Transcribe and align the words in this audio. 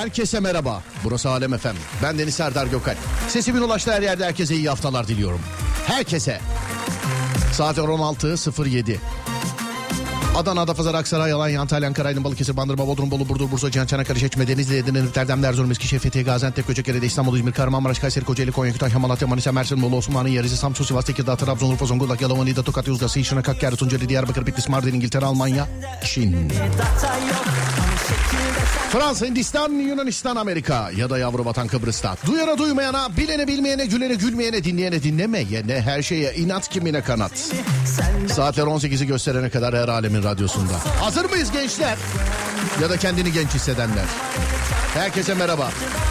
Herkese 0.00 0.40
merhaba. 0.40 0.82
Burası 1.04 1.30
Alem 1.30 1.54
Efem. 1.54 1.76
Ben 2.02 2.18
Deniz 2.18 2.34
Serdar 2.34 2.66
Gökalp. 2.66 2.98
Sesimin 3.28 3.60
ulaştığı 3.60 3.92
her 3.92 4.02
yerde 4.02 4.24
herkese 4.24 4.54
iyi 4.54 4.68
haftalar 4.68 5.08
diliyorum. 5.08 5.40
Herkese. 5.86 6.40
Saat 7.52 7.78
16.07. 7.78 8.96
Adana, 10.36 10.60
Adapazarı, 10.60 10.96
Aksaray, 10.96 11.32
Alanya, 11.32 11.60
Antalya, 11.60 11.88
Ankara, 11.88 12.08
Aydın, 12.08 12.24
Balıkesir, 12.24 12.56
Bandırma, 12.56 12.86
Bodrum, 12.86 13.10
Bolu, 13.10 13.28
Burdur, 13.28 13.50
Bursa, 13.50 13.70
Cihan, 13.70 13.86
Çanakkale, 13.86 14.18
Çeşme, 14.18 14.48
Denizli, 14.48 14.76
Edirne, 14.76 15.02
Erdem, 15.16 15.44
Erzurum, 15.44 15.70
Eskişehir, 15.70 16.00
Fethiye, 16.00 16.24
Gaziantep, 16.24 16.66
Kocaeli, 16.66 17.06
İstanbul, 17.06 17.36
İzmir, 17.36 17.52
Kahramanmaraş, 17.52 17.98
Kayseri, 17.98 18.24
Kocaeli, 18.24 18.52
Konya, 18.52 18.72
Kütahya, 18.72 18.98
Malatya, 18.98 19.28
Manisa, 19.28 19.52
Mersin, 19.52 19.82
Bolu, 19.82 19.96
Osmaniye, 19.96 20.36
Yarıcı, 20.36 20.56
Samsun, 20.56 20.84
Sivas, 20.84 21.04
Tekirdağ, 21.04 21.36
Trabzon, 21.36 21.70
Urfa, 21.70 21.86
Zonguldak, 21.86 22.20
Yalova, 22.20 22.44
Niğde, 22.44 22.62
Tokat, 22.62 22.88
Yozgat, 22.88 23.10
Seyşin, 23.10 23.36
Hakkari, 23.36 23.76
Tunceli, 23.76 24.08
Diyarbakır, 24.08 24.46
Bitlis, 24.46 24.68
Mardin, 24.68 24.94
İngiltere, 24.94 25.24
Almanya, 25.24 25.68
Çin. 26.04 26.52
Fransa, 28.92 29.26
Hindistan, 29.26 29.72
Yunanistan, 29.72 30.36
Amerika 30.36 30.90
ya 30.96 31.10
da 31.10 31.18
yavru 31.18 31.44
vatan 31.44 31.68
Kıbrıs'ta. 31.68 32.16
Duyana 32.26 32.58
duymayana, 32.58 33.16
bilene 33.16 33.46
bilmeyene, 33.46 33.86
gülene 33.86 34.14
gülmeyene, 34.14 34.64
dinleyene 34.64 35.02
dinlemeyene, 35.02 35.80
her 35.80 36.02
şeye 36.02 36.34
inat 36.34 36.68
kimine 36.68 37.02
kanat. 37.02 37.32
Saatler 38.32 38.62
18'i 38.62 39.06
gösterene 39.06 39.50
kadar 39.50 39.74
her 39.74 39.88
alemin 39.88 40.22
radyosunda. 40.22 40.72
Hazır 41.00 41.30
mıyız 41.30 41.50
gençler? 41.52 41.98
Ya 42.82 42.90
da 42.90 42.96
kendini 42.96 43.32
genç 43.32 43.48
hissedenler. 43.54 44.06
Herkese 44.94 45.34
merhaba. 45.34 45.70
Şapşal 45.70 46.09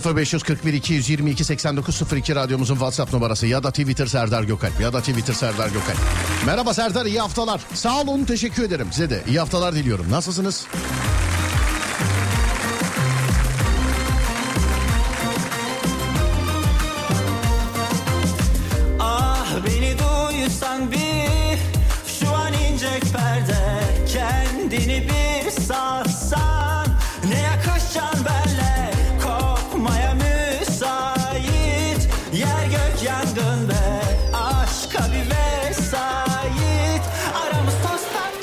0541 0.00 0.72
222 0.74 1.44
8902 1.44 2.34
radyomuzun 2.34 2.74
WhatsApp 2.74 3.12
numarası 3.12 3.46
ya 3.46 3.62
da 3.62 3.70
Twitter 3.70 4.06
Serdar 4.06 4.42
Gökalp 4.42 4.80
ya 4.80 4.92
da 4.92 5.00
Twitter 5.00 5.34
Serdar 5.34 5.68
Gökalp. 5.68 5.98
Merhaba 6.46 6.74
Serdar 6.74 7.06
iyi 7.06 7.20
haftalar. 7.20 7.60
Sağ 7.74 8.00
olun 8.00 8.24
teşekkür 8.24 8.62
ederim 8.62 8.88
size 8.90 9.10
de 9.10 9.22
iyi 9.28 9.38
haftalar 9.38 9.74
diliyorum. 9.74 10.06
Nasılsınız? 10.10 10.66
Ah 19.00 19.46
beni 19.66 19.96
duysan 19.98 20.92
bir 20.92 21.58
şu 22.20 22.34
an 22.34 22.52
ince 22.52 23.00
perde 23.12 23.82
kendini 24.12 25.08
bir 25.08 25.50
satsan 25.50 26.11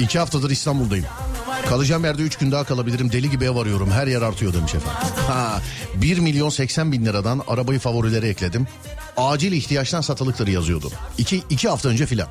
İki 0.10 0.20
haftadır 0.20 0.50
İstanbul'dayım. 0.50 1.06
Kalacağım 1.70 2.06
yerde 2.06 2.22
üç 2.22 2.36
gün 2.38 2.52
daha 2.52 2.64
kalabilirim. 2.64 3.12
Deli 3.12 3.30
gibi 3.30 3.46
ev 3.46 3.56
arıyorum. 3.56 3.92
Her 3.92 4.08
yer 4.08 4.22
artıyor 4.22 4.54
demiş 4.54 4.76
efendim. 4.76 5.00
Ha, 5.28 5.62
1 5.96 6.20
milyon 6.20 6.50
80 6.50 6.92
bin 6.92 7.06
liradan 7.06 7.42
arabayı 7.48 7.80
favorilere 7.80 8.28
ekledim. 8.28 8.68
Acil 9.18 9.52
ihtiyaçtan 9.52 10.02
satılıktır 10.02 10.48
yazıyordu. 10.48 10.92
İki, 11.18 11.44
iki 11.50 11.70
hafta 11.70 11.90
önce 11.90 12.06
filan. 12.06 12.28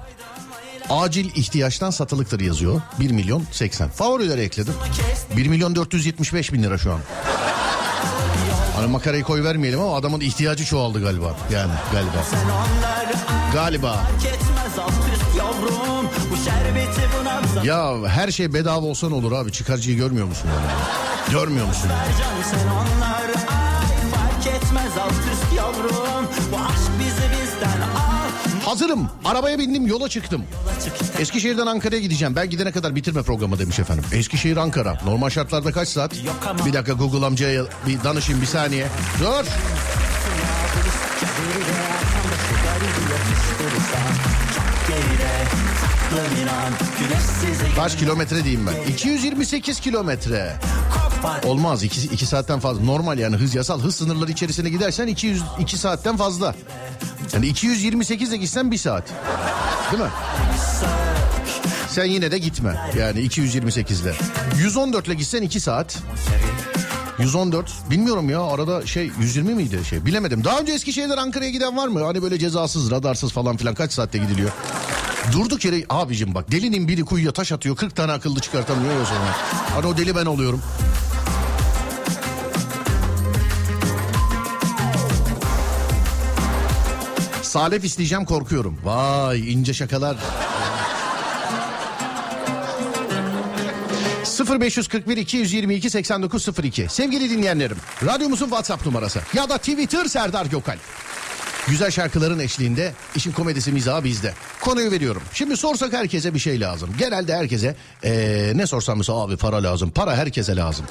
Acil 0.90 1.30
ihtiyaçtan 1.34 1.90
satılıktır 1.90 2.40
yazıyor. 2.40 2.80
1 3.00 3.10
milyon 3.10 3.44
80. 3.52 3.88
Favorilere 3.88 4.42
ekledim. 4.42 4.74
1 5.36 5.46
milyon 5.46 5.74
475 5.76 6.52
bin 6.52 6.62
lira 6.62 6.78
şu 6.78 6.92
an. 6.92 7.00
Hani 8.76 8.86
makarayı 8.86 9.22
koy 9.22 9.44
vermeyelim 9.44 9.80
ama 9.80 9.96
adamın 9.96 10.20
ihtiyacı 10.20 10.64
çoğaldı 10.64 11.02
galiba. 11.02 11.36
Yani 11.52 11.72
galiba. 11.92 12.24
Galiba. 13.52 14.06
yavrum 15.38 16.08
Ya 17.64 18.08
her 18.08 18.30
şey 18.30 18.52
bedava 18.54 18.86
olsa 18.86 19.08
ne 19.08 19.14
olur 19.14 19.32
abi? 19.32 19.52
Çıkarcıyı 19.52 19.96
görmüyor 19.96 20.26
musun 20.26 20.48
yani? 20.54 20.66
Görmüyor 21.32 21.66
musun? 21.66 21.90
Hazırım. 28.64 29.10
Arabaya 29.24 29.58
bindim 29.58 29.86
yola 29.86 30.08
çıktım. 30.08 30.44
Eskişehir'den 31.18 31.66
Ankara'ya 31.66 32.00
gideceğim. 32.02 32.36
Ben 32.36 32.50
gidene 32.50 32.72
kadar 32.72 32.94
bitirme 32.96 33.22
programı 33.22 33.58
demiş 33.58 33.78
efendim. 33.78 34.04
Eskişehir 34.12 34.56
Ankara. 34.56 34.98
Normal 35.04 35.30
şartlarda 35.30 35.72
kaç 35.72 35.88
saat? 35.88 36.14
Bir 36.66 36.72
dakika 36.72 36.92
Google 36.92 37.26
amcaya 37.26 37.62
bir 37.86 38.04
danışayım 38.04 38.40
bir 38.40 38.46
saniye. 38.46 38.86
Dur. 39.20 39.44
Güneşsiz 43.24 44.77
Kaç 47.76 47.98
kilometre 47.98 48.44
diyeyim 48.44 48.66
ben? 48.66 48.92
228 48.92 49.80
kilometre. 49.80 50.56
Olmaz 51.44 51.82
2, 51.82 52.00
2 52.00 52.26
saatten 52.26 52.60
fazla. 52.60 52.84
Normal 52.84 53.18
yani 53.18 53.36
hız 53.36 53.54
yasal. 53.54 53.80
Hız 53.80 53.96
sınırları 53.96 54.30
içerisine 54.30 54.70
gidersen 54.70 55.06
200, 55.06 55.42
2 55.58 55.78
saatten 55.78 56.16
fazla. 56.16 56.54
Yani 57.32 57.46
228 57.46 58.28
ile 58.28 58.36
gitsen 58.36 58.70
1 58.70 58.78
saat. 58.78 59.04
Değil 59.92 60.02
mi? 60.02 60.08
Sen 61.88 62.04
yine 62.04 62.30
de 62.30 62.38
gitme. 62.38 62.90
Yani 62.98 63.20
228 63.20 64.00
ile. 64.00 64.14
114 64.58 65.06
ile 65.06 65.14
gitsen 65.14 65.42
2 65.42 65.60
saat. 65.60 65.98
114 67.18 67.72
bilmiyorum 67.90 68.30
ya 68.30 68.42
arada 68.42 68.86
şey 68.86 69.10
120 69.20 69.54
miydi 69.54 69.80
şey 69.88 70.06
bilemedim. 70.06 70.44
Daha 70.44 70.60
önce 70.60 70.72
Eskişehir'den 70.72 71.16
Ankara'ya 71.16 71.50
giden 71.50 71.76
var 71.76 71.88
mı? 71.88 72.04
Hani 72.04 72.22
böyle 72.22 72.38
cezasız 72.38 72.90
radarsız 72.90 73.32
falan 73.32 73.56
filan 73.56 73.74
kaç 73.74 73.92
saatte 73.92 74.18
gidiliyor? 74.18 74.50
Durduk 75.32 75.64
yere 75.64 75.84
abicim 75.88 76.34
bak 76.34 76.50
delinin 76.50 76.88
biri 76.88 77.04
kuyuya 77.04 77.32
taş 77.32 77.52
atıyor 77.52 77.76
40 77.76 77.96
tane 77.96 78.12
akıllı 78.12 78.40
çıkartamıyor 78.40 78.98
ya 78.98 79.04
sonra. 79.06 79.36
Hani 79.74 79.86
o 79.86 79.96
deli 79.96 80.16
ben 80.16 80.26
oluyorum. 80.26 80.62
Salep 87.42 87.84
isteyeceğim 87.84 88.24
korkuyorum. 88.24 88.78
Vay 88.84 89.52
ince 89.52 89.74
şakalar. 89.74 90.16
0541 94.46 95.16
222 95.16 95.90
8902 95.90 96.86
Sevgili 96.88 97.30
dinleyenlerim 97.30 97.76
radyomuzun 98.06 98.46
WhatsApp 98.46 98.86
numarası 98.86 99.20
ya 99.34 99.48
da 99.48 99.58
Twitter 99.58 100.04
Serdar 100.04 100.46
Gökal. 100.46 100.78
Güzel 101.68 101.90
şarkıların 101.90 102.38
eşliğinde 102.38 102.92
işin 103.16 103.32
komedisi 103.32 103.72
mizahı 103.72 104.04
bizde. 104.04 104.34
Konuyu 104.60 104.90
veriyorum. 104.90 105.22
Şimdi 105.34 105.56
sorsak 105.56 105.92
herkese 105.92 106.34
bir 106.34 106.38
şey 106.38 106.60
lazım. 106.60 106.90
Genelde 106.98 107.36
herkese 107.36 107.76
ee, 108.04 108.52
ne 108.54 108.66
sorsam 108.66 108.98
mesela 108.98 109.18
abi 109.18 109.36
para 109.36 109.62
lazım. 109.62 109.90
Para 109.90 110.16
herkese 110.16 110.56
lazım. 110.56 110.86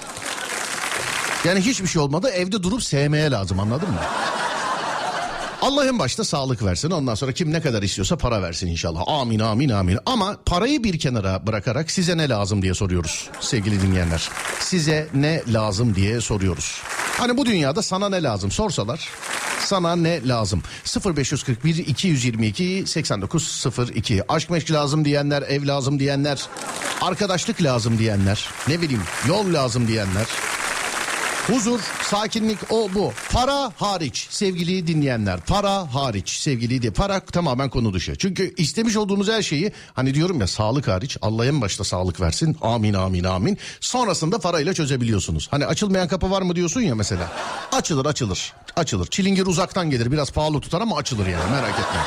Yani 1.45 1.61
hiçbir 1.61 1.87
şey 1.87 2.01
olmadı 2.01 2.29
evde 2.29 2.63
durup 2.63 2.83
sevmeye 2.83 3.31
lazım 3.31 3.59
anladın 3.59 3.89
mı? 3.89 3.99
Allah 5.61 5.85
en 5.87 5.99
başta 5.99 6.23
sağlık 6.23 6.63
versin 6.63 6.91
ondan 6.91 7.15
sonra 7.15 7.31
kim 7.31 7.53
ne 7.53 7.61
kadar 7.61 7.83
istiyorsa 7.83 8.17
para 8.17 8.41
versin 8.41 8.67
inşallah. 8.67 9.01
Amin 9.07 9.39
amin 9.39 9.69
amin. 9.69 9.99
Ama 10.05 10.37
parayı 10.45 10.83
bir 10.83 10.99
kenara 10.99 11.47
bırakarak 11.47 11.91
size 11.91 12.17
ne 12.17 12.29
lazım 12.29 12.61
diye 12.61 12.73
soruyoruz 12.73 13.29
sevgili 13.39 13.81
dinleyenler. 13.81 14.29
Size 14.59 15.07
ne 15.13 15.43
lazım 15.47 15.95
diye 15.95 16.21
soruyoruz. 16.21 16.81
Hani 17.17 17.37
bu 17.37 17.45
dünyada 17.45 17.81
sana 17.81 18.09
ne 18.09 18.23
lazım 18.23 18.51
sorsalar 18.51 19.09
Sana 19.59 19.95
ne 19.95 20.27
lazım? 20.27 20.63
0541 21.05 21.75
222 21.77 22.83
8902. 22.87 24.23
Aşk 24.29 24.49
meşk 24.49 24.71
lazım 24.71 25.05
diyenler, 25.05 25.41
ev 25.41 25.67
lazım 25.67 25.99
diyenler, 25.99 26.41
arkadaşlık 27.01 27.63
lazım 27.63 27.97
diyenler, 27.97 28.49
ne 28.67 28.81
bileyim 28.81 29.03
yol 29.27 29.53
lazım 29.53 29.87
diyenler. 29.87 30.25
Huzur, 31.47 31.79
sakinlik 32.03 32.57
o 32.69 32.89
bu. 32.93 33.13
Para 33.31 33.71
hariç 33.75 34.27
sevgili 34.29 34.87
dinleyenler. 34.87 35.39
Para 35.39 35.93
hariç 35.93 36.29
sevgili 36.29 36.81
diye. 36.81 36.91
Para 36.91 37.19
tamamen 37.19 37.69
konu 37.69 37.93
dışı. 37.93 38.15
Çünkü 38.15 38.53
istemiş 38.57 38.97
olduğumuz 38.97 39.29
her 39.29 39.41
şeyi 39.41 39.71
hani 39.93 40.13
diyorum 40.13 40.39
ya 40.39 40.47
sağlık 40.47 40.87
hariç 40.87 41.17
Allah 41.21 41.45
en 41.45 41.61
başta 41.61 41.83
sağlık 41.83 42.21
versin. 42.21 42.57
Amin 42.61 42.93
amin 42.93 43.23
amin. 43.23 43.57
Sonrasında 43.79 44.39
parayla 44.39 44.73
çözebiliyorsunuz. 44.73 45.47
Hani 45.51 45.65
açılmayan 45.65 46.07
kapı 46.07 46.31
var 46.31 46.41
mı 46.41 46.55
diyorsun 46.55 46.81
ya 46.81 46.95
mesela. 46.95 47.31
Açılır 47.71 48.05
açılır. 48.05 48.53
Açılır. 48.75 49.07
Çilingir 49.07 49.45
uzaktan 49.45 49.89
gelir. 49.89 50.11
Biraz 50.11 50.31
pahalı 50.31 50.59
tutar 50.61 50.81
ama 50.81 50.97
açılır 50.97 51.27
yani 51.27 51.51
merak 51.51 51.79
etme. 51.79 52.01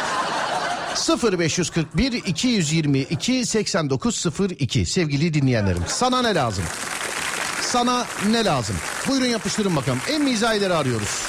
0541 1.33 2.13
222 2.13 3.47
8902 3.47 4.87
sevgili 4.87 5.35
dinleyenlerim. 5.35 5.83
Sana 5.87 6.23
ne 6.23 6.35
lazım? 6.35 6.65
Sana 7.73 8.07
ne 8.31 8.45
lazım? 8.45 8.77
Buyurun 9.09 9.27
yapıştırın 9.27 9.77
bakalım. 9.77 9.99
En 10.09 10.23
mizahileri 10.23 10.75
arıyoruz. 10.75 11.23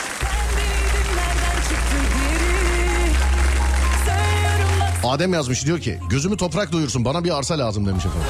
Adem 5.04 5.34
yazmış 5.34 5.66
diyor 5.66 5.80
ki 5.80 6.00
gözümü 6.10 6.38
toprak 6.38 6.72
doyursun 6.72 7.06
bana 7.06 7.24
bir 7.24 7.38
arsa 7.38 7.60
lazım 7.60 7.86
demiş 7.88 8.06
efendim. 8.06 8.28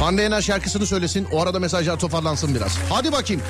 Hande 0.00 0.22
Yener 0.22 0.42
şarkısını 0.42 0.86
söylesin 0.86 1.28
o 1.32 1.42
arada 1.42 1.58
mesajlar 1.58 1.98
toparlansın 1.98 2.54
biraz. 2.54 2.78
Hadi 2.90 3.12
bakayım. 3.12 3.42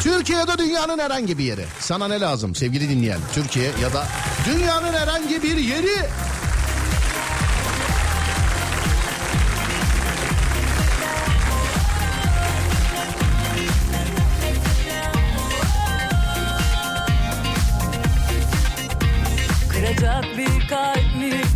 Türkiye'de 0.00 0.58
dünyanın 0.58 0.98
herhangi 0.98 1.38
bir 1.38 1.44
yeri. 1.44 1.64
Sana 1.80 2.08
ne 2.08 2.20
lazım 2.20 2.54
sevgili 2.54 2.88
dinleyen? 2.88 3.18
Türkiye 3.32 3.70
ya 3.82 3.92
da 3.92 4.06
dünyanın 4.46 4.92
herhangi 4.92 5.42
bir 5.42 5.56
yeri. 5.56 5.96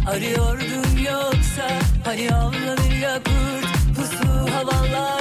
Arıyordun 0.09 0.99
yoksa 0.99 1.69
Hani 2.05 2.35
avlanır 2.35 2.93
ya 3.03 3.15
kurt 3.15 3.97
pusu 3.97 4.29
havalarda 4.53 5.18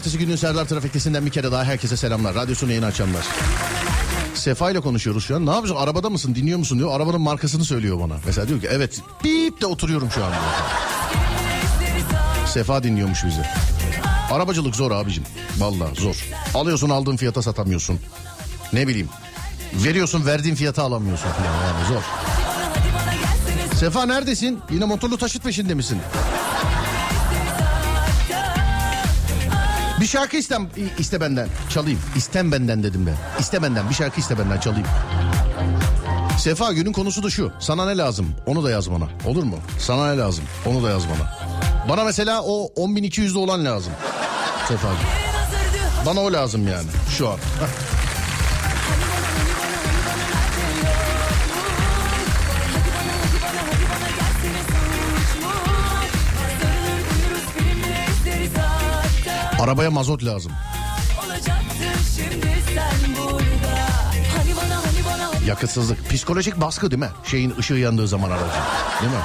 pazartesi 0.00 0.18
günü 0.26 0.36
Serdar 0.38 0.64
Trafiktesi'nden 0.64 1.26
bir 1.26 1.30
kere 1.30 1.52
daha 1.52 1.64
herkese 1.64 1.96
selamlar. 1.96 2.34
Radyosunu 2.34 2.72
yeni 2.72 2.86
açanlar. 2.86 3.24
Sefa 4.34 4.70
ile 4.70 4.80
konuşuyoruz 4.80 5.24
şu 5.24 5.36
an. 5.36 5.46
Ne 5.46 5.50
yapıyorsun? 5.50 5.82
Arabada 5.82 6.10
mısın? 6.10 6.34
Dinliyor 6.34 6.58
musun 6.58 6.78
diyor. 6.78 6.96
Arabanın 6.96 7.20
markasını 7.20 7.64
söylüyor 7.64 8.00
bana. 8.00 8.16
Mesela 8.26 8.48
diyor 8.48 8.60
ki 8.60 8.68
evet 8.70 9.00
bip 9.24 9.60
de 9.60 9.66
oturuyorum 9.66 10.10
şu 10.10 10.24
an. 10.24 10.32
Sefa 12.46 12.82
dinliyormuş 12.82 13.24
bizi. 13.24 13.42
Arabacılık 14.30 14.76
zor 14.76 14.90
abicim. 14.90 15.24
Vallahi 15.58 16.00
zor. 16.00 16.16
Alıyorsun 16.54 16.90
aldığın 16.90 17.16
fiyata 17.16 17.42
satamıyorsun. 17.42 17.98
Ne 18.72 18.88
bileyim. 18.88 19.08
Veriyorsun 19.74 20.26
verdiğin 20.26 20.54
fiyata 20.54 20.82
alamıyorsun 20.82 21.28
falan 21.28 21.54
yani 21.66 21.88
zor. 21.88 22.02
Sefa 23.78 24.06
neredesin? 24.06 24.60
Yine 24.70 24.84
motorlu 24.84 25.18
taşıt 25.18 25.44
peşinde 25.44 25.74
misin? 25.74 25.98
Bir 30.00 30.06
şarkı 30.06 30.36
istem, 30.36 30.68
iste 30.98 31.20
benden 31.20 31.48
çalayım. 31.70 32.00
İstem 32.16 32.52
benden 32.52 32.82
dedim 32.82 33.06
ben. 33.06 33.40
İste 33.40 33.62
benden 33.62 33.90
bir 33.90 33.94
şarkı 33.94 34.20
iste 34.20 34.38
benden 34.38 34.60
çalayım. 34.60 34.86
Sefa 36.38 36.72
günün 36.72 36.92
konusu 36.92 37.22
da 37.22 37.30
şu. 37.30 37.52
Sana 37.60 37.86
ne 37.86 37.96
lazım? 37.96 38.34
Onu 38.46 38.64
da 38.64 38.70
yaz 38.70 38.90
bana. 38.90 39.08
Olur 39.26 39.42
mu? 39.42 39.56
Sana 39.78 40.12
ne 40.12 40.18
lazım? 40.18 40.44
Onu 40.66 40.82
da 40.82 40.90
yaz 40.90 41.02
bana. 41.08 41.38
Bana 41.88 42.04
mesela 42.04 42.42
o 42.42 42.66
10.200'de 42.76 43.38
olan 43.38 43.64
lazım. 43.64 43.92
Sefa 44.68 44.88
Bana 46.06 46.20
o 46.20 46.32
lazım 46.32 46.68
yani 46.68 46.88
şu 47.18 47.28
an. 47.28 47.38
Arabaya 59.60 59.90
mazot 59.90 60.24
lazım. 60.24 60.52
Yakıtsızlık. 65.46 66.10
Psikolojik 66.10 66.60
baskı 66.60 66.90
değil 66.90 67.00
mi? 67.00 67.08
Şeyin 67.24 67.54
ışığı 67.58 67.74
yandığı 67.74 68.08
zaman 68.08 68.30
aracın. 68.30 68.48
Değil 69.00 69.12
mi? 69.12 69.18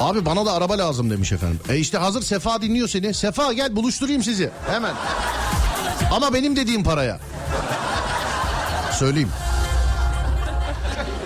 Abi 0.00 0.26
bana 0.26 0.46
da 0.46 0.52
araba 0.52 0.78
lazım 0.78 1.10
demiş 1.10 1.32
efendim. 1.32 1.60
E 1.68 1.76
işte 1.76 1.98
hazır 1.98 2.22
Sefa 2.22 2.62
dinliyor 2.62 2.88
seni. 2.88 3.14
Sefa 3.14 3.52
gel 3.52 3.76
buluşturayım 3.76 4.22
sizi. 4.22 4.50
Hemen. 4.70 4.94
Ama 6.10 6.34
benim 6.34 6.56
dediğim 6.56 6.84
paraya. 6.84 7.20
Söyleyeyim. 8.92 9.30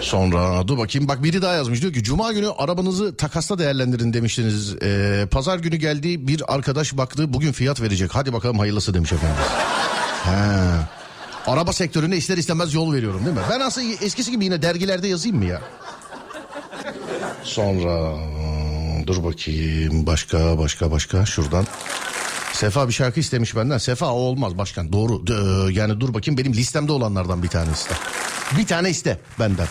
Sonra 0.01 0.69
dur 0.69 0.79
bakayım 0.79 1.09
bak 1.09 1.23
biri 1.23 1.43
daha 1.43 1.55
yazmış 1.55 1.83
diyor 1.83 1.93
ki 1.93 2.03
cuma 2.03 2.33
günü 2.33 2.49
arabanızı 2.59 3.17
takasla 3.17 3.59
değerlendirin 3.59 4.13
demiştiniz. 4.13 4.77
Ee, 4.83 5.27
pazar 5.31 5.59
günü 5.59 5.77
geldi 5.77 6.29
bir 6.29 6.55
arkadaş 6.55 6.97
baktı 6.97 7.33
bugün 7.33 7.53
fiyat 7.53 7.81
verecek 7.81 8.11
hadi 8.15 8.33
bakalım 8.33 8.59
hayırlısı 8.59 8.95
demiş 8.95 9.13
efendim. 9.13 9.37
He. 10.25 10.31
Araba 11.47 11.73
sektörüne 11.73 12.17
ister 12.17 12.37
istemez 12.37 12.75
yol 12.75 12.93
veriyorum 12.93 13.25
değil 13.25 13.37
mi? 13.37 13.43
Ben 13.51 13.61
aslında 13.61 13.87
eskisi 14.05 14.31
gibi 14.31 14.45
yine 14.45 14.63
dergilerde 14.63 15.09
yazayım 15.09 15.37
mı 15.39 15.45
ya? 15.45 15.63
Sonra 17.43 18.17
dur 19.07 19.25
bakayım 19.25 20.07
başka 20.07 20.59
başka 20.59 20.91
başka 20.91 21.27
şuradan. 21.27 21.67
Sefa 22.53 22.89
bir 22.89 22.93
şarkı 22.93 23.21
istemiş 23.21 23.57
benden. 23.57 23.79
Sefa 23.79 24.07
o 24.07 24.19
olmaz 24.19 24.59
başkan 24.59 24.93
doğru. 24.93 25.27
Dö, 25.27 25.71
yani 25.71 26.01
dur 26.01 26.15
bakayım 26.15 26.39
benim 26.39 26.53
listemde 26.53 26.93
olanlardan 26.93 27.43
bir 27.43 27.49
tane 27.49 27.73
iste. 27.73 27.95
Bir 28.59 28.67
tane 28.67 28.91
iste 28.91 29.19
benden. 29.39 29.67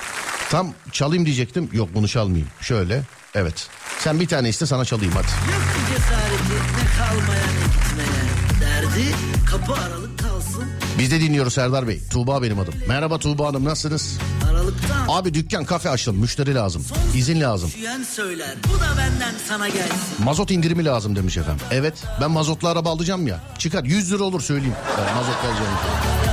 Tam 0.49 0.73
çalayım 0.91 1.25
diyecektim. 1.25 1.69
Yok 1.73 1.89
bunu 1.93 2.07
çalmayayım. 2.07 2.47
Şöyle. 2.61 3.01
Evet. 3.35 3.67
Sen 3.99 4.19
bir 4.19 4.27
tane 4.27 4.49
iste 4.49 4.65
sana 4.65 4.85
çalayım 4.85 5.13
hadi. 5.13 5.27
Yok 5.27 5.61
ki 5.61 5.93
cesareti 5.93 6.53
ne 6.53 6.97
kalmaya 6.97 7.45
ne 7.45 7.65
gitmeye. 7.65 8.29
Derdi 8.61 9.15
kapı 9.51 9.81
aralık 9.81 10.19
kalsın. 10.19 10.63
Biz 10.99 11.11
de 11.11 11.21
dinliyoruz 11.21 11.53
Serdar 11.53 11.87
Bey. 11.87 12.01
Tuğba 12.11 12.41
benim 12.43 12.59
adım. 12.59 12.73
Merhaba 12.87 13.19
Tuğba 13.19 13.47
Hanım 13.47 13.65
nasılsınız? 13.65 14.17
Aralıktan 14.49 15.05
Abi 15.07 15.33
dükkan 15.33 15.65
kafe 15.65 15.89
açtım. 15.89 16.17
Müşteri 16.17 16.55
lazım. 16.55 16.85
İzin 17.15 17.41
lazım. 17.41 17.71
söyler. 18.15 18.55
Bu 18.73 18.79
da 18.79 18.97
benden 18.97 19.35
sana 19.47 19.67
gelsin. 19.67 20.23
Mazot 20.23 20.51
indirimi 20.51 20.85
lazım 20.85 21.15
demiş 21.15 21.37
efendim. 21.37 21.65
Evet 21.71 21.93
ben 22.21 22.31
mazotlu 22.31 22.67
araba 22.67 22.89
alacağım 22.89 23.27
ya. 23.27 23.39
Çıkar 23.57 23.83
100 23.83 24.11
lira 24.11 24.23
olur 24.23 24.41
söyleyeyim. 24.41 24.75
Ben 24.97 25.15
mazot 25.15 25.35
alacağım. 25.45 26.28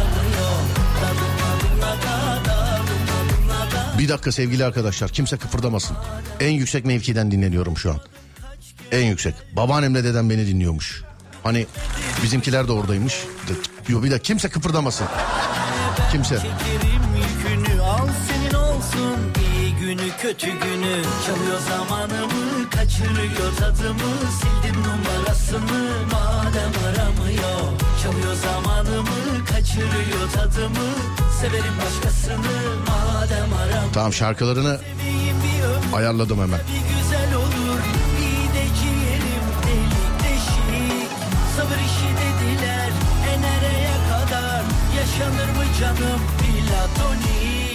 Bir 3.99 4.09
dakika 4.09 4.33
sevgili 4.33 4.65
arkadaşlar 4.65 5.11
kimse 5.11 5.37
kıpırdamasın. 5.37 5.97
En 6.41 6.51
yüksek 6.51 6.85
mevkiden 6.85 7.31
dinleniyorum 7.31 7.77
şu 7.79 7.91
an. 7.91 8.01
En 8.93 9.07
yüksek. 9.07 9.35
Babaannemle 9.57 10.05
dedem 10.05 10.31
beni 10.31 10.47
dinliyormuş. 10.47 11.03
Hani 11.43 11.67
bizimkiler 12.23 12.69
de 12.69 12.73
oradaymış. 12.73 13.25
Yok 13.89 14.05
bir 14.05 14.11
dakika 14.11 14.23
kimse 14.23 14.49
kıpırdamasın. 14.49 15.07
Kimse. 16.13 16.37
Şekerim 16.37 17.03
yükünü 17.17 17.81
al 17.83 18.09
senin 18.29 18.55
olsun. 18.55 19.36
Kötü 20.27 20.47
günü 20.47 21.03
çalıyor 21.27 21.59
zamanımı 21.69 22.71
kaçırıyor 22.71 23.57
tadımı 23.59 24.13
sildim 24.39 24.83
numarasını 24.83 26.07
madem 26.13 26.73
aramıyor. 26.87 27.81
Çalıyor 28.03 28.35
zamanımı 28.35 29.45
kaçırıyor 29.51 30.31
tadımı 30.35 30.89
severim 31.41 31.75
başkasını 31.85 32.77
madem 32.89 33.53
aramıyor. 33.53 33.93
Tamam 33.93 34.13
şarkılarını 34.13 34.81
ayarladım 35.95 36.39
hemen. 36.41 36.61
yaşanır 44.97 45.49
mı 45.57 45.65
canım 45.81 46.21
zaman 46.43 47.66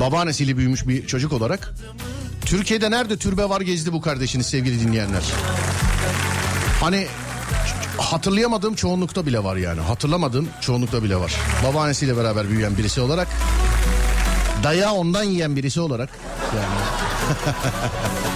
Babaannesiyle 0.00 0.56
büyümüş 0.56 0.88
bir 0.88 1.06
çocuk 1.06 1.32
olarak. 1.32 1.74
Türkiye'de 2.44 2.90
nerede 2.90 3.16
türbe 3.16 3.48
var 3.48 3.60
gezdi 3.60 3.92
bu 3.92 4.00
kardeşiniz 4.00 4.46
sevgili 4.46 4.80
dinleyenler. 4.80 5.22
Hani 6.80 7.06
hatırlayamadığım 7.98 8.74
çoğunlukta 8.74 9.26
bile 9.26 9.44
var 9.44 9.56
yani. 9.56 9.80
Hatırlamadığım 9.80 10.48
çoğunlukta 10.60 11.02
bile 11.02 11.16
var. 11.16 11.32
Babaannesiyle 11.64 12.16
beraber 12.16 12.48
büyüyen 12.48 12.78
birisi 12.78 13.00
olarak. 13.00 13.28
Dayağı 14.62 14.92
ondan 14.92 15.22
yiyen 15.22 15.56
birisi 15.56 15.80
olarak. 15.80 16.10
Yani. 16.56 16.66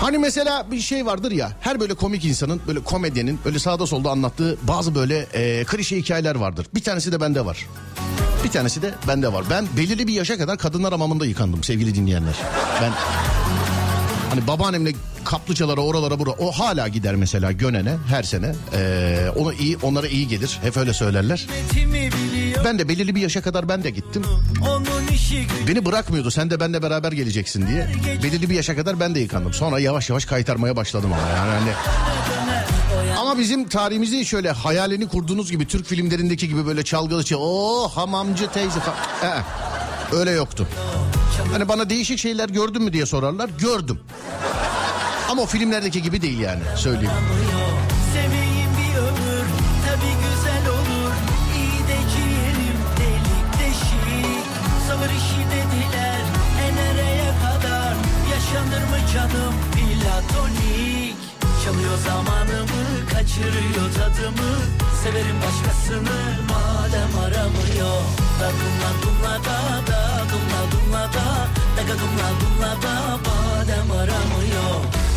Hani 0.00 0.18
mesela 0.18 0.70
bir 0.70 0.80
şey 0.80 1.06
vardır 1.06 1.30
ya 1.30 1.52
her 1.60 1.80
böyle 1.80 1.94
komik 1.94 2.24
insanın 2.24 2.60
böyle 2.66 2.80
komedyenin 2.80 3.38
böyle 3.44 3.58
sağda 3.58 3.86
solda 3.86 4.10
anlattığı 4.10 4.56
bazı 4.62 4.94
böyle 4.94 5.18
e, 5.18 5.64
klişe 5.64 5.96
hikayeler 5.96 6.34
vardır. 6.34 6.66
Bir 6.74 6.82
tanesi 6.82 7.12
de 7.12 7.20
bende 7.20 7.44
var. 7.44 7.66
Bir 8.44 8.50
tanesi 8.50 8.82
de 8.82 8.94
bende 9.08 9.32
var. 9.32 9.44
Ben 9.50 9.66
belirli 9.76 10.06
bir 10.06 10.12
yaşa 10.12 10.38
kadar 10.38 10.58
kadınlar 10.58 10.92
hamamında 10.92 11.26
yıkandım 11.26 11.64
sevgili 11.64 11.94
dinleyenler. 11.94 12.34
Ben 12.82 12.92
hani 14.30 14.46
babaannemle 14.46 14.92
kaplıcalara 15.24 15.80
oralara 15.80 16.18
bura 16.18 16.30
o 16.30 16.52
hala 16.52 16.88
gider 16.88 17.14
mesela 17.14 17.52
Gönen'e 17.52 17.96
her 18.08 18.22
sene. 18.22 18.54
Ee, 18.74 19.28
ona 19.36 19.54
iyi 19.54 19.76
onlara 19.82 20.08
iyi 20.08 20.28
gelir. 20.28 20.58
Hep 20.62 20.76
öyle 20.76 20.92
söylerler. 20.92 21.46
Ben 22.64 22.78
de 22.78 22.88
belirli 22.88 23.14
bir 23.14 23.20
yaşa 23.20 23.42
kadar 23.42 23.68
ben 23.68 23.84
de 23.84 23.90
gittim. 23.90 24.24
Beni 25.68 25.84
bırakmıyordu 25.84 26.30
sen 26.30 26.50
de 26.50 26.60
benle 26.60 26.82
beraber 26.82 27.12
geleceksin 27.12 27.66
diye. 27.66 27.88
Belirli 28.22 28.50
bir 28.50 28.54
yaşa 28.54 28.76
kadar 28.76 29.00
ben 29.00 29.14
de 29.14 29.20
yıkandım. 29.20 29.52
Sonra 29.54 29.78
yavaş 29.78 30.10
yavaş 30.10 30.24
kaytarmaya 30.24 30.76
başladım 30.76 31.10
ama 31.12 31.28
yani 31.28 31.50
hani. 31.50 31.72
Ama 33.18 33.38
bizim 33.38 33.68
tarihimizde 33.68 34.24
şöyle 34.24 34.50
hayalini 34.50 35.08
kurduğunuz 35.08 35.50
gibi 35.50 35.66
Türk 35.66 35.86
filmlerindeki 35.86 36.48
gibi 36.48 36.66
böyle 36.66 36.84
çalgılı 36.84 37.24
şey. 37.26 37.38
Oo 37.40 37.88
hamamcı 37.88 38.50
teyze 38.50 38.80
falan. 38.80 38.98
Ee, 39.22 39.42
öyle 40.16 40.30
yoktu. 40.30 40.68
Hani 41.52 41.68
bana 41.68 41.90
değişik 41.90 42.18
şeyler 42.18 42.48
gördün 42.48 42.82
mü 42.82 42.92
diye 42.92 43.06
sorarlar. 43.06 43.50
Gördüm. 43.58 44.00
Ama 45.30 45.42
o 45.42 45.46
filmlerdeki 45.46 46.02
gibi 46.02 46.22
değil 46.22 46.38
yani 46.38 46.62
söyleyeyim. 46.76 47.12
Çalıyor 61.88 62.04
zamanımı 62.04 63.08
kaçırıyor 63.12 63.92
tadımı. 63.94 64.50
Severim 65.02 65.36
başkasını 65.42 66.18
madem 66.48 67.18
aramıyor. 67.24 68.02
Da 68.40 68.50
dumla 69.02 69.34
da 69.44 69.86
da 69.86 70.24
dumla 70.30 70.60
dumla 70.72 71.02
da. 71.02 71.48
Daga 71.76 71.94
dumla 71.98 72.28
dumla 72.40 72.82
da 72.82 73.16
madem 73.16 73.90
aramıyor 73.90 75.07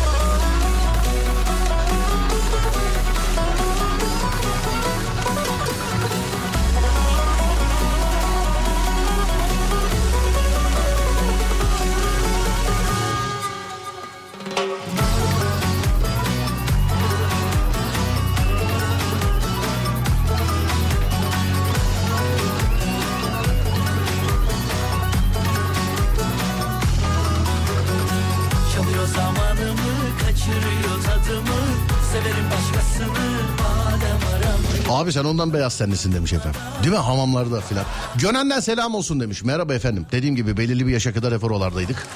Abi 34.90 35.12
sen 35.12 35.24
ondan 35.24 35.52
beyaz 35.52 35.78
tenlisin 35.78 36.12
demiş 36.12 36.32
efendim. 36.32 36.60
Değil 36.82 36.92
mi 36.92 36.98
hamamlarda 36.98 37.60
filan. 37.60 37.84
Gönen'den 38.14 38.60
selam 38.60 38.94
olsun 38.94 39.20
demiş. 39.20 39.42
Merhaba 39.42 39.74
efendim. 39.74 40.06
Dediğim 40.12 40.36
gibi 40.36 40.56
belirli 40.56 40.86
bir 40.86 40.92
yaşa 40.92 41.14
kadar 41.14 41.34
hep 41.34 41.44
oralardaydık. 41.44 42.06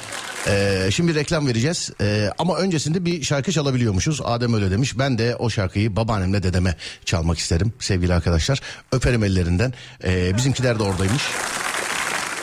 Ee, 0.46 0.88
şimdi 0.92 1.14
reklam 1.14 1.46
vereceğiz. 1.46 1.90
Ee, 2.00 2.30
ama 2.38 2.56
öncesinde 2.56 3.04
bir 3.04 3.22
şarkı 3.22 3.52
çalabiliyormuşuz. 3.52 4.20
Adem 4.24 4.54
öyle 4.54 4.70
demiş. 4.70 4.98
Ben 4.98 5.18
de 5.18 5.36
o 5.36 5.50
şarkıyı 5.50 5.96
babaannemle 5.96 6.42
dedeme 6.42 6.76
çalmak 7.04 7.38
isterim 7.38 7.72
sevgili 7.78 8.14
arkadaşlar. 8.14 8.60
Öperim 8.92 9.24
ellerinden. 9.24 9.72
Ee, 10.04 10.36
bizimkiler 10.36 10.78
de 10.78 10.82
oradaymış. 10.82 11.22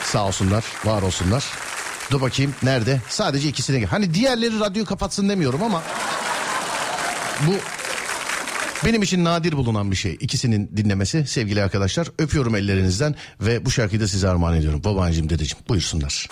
Sağ 0.04 0.26
olsunlar, 0.26 0.64
var 0.84 1.02
olsunlar. 1.02 1.44
Dur 2.10 2.20
bakayım 2.20 2.54
nerede? 2.62 3.00
Sadece 3.08 3.48
ikisine. 3.48 3.86
Hani 3.86 4.14
diğerleri 4.14 4.60
radyoyu 4.60 4.86
kapatsın 4.86 5.28
demiyorum 5.28 5.62
ama 5.62 5.82
bu 7.46 7.52
benim 8.84 9.02
için 9.02 9.24
nadir 9.24 9.52
bulunan 9.52 9.90
bir 9.90 9.96
şey. 9.96 10.16
İkisinin 10.20 10.70
dinlemesi 10.76 11.26
sevgili 11.26 11.62
arkadaşlar. 11.62 12.08
Öpüyorum 12.18 12.54
ellerinizden 12.54 13.14
ve 13.40 13.64
bu 13.64 13.70
şarkıyı 13.70 14.00
da 14.00 14.08
size 14.08 14.28
armağan 14.28 14.56
ediyorum. 14.56 14.84
Babaanneciğim 14.84 15.30
dedeciğim 15.30 15.64
buyursunlar. 15.68 16.28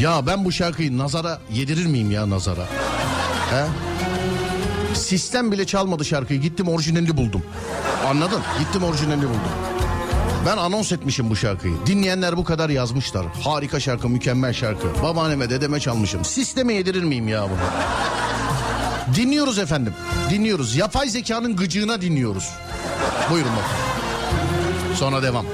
Ya 0.00 0.26
ben 0.26 0.44
bu 0.44 0.52
şarkıyı 0.52 0.98
nazara 0.98 1.40
yedirir 1.52 1.86
miyim 1.86 2.10
ya 2.10 2.30
nazara? 2.30 2.66
He? 3.50 3.64
Sistem 4.94 5.52
bile 5.52 5.66
çalmadı 5.66 6.04
şarkıyı. 6.04 6.40
Gittim 6.40 6.68
orijinalini 6.68 7.16
buldum. 7.16 7.42
Anladın? 8.06 8.40
Gittim 8.58 8.82
orijinalini 8.84 9.24
buldum. 9.24 9.40
Ben 10.46 10.56
anons 10.56 10.92
etmişim 10.92 11.30
bu 11.30 11.36
şarkıyı. 11.36 11.74
Dinleyenler 11.86 12.36
bu 12.36 12.44
kadar 12.44 12.70
yazmışlar. 12.70 13.26
Harika 13.44 13.80
şarkı, 13.80 14.08
mükemmel 14.08 14.52
şarkı. 14.52 14.86
Babaanneme, 15.02 15.50
dedeme 15.50 15.80
çalmışım. 15.80 16.24
Sisteme 16.24 16.74
yedirir 16.74 17.02
miyim 17.04 17.28
ya 17.28 17.42
bunu? 17.42 17.58
Dinliyoruz 19.16 19.58
efendim. 19.58 19.94
Dinliyoruz. 20.30 20.76
Yapay 20.76 21.08
zekanın 21.08 21.56
gıcığına 21.56 22.00
dinliyoruz. 22.00 22.50
Buyurun 23.30 23.50
bakın. 23.56 24.96
Sonra 24.96 25.22
devam. 25.22 25.46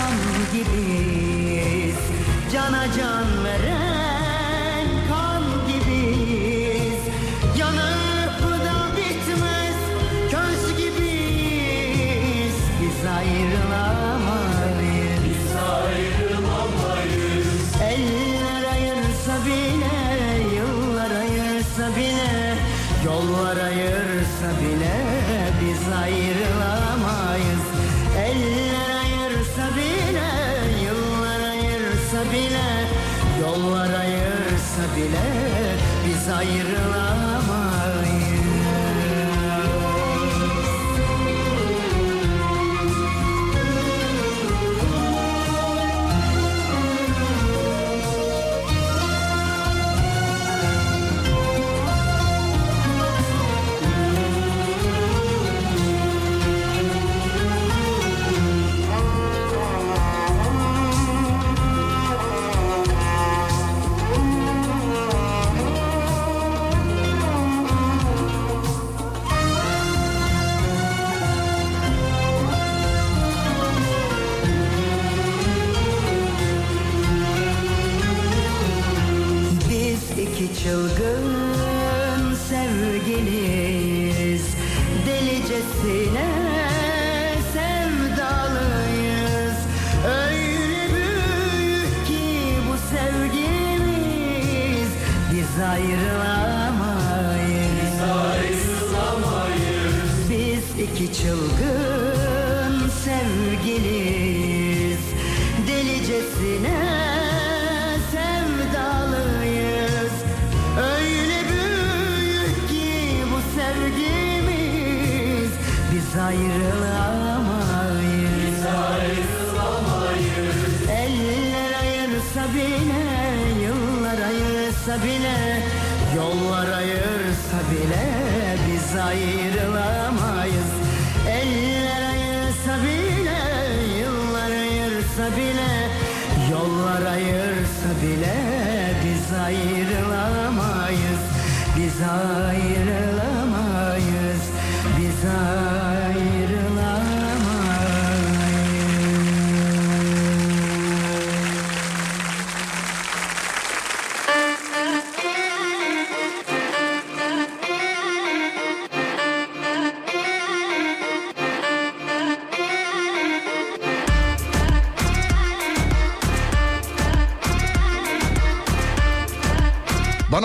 Can 0.00 0.16
gibiyiz. 0.52 1.98
Cana 2.52 2.84
can 2.96 3.26
veren 3.44 3.89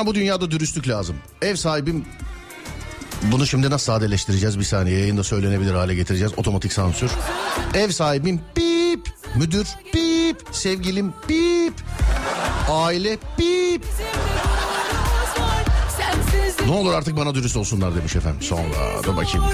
Bu 0.06 0.16
dünyada 0.16 0.52
dürüstlük 0.52 0.88
lazım. 0.88 1.16
Ev 1.42 1.56
sahibim 1.56 2.06
bunu 3.32 3.48
şimdi 3.48 3.70
nasıl 3.70 3.86
sadeleştireceğiz 3.86 4.60
bir 4.60 4.64
saniye 4.64 5.00
yayında 5.00 5.24
söylenebilir 5.24 5.74
hale 5.74 5.96
getireceğiz 5.96 6.34
otomatik 6.38 6.74
sansür. 6.74 7.12
Ev 7.74 7.90
sahibim 7.90 8.42
bip, 8.58 9.10
müdür 9.36 9.68
bip, 9.94 10.42
sevgilim 10.52 11.14
bip, 11.30 11.74
aile 12.70 13.18
bip. 13.40 13.86
Ne 16.66 16.72
olur 16.72 16.94
artık 16.94 17.18
bana 17.18 17.36
dürüst 17.36 17.58
olsunlar 17.58 17.96
demiş 17.96 18.16
efendim. 18.16 18.42
Sonra 18.42 19.04
dur 19.04 19.18
bakayım. 19.18 19.46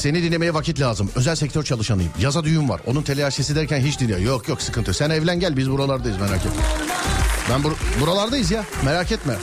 Seni 0.00 0.22
dinlemeye 0.22 0.54
vakit 0.54 0.80
lazım. 0.80 1.10
Özel 1.14 1.34
sektör 1.34 1.62
çalışanıyım. 1.62 2.12
Yaza 2.20 2.44
düğün 2.44 2.68
var. 2.68 2.80
Onun 2.86 3.02
telaşesi 3.02 3.56
derken 3.56 3.80
hiç 3.80 4.00
dinliyor. 4.00 4.18
Yok 4.18 4.48
yok 4.48 4.62
sıkıntı. 4.62 4.94
Sen 4.94 5.10
evlen 5.10 5.40
gel 5.40 5.56
biz 5.56 5.70
buralardayız 5.70 6.18
merak 6.20 6.38
etme. 6.46 6.62
Ben 7.50 7.60
bur- 7.60 8.00
buralardayız 8.00 8.50
ya 8.50 8.64
merak 8.84 9.12
etme. 9.12 9.34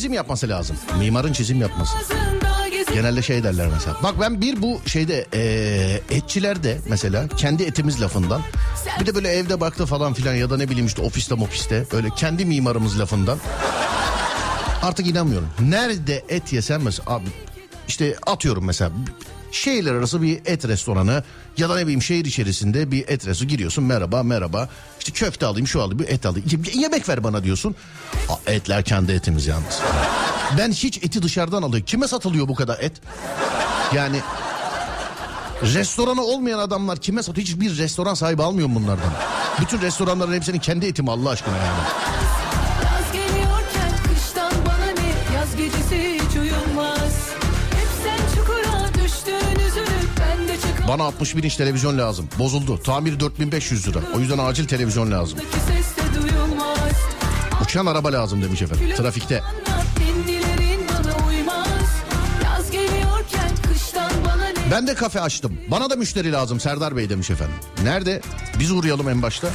Çizim 0.00 0.12
yapması 0.12 0.48
lazım. 0.48 0.76
Mimarın 0.98 1.32
çizim 1.32 1.60
yapması. 1.60 1.92
Genelde 2.94 3.22
şey 3.22 3.42
derler 3.44 3.68
mesela. 3.74 3.96
Bak 4.02 4.14
ben 4.20 4.40
bir 4.40 4.62
bu 4.62 4.80
şeyde 4.86 5.26
eee 5.34 6.16
etçilerde 6.16 6.78
mesela 6.88 7.28
kendi 7.28 7.62
etimiz 7.62 8.00
lafından 8.00 8.40
bir 9.00 9.06
de 9.06 9.14
böyle 9.14 9.28
evde 9.28 9.60
baktı 9.60 9.86
falan 9.86 10.14
filan 10.14 10.34
ya 10.34 10.50
da 10.50 10.56
ne 10.56 10.68
bileyim 10.68 10.86
işte 10.86 11.02
ofiste 11.02 11.34
mofiste 11.34 11.86
böyle 11.92 12.10
kendi 12.10 12.44
mimarımız 12.44 13.00
lafından 13.00 13.38
artık 14.82 15.06
inanmıyorum. 15.06 15.48
Nerede 15.60 16.24
et 16.28 16.52
yesem 16.52 16.82
mesela 16.82 17.04
abi 17.14 17.26
işte 17.88 18.16
atıyorum 18.26 18.64
mesela 18.64 18.90
şehirler 19.52 19.94
arası 19.94 20.22
bir 20.22 20.40
et 20.46 20.64
restoranı 20.68 21.22
ya 21.56 21.68
da 21.68 21.74
ne 21.76 21.82
bileyim 21.82 22.02
şehir 22.02 22.24
içerisinde 22.24 22.90
bir 22.90 23.08
et 23.08 23.26
restoranı 23.26 23.50
giriyorsun 23.50 23.84
merhaba 23.84 24.22
merhaba 24.22 24.68
işte 24.98 25.12
köfte 25.12 25.46
alayım 25.46 25.66
şu 25.66 25.82
alayım 25.82 25.98
bir 25.98 26.08
et 26.08 26.26
alayım 26.26 26.48
Ye- 26.50 26.80
yemek 26.82 27.08
ver 27.08 27.24
bana 27.24 27.44
diyorsun. 27.44 27.74
Aa, 28.28 28.52
etler 28.52 28.82
kendi 28.84 29.12
etimiz 29.12 29.46
yalnız. 29.46 29.80
Ben 30.58 30.72
hiç 30.72 30.96
eti 30.98 31.22
dışarıdan 31.22 31.62
alıyorum. 31.62 31.86
Kime 31.86 32.08
satılıyor 32.08 32.48
bu 32.48 32.54
kadar 32.54 32.78
et? 32.80 32.92
Yani 33.94 34.20
restoranı 35.62 36.22
olmayan 36.22 36.58
adamlar 36.58 36.98
kime 36.98 37.22
satıyor? 37.22 37.46
Hiçbir 37.46 37.78
restoran 37.78 38.14
sahibi 38.14 38.42
almıyor 38.42 38.68
bunlardan? 38.74 39.12
Bütün 39.60 39.80
restoranların 39.80 40.32
hepsinin 40.32 40.58
kendi 40.58 40.86
eti 40.86 41.02
mi 41.02 41.10
Allah 41.10 41.30
aşkına 41.30 41.56
yani? 41.56 42.09
Bana 50.90 51.04
61 51.04 51.42
inç 51.42 51.56
televizyon 51.56 51.98
lazım. 51.98 52.28
Bozuldu. 52.38 52.82
Tamir 52.82 53.20
4500 53.20 53.88
lira. 53.88 53.98
O 54.16 54.20
yüzden 54.20 54.38
acil 54.38 54.66
televizyon 54.66 55.10
lazım. 55.10 55.38
Uçan 57.62 57.86
araba 57.86 58.12
lazım 58.12 58.42
demiş 58.42 58.62
efendim. 58.62 58.96
Trafikte. 58.96 59.42
Ben 64.70 64.86
de 64.86 64.94
kafe 64.94 65.20
açtım. 65.20 65.58
Bana 65.68 65.90
da 65.90 65.96
müşteri 65.96 66.32
lazım 66.32 66.60
Serdar 66.60 66.96
Bey 66.96 67.10
demiş 67.10 67.30
efendim. 67.30 67.56
Nerede? 67.82 68.20
Biz 68.58 68.70
uğrayalım 68.70 69.08
en 69.08 69.22
başta. 69.22 69.48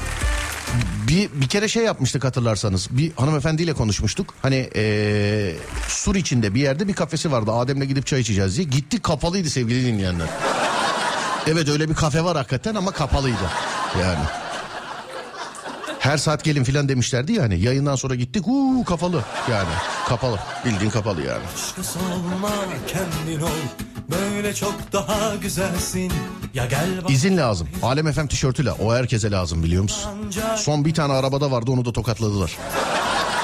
Bir, 1.08 1.30
bir 1.34 1.48
kere 1.48 1.68
şey 1.68 1.84
yapmıştık 1.84 2.24
hatırlarsanız. 2.24 2.88
Bir 2.92 3.12
hanımefendiyle 3.12 3.74
konuşmuştuk. 3.74 4.34
Hani 4.42 4.70
ee, 4.76 5.56
sur 5.88 6.16
içinde 6.16 6.56
bir 6.56 6.62
yerde 6.62 6.88
bir 6.88 6.94
kafesi 6.94 7.32
vardı. 7.32 7.52
Adem'le 7.52 7.84
gidip 7.84 8.06
çay 8.06 8.22
içeceğiz 8.22 8.58
diye. 8.58 8.68
Gittik 8.68 9.04
kapalıydı 9.04 9.50
sevgili 9.50 9.86
dinleyenler. 9.86 10.28
Evet 11.48 11.70
öyle 11.70 11.90
bir 11.90 11.94
kafe 11.94 12.24
var 12.24 12.38
hakikaten 12.38 12.76
ama 12.76 12.92
kapalıydı. 12.92 13.50
Yani. 14.02 14.24
Her 16.00 16.18
saat 16.18 16.44
gelin 16.44 16.64
filan 16.64 16.90
demişlerdi 16.90 17.34
ya 17.34 17.44
hani 17.44 17.60
yayından 17.60 17.96
sonra 17.96 18.16
gittik 18.16 18.48
uuu 18.48 18.86
kapalı 18.86 19.24
yani 19.52 19.70
kapalı 20.08 20.40
bildiğin 20.66 20.92
kapalı 20.92 21.22
yani. 21.22 21.44
Başkası 21.54 22.00
olma 22.00 22.52
kendin 22.88 23.42
ol 23.42 23.50
Böyle 24.12 24.54
çok 24.54 24.76
daha 24.94 25.36
güzelsin 25.36 26.12
Ya 26.54 26.66
gel 26.66 27.04
bak 27.04 27.12
İzin 27.12 27.38
lazım. 27.38 27.68
Alem 27.84 28.12
FM 28.12 28.28
tişörtüyle 28.28 28.72
o 28.72 28.94
herkese 28.94 29.32
lazım 29.32 29.64
biliyor 29.64 29.84
musun? 29.84 30.12
Son 30.56 30.86
bir 30.86 30.94
tane 30.94 31.14
arabada 31.14 31.52
vardı 31.52 31.72
onu 31.72 31.86
da 31.86 31.94
tokatladılar. 31.94 32.58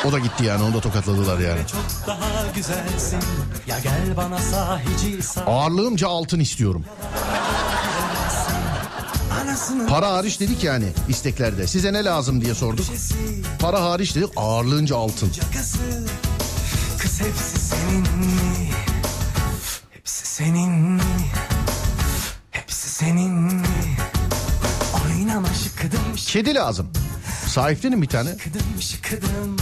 O 0.08 0.12
da 0.12 0.20
gitti 0.20 0.46
yani 0.46 0.64
onu 0.64 0.74
da 0.74 0.82
tokatladılar 0.82 1.40
yani. 1.40 1.60
çok 1.68 2.08
daha 2.08 2.48
güzelsin 2.56 3.20
Ya 3.68 3.80
gel 3.80 4.18
bana 4.18 4.38
sahici 4.38 5.24
sar 5.24 5.44
Ağırlığımca 5.48 6.08
altın 6.08 6.40
istiyorum. 6.40 6.86
Para 9.90 10.12
hariç 10.14 10.40
dedik 10.40 10.64
yani 10.64 10.86
isteklerde. 11.10 11.68
Size 11.68 11.94
ne 11.94 12.04
lazım 12.04 12.42
diye 12.42 12.56
sorduk. 12.56 12.86
Para 13.60 13.84
hariç 13.84 14.16
dedik 14.16 14.30
ağırlığınca 14.36 14.96
altın. 14.98 15.32
Kız 17.00 17.20
hepsi 17.22 17.60
senin 17.60 18.00
mi? 18.02 18.70
Hepsi 19.92 20.28
senin 20.28 20.72
mi? 20.72 21.02
Hepsi 22.52 22.90
senin 22.90 23.32
mi? 23.34 23.62
Oynama 25.06 25.48
şıkıdım 25.64 26.16
Kedi 26.16 26.56
lazım. 26.56 26.88
Sahiplenin 27.48 28.02
bir 28.02 28.08
tane. 28.08 28.30
şıkıdım 28.30 28.82
şıkıdım 28.82 29.58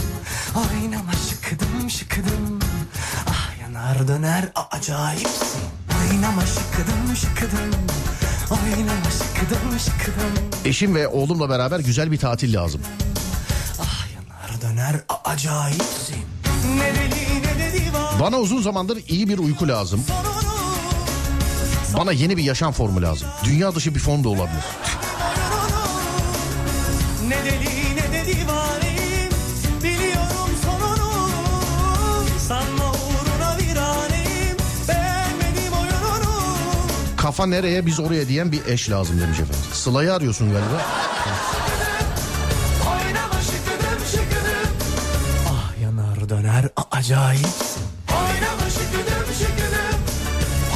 Oynama 0.56 1.12
şıkıdım 1.30 1.90
şıkıdım 1.90 2.58
Ah 3.30 3.60
yanar 3.62 4.08
döner 4.08 4.48
acayipsin 4.70 5.60
Oynama 6.00 6.42
şıkıdım 6.46 7.16
şıkıdım 7.16 7.70
Eşim 10.64 10.94
ve 10.94 11.08
oğlumla 11.08 11.48
beraber 11.48 11.80
güzel 11.80 12.12
bir 12.12 12.18
tatil 12.18 12.54
lazım. 12.54 12.80
Ah 13.80 14.06
yanar 14.14 14.60
döner 14.62 14.96
acayipsin 15.24 16.16
Ne 16.76 16.94
deli 16.94 17.42
ne 17.42 17.58
de 17.58 17.72
divan 17.78 18.20
Bana 18.20 18.38
uzun 18.38 18.62
zamandır 18.62 18.98
iyi 19.08 19.28
bir 19.28 19.38
uyku 19.38 19.68
lazım. 19.68 20.04
Bana 21.98 22.12
yeni 22.12 22.36
bir 22.36 22.42
yaşam 22.42 22.72
formu 22.72 23.02
lazım. 23.02 23.28
Dünya 23.44 23.74
dışı 23.74 23.94
bir 23.94 24.00
form 24.00 24.24
da 24.24 24.28
olabilir. 24.28 24.64
Ne 27.28 27.44
deli 27.44 27.79
Kafa 37.40 37.50
nereye 37.50 37.86
biz 37.86 38.00
oraya 38.00 38.28
diyen 38.28 38.52
bir 38.52 38.66
eş 38.66 38.90
lazım 38.90 39.20
demiş 39.20 39.40
efendim. 39.40 39.64
Sıla'yı 39.72 40.14
arıyorsun 40.14 40.52
galiba. 40.52 40.82
Ah 45.48 45.82
yanar 45.82 46.28
döner 46.28 46.68
a- 46.76 46.96
acayipsin 46.96 47.82
Oynama 48.10 48.70
şıkıdım 48.70 49.34
şıkıdım 49.38 50.00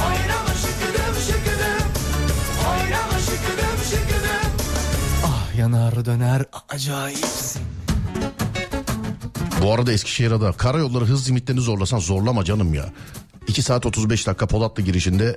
Oynama 0.06 0.54
şıkıdım 0.62 1.14
şıkıdım 1.26 1.86
Oynama 2.70 3.18
şıkıdım 3.18 3.78
şıkıdım 3.90 4.50
Ah 5.26 5.58
yanar 5.58 6.04
döner 6.04 6.44
acayipsin 6.68 7.62
Bu 9.62 9.72
arada 9.72 9.92
Eskişehir'e 9.92 10.52
karayolları 10.52 11.04
hız 11.04 11.28
limitlerini 11.28 11.60
zorlasan 11.60 11.98
zorlama 11.98 12.44
canım 12.44 12.74
ya. 12.74 12.84
2 13.46 13.62
saat 13.62 13.86
35 13.86 14.26
dakika 14.26 14.46
Polatlı 14.46 14.82
girişinde. 14.82 15.36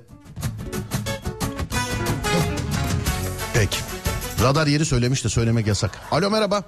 Radar 4.43 4.67
yeri 4.67 4.85
söylemiş 4.85 5.23
de 5.25 5.29
söylemek 5.29 5.67
yasak. 5.67 5.91
Alo 6.11 6.29
merhaba. 6.29 6.63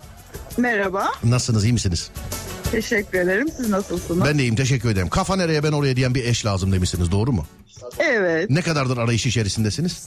Merhaba, 0.58 1.12
Nasılsınız 1.24 1.64
iyi 1.64 1.74
misiniz? 1.74 2.10
teşekkür 2.72 3.20
ederim. 3.20 3.48
Siz 3.58 3.70
nasılsınız? 3.70 4.26
Ben 4.26 4.38
de 4.40 4.44
iyiyim 4.44 4.56
teşekkür 4.56 4.90
ederim. 4.90 5.10
Kafa 5.10 5.36
nereye 5.36 5.64
ben 5.64 5.72
oraya 5.72 5.96
diyen 5.96 6.16
bir 6.16 6.26
eş 6.26 6.46
lazım 6.46 6.72
demişsiniz 6.72 7.12
doğru 7.12 7.32
mu? 7.32 7.46
Evet, 8.00 8.50
Ne 8.50 8.62
kadardır 8.62 8.98
arayış 8.98 9.26
içerisindesiniz? 9.26 10.06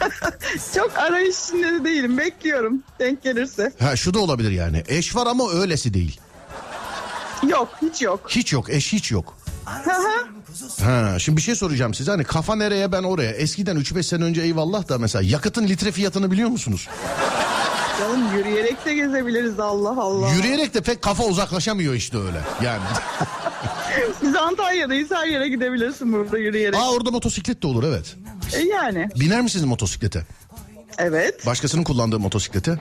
çok 0.74 0.98
arayış 0.98 1.36
içinde 1.44 1.72
de 1.72 1.84
değilim. 1.84 2.18
Bekliyorum, 2.18 2.82
denk 3.00 3.22
gelirse. 3.22 3.72
Ha 3.78 3.96
şu 3.96 4.14
da 4.14 4.18
olabilir 4.18 4.50
yani. 4.50 4.82
Eş 4.88 5.16
var 5.16 5.26
ama 5.26 5.50
öylesi 5.52 5.94
değil. 5.94 6.20
Yok, 7.48 7.68
hiç 7.82 8.02
yok. 8.02 8.20
Hiç 8.28 8.52
yok 8.52 8.70
eş 8.70 8.92
hiç 8.92 9.10
yok. 9.12 9.36
Ha, 10.84 11.18
şimdi 11.18 11.36
bir 11.36 11.42
şey 11.42 11.54
soracağım 11.54 11.94
size. 11.94 12.10
Hani 12.10 12.24
kafa 12.24 12.56
nereye 12.56 12.92
ben 12.92 13.02
oraya. 13.02 13.30
Eskiden 13.30 13.76
3-5 13.76 14.02
sene 14.02 14.24
önce 14.24 14.42
eyvallah 14.42 14.88
da 14.88 14.98
mesela 14.98 15.22
yakıtın 15.22 15.66
litre 15.68 15.92
fiyatını 15.92 16.30
biliyor 16.30 16.48
musunuz? 16.48 16.88
Canım 18.00 18.36
yürüyerek 18.36 18.84
de 18.86 18.94
gezebiliriz 18.94 19.60
Allah 19.60 20.02
Allah. 20.02 20.30
Yürüyerek 20.32 20.74
de 20.74 20.80
pek 20.80 21.02
kafa 21.02 21.24
uzaklaşamıyor 21.24 21.94
işte 21.94 22.18
öyle. 22.18 22.40
Yani. 22.64 22.82
Biz 24.22 24.36
Antalya'dayız, 24.36 25.10
her 25.10 25.26
yere 25.26 25.48
gidebilirsin 25.48 26.12
burada 26.12 26.38
yürüyerek. 26.38 26.78
Aa 26.78 26.90
orada 26.92 27.10
motosiklet 27.10 27.62
de 27.62 27.66
olur 27.66 27.84
evet. 27.84 28.16
E 28.52 28.60
yani, 28.60 29.08
Biner 29.20 29.40
misiniz 29.40 29.64
motosiklete? 29.64 30.22
evet, 30.98 31.46
Başkasının 31.46 31.84
kullandığı 31.84 32.18
motosiklete? 32.20 32.78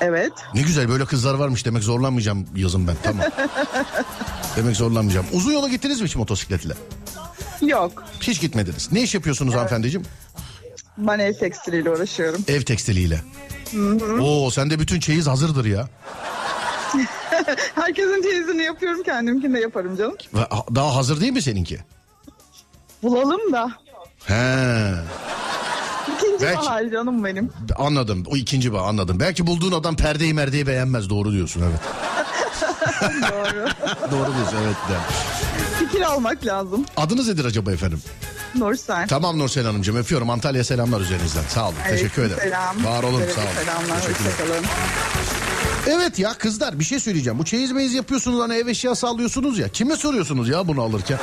evet. 0.00 0.32
Ne 0.54 0.62
güzel 0.62 0.88
böyle 0.88 1.04
kızlar 1.04 1.34
varmış 1.34 1.66
demek 1.66 1.82
zorlanmayacağım 1.82 2.46
yazın 2.56 2.88
ben 2.88 2.96
tamam. 3.02 3.26
demek 4.56 4.76
zorlanmayacağım. 4.76 5.26
Uzun 5.32 5.52
yola 5.52 5.68
gittiniz 5.68 6.00
mi 6.00 6.06
hiç 6.06 6.16
motosikletle? 6.16 6.74
Yok, 7.62 8.04
Hiç 8.20 8.40
gitmediniz. 8.40 8.92
Ne 8.92 9.02
iş 9.02 9.14
yapıyorsunuz 9.14 9.54
hanımefendiciğim? 9.54 10.06
ben 10.98 11.18
el 11.18 11.38
tekstiliyle 11.38 11.90
uğraşıyorum. 11.90 12.44
Ev 12.48 12.62
tekstiliyle. 12.62 13.20
Oo 14.22 14.50
sende 14.50 14.78
bütün 14.78 15.00
çeyiz 15.00 15.26
hazırdır 15.26 15.64
ya. 15.64 15.88
Herkesin 17.74 18.22
teyzini 18.22 18.62
yapıyorum, 18.62 19.02
kendimkini 19.02 19.54
de 19.54 19.60
yaparım 19.60 19.96
canım. 19.96 20.16
Daha 20.74 20.96
hazır 20.96 21.20
değil 21.20 21.32
mi 21.32 21.42
seninki? 21.42 21.78
Bulalım 23.02 23.52
da. 23.52 23.70
He. 24.24 24.92
İkinci 26.16 26.42
Belki- 26.44 26.58
bahar 26.66 26.84
canım 26.90 27.24
benim. 27.24 27.52
Anladım. 27.76 28.24
O 28.26 28.36
ikinci 28.36 28.72
bağ 28.72 28.82
anladım. 28.82 29.20
Belki 29.20 29.46
bulduğun 29.46 29.72
adam 29.72 29.96
perdeyi 29.96 30.34
merdeyi 30.34 30.66
beğenmez. 30.66 31.10
Doğru 31.10 31.32
diyorsun 31.32 31.62
evet. 31.70 31.80
Doğru. 33.30 33.68
Doğru 34.10 34.34
diyorsun 34.34 34.56
evet. 34.64 34.76
de. 34.88 34.98
Fikir 35.78 36.00
almak 36.00 36.46
lazım. 36.46 36.84
Adınız 36.96 37.28
nedir 37.28 37.44
acaba 37.44 37.72
efendim? 37.72 38.02
Nursel. 38.54 39.08
Tamam 39.08 39.38
Nursel 39.38 39.66
Hanımcığım 39.66 39.96
öpüyorum. 39.96 40.30
Antalya'ya 40.30 40.64
selamlar 40.64 41.00
üzerinizden. 41.00 41.42
Sağ 41.48 41.68
olun. 41.68 41.74
Teşekkür 41.88 42.22
ederim. 42.22 42.42
Selam. 42.42 42.84
Var 42.84 43.02
olun 43.02 43.20
de 43.20 43.32
sağ 43.32 43.40
olun. 43.40 43.50
Selamlar, 43.64 43.98
hoşçakalın. 43.98 44.64
Evet 45.86 46.18
ya 46.18 46.34
kızlar 46.34 46.78
bir 46.78 46.84
şey 46.84 47.00
söyleyeceğim. 47.00 47.38
Bu 47.38 47.44
çeyiz 47.44 47.72
meyiz 47.72 47.94
yapıyorsunuz 47.94 48.40
hani 48.40 48.54
ev 48.54 48.66
eşyası 48.66 49.06
alıyorsunuz 49.06 49.58
ya. 49.58 49.68
Kime 49.68 49.96
soruyorsunuz 49.96 50.48
ya 50.48 50.68
bunu 50.68 50.82
alırken? 50.82 51.18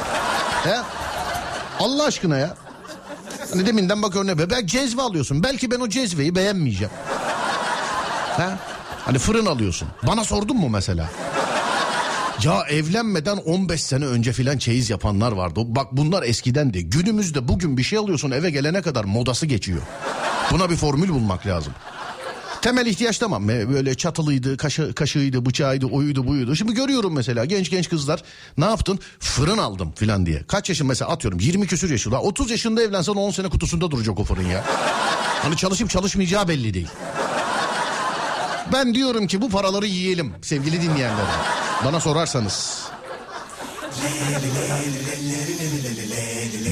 He? 0.63 0.75
Allah 1.79 2.03
aşkına 2.05 2.37
ya. 2.37 2.55
Hani 3.53 3.65
deminden 3.65 4.01
bak 4.01 4.15
örneğe 4.15 4.37
be. 4.37 4.49
Belki 4.49 4.67
cezve 4.67 5.01
alıyorsun. 5.01 5.43
Belki 5.43 5.71
ben 5.71 5.79
o 5.79 5.89
cezveyi 5.89 6.35
beğenmeyeceğim. 6.35 6.93
He? 8.37 8.49
Hani 9.05 9.19
fırın 9.19 9.45
alıyorsun. 9.45 9.87
Bana 10.07 10.23
sordun 10.23 10.57
mu 10.57 10.69
mesela? 10.69 11.09
Ya 12.41 12.63
evlenmeden 12.69 13.37
15 13.37 13.83
sene 13.83 14.05
önce 14.05 14.33
filan 14.33 14.57
çeyiz 14.57 14.89
yapanlar 14.89 15.31
vardı. 15.31 15.59
Bak 15.65 15.87
bunlar 15.91 16.23
eskiden 16.23 16.73
de. 16.73 16.81
Günümüzde 16.81 17.47
bugün 17.47 17.77
bir 17.77 17.83
şey 17.83 17.99
alıyorsun 17.99 18.31
eve 18.31 18.49
gelene 18.49 18.81
kadar 18.81 19.03
modası 19.03 19.45
geçiyor. 19.45 19.81
Buna 20.51 20.69
bir 20.69 20.75
formül 20.75 21.09
bulmak 21.09 21.47
lazım. 21.47 21.73
Temel 22.61 22.85
ihtiyaç 22.85 23.17
tamam. 23.17 23.47
Böyle 23.47 23.95
çatılıydı, 23.95 24.57
kaşı, 24.57 24.93
kaşığıydı, 24.93 25.45
bıçağıydı, 25.45 25.85
oyuydu, 25.85 26.27
buyuydu. 26.27 26.55
Şimdi 26.55 26.73
görüyorum 26.73 27.13
mesela 27.13 27.45
genç 27.45 27.69
genç 27.69 27.89
kızlar 27.89 28.23
ne 28.57 28.65
yaptın? 28.65 28.99
Fırın 29.19 29.57
aldım 29.57 29.93
filan 29.95 30.25
diye. 30.25 30.43
Kaç 30.47 30.69
yaşın 30.69 30.87
mesela 30.87 31.11
atıyorum 31.11 31.39
20 31.39 31.67
küsür 31.67 31.89
yaşında. 31.89 32.21
30 32.21 32.51
yaşında 32.51 32.83
evlensen 32.83 33.13
10 33.13 33.31
sene 33.31 33.49
kutusunda 33.49 33.91
duracak 33.91 34.19
o 34.19 34.23
fırın 34.23 34.47
ya. 34.47 34.63
Hani 35.41 35.57
çalışıp 35.57 35.89
çalışmayacağı 35.89 36.47
belli 36.47 36.73
değil. 36.73 36.87
Ben 38.73 38.93
diyorum 38.93 39.27
ki 39.27 39.41
bu 39.41 39.49
paraları 39.49 39.86
yiyelim 39.86 40.33
sevgili 40.41 40.81
dinleyenlerim. 40.81 41.27
Bana 41.86 41.99
sorarsanız. 41.99 42.83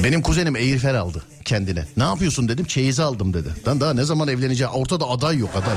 Benim 0.04 0.22
kuzenim 0.22 0.56
Eyfel 0.56 1.00
aldı 1.00 1.22
kendine. 1.44 1.84
Ne 1.96 2.02
yapıyorsun 2.02 2.48
dedim 2.48 2.64
çeyizi 2.64 3.02
aldım 3.02 3.34
dedi. 3.34 3.48
Ben 3.66 3.80
daha 3.80 3.94
ne 3.94 4.04
zaman 4.04 4.28
evleneceğim 4.28 4.72
ortada 4.72 5.08
aday 5.08 5.38
yok 5.38 5.50
aday. 5.56 5.76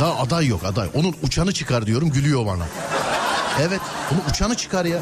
Daha 0.00 0.18
aday 0.18 0.46
yok 0.46 0.64
aday. 0.64 0.88
Onun 0.94 1.14
uçanı 1.22 1.52
çıkar 1.52 1.86
diyorum 1.86 2.10
gülüyor 2.10 2.46
bana. 2.46 2.66
Evet 3.60 3.80
onun 4.12 4.30
uçanı 4.30 4.54
çıkar 4.54 4.84
ya. 4.84 4.98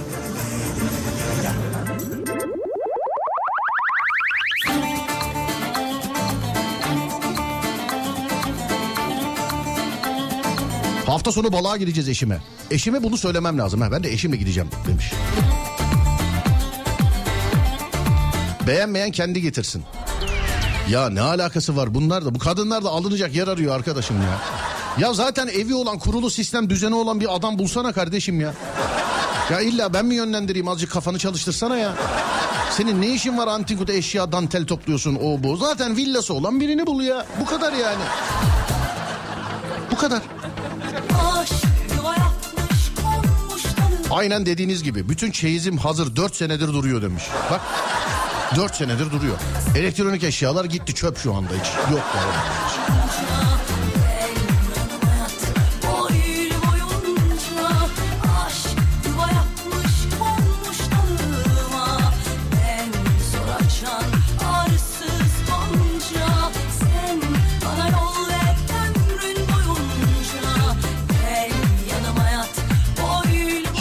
Hafta 11.23 11.33
sonu 11.33 11.53
balığa 11.53 11.77
gideceğiz 11.77 12.09
eşime. 12.09 12.41
Eşime 12.71 13.03
bunu 13.03 13.17
söylemem 13.17 13.59
lazım. 13.59 13.81
Ha, 13.81 13.93
ben 13.93 14.03
de 14.03 14.13
eşimle 14.13 14.37
gideceğim 14.37 14.71
demiş. 14.89 15.13
Beğenmeyen 18.67 19.11
kendi 19.11 19.43
getirsin. 19.43 19.83
Ya 20.91 21.11
ne 21.11 21.21
alakası 21.21 21.77
var 21.77 21.95
bunlar 21.95 22.25
da 22.25 22.35
bu 22.35 22.39
kadınlar 22.39 22.85
da 22.85 22.89
alınacak 22.89 23.35
yer 23.35 23.49
arıyor 23.49 23.75
arkadaşım 23.75 24.17
ya. 24.17 24.39
Ya 24.99 25.15
zaten 25.15 25.47
evi 25.47 25.75
olan 25.75 25.99
kurulu 25.99 26.31
sistem 26.31 26.71
düzeni 26.71 26.95
olan 26.95 27.21
bir 27.21 27.37
adam 27.37 27.59
bulsana 27.59 27.93
kardeşim 27.93 28.41
ya. 28.41 28.55
Ya 29.51 29.61
illa 29.61 29.95
ben 29.95 30.07
mi 30.07 30.15
yönlendireyim 30.15 30.69
azıcık 30.69 30.91
kafanı 30.91 31.19
çalıştırsana 31.19 31.77
ya. 31.77 31.93
Senin 32.71 33.03
ne 33.03 33.15
işin 33.15 33.39
var 33.39 33.47
antikut 33.47 33.91
eşya 33.91 34.33
dantel 34.33 34.67
topluyorsun 34.67 35.19
o 35.23 35.43
bu. 35.43 35.57
Zaten 35.57 35.97
villası 35.97 36.35
olan 36.35 36.61
birini 36.61 36.87
bul 36.87 37.03
ya. 37.03 37.27
Bu 37.41 37.47
kadar 37.47 37.73
yani. 37.73 38.03
Bu 39.91 39.97
kadar. 39.97 40.23
Aynen 44.13 44.47
dediğiniz 44.47 44.83
gibi 44.83 45.09
bütün 45.09 45.31
çeyizim 45.31 45.79
hazır 45.79 46.17
4 46.17 46.37
senedir 46.37 46.69
duruyor 46.69 47.03
demiş. 47.03 47.25
Bak 47.51 47.61
4 48.57 48.75
senedir 48.75 49.11
duruyor. 49.11 49.37
Elektronik 49.77 50.25
eşyalar 50.25 50.65
gitti 50.65 50.95
çöp 50.95 51.19
şu 51.19 51.35
anda 51.35 51.51
hiç. 51.51 51.93
Yok 51.93 52.05
yani. 52.17 53.52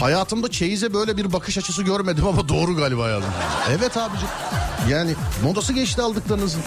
Hayatımda 0.01 0.51
çeyize 0.51 0.93
böyle 0.93 1.17
bir 1.17 1.33
bakış 1.33 1.57
açısı 1.57 1.83
görmedim 1.83 2.27
ama 2.27 2.49
doğru 2.49 2.75
galiba 2.75 3.09
yazdım. 3.09 3.31
Evet 3.69 3.97
abicim. 3.97 4.27
Yani 4.89 5.15
modası 5.43 5.73
geçti 5.73 6.01
aldıklarınızın. 6.01 6.61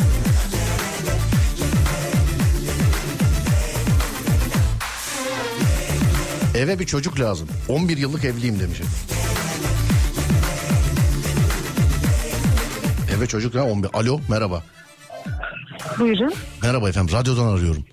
Eve 6.55 6.79
bir 6.79 6.87
çocuk 6.87 7.21
lazım. 7.21 7.49
11 7.69 7.97
yıllık 7.97 8.25
evliyim 8.25 8.61
demiş. 8.61 8.81
Eve 13.19 13.27
çocuk 13.27 13.55
ne 13.55 13.61
11. 13.61 13.89
Alo 13.93 14.21
merhaba. 14.31 14.63
Buyurun. 15.99 16.35
Merhaba 16.63 16.89
efendim 16.89 17.15
radyodan 17.15 17.47
arıyorum. 17.47 17.85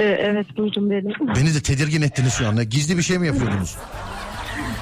Ee, 0.00 0.04
evet 0.04 0.46
buyurun 0.56 0.90
benim. 0.90 1.36
Beni 1.36 1.54
de 1.54 1.60
tedirgin 1.60 2.02
ettiniz 2.02 2.32
şu 2.32 2.48
anda. 2.48 2.62
Gizli 2.62 2.98
bir 2.98 3.02
şey 3.02 3.18
mi 3.18 3.26
yapıyordunuz? 3.26 3.76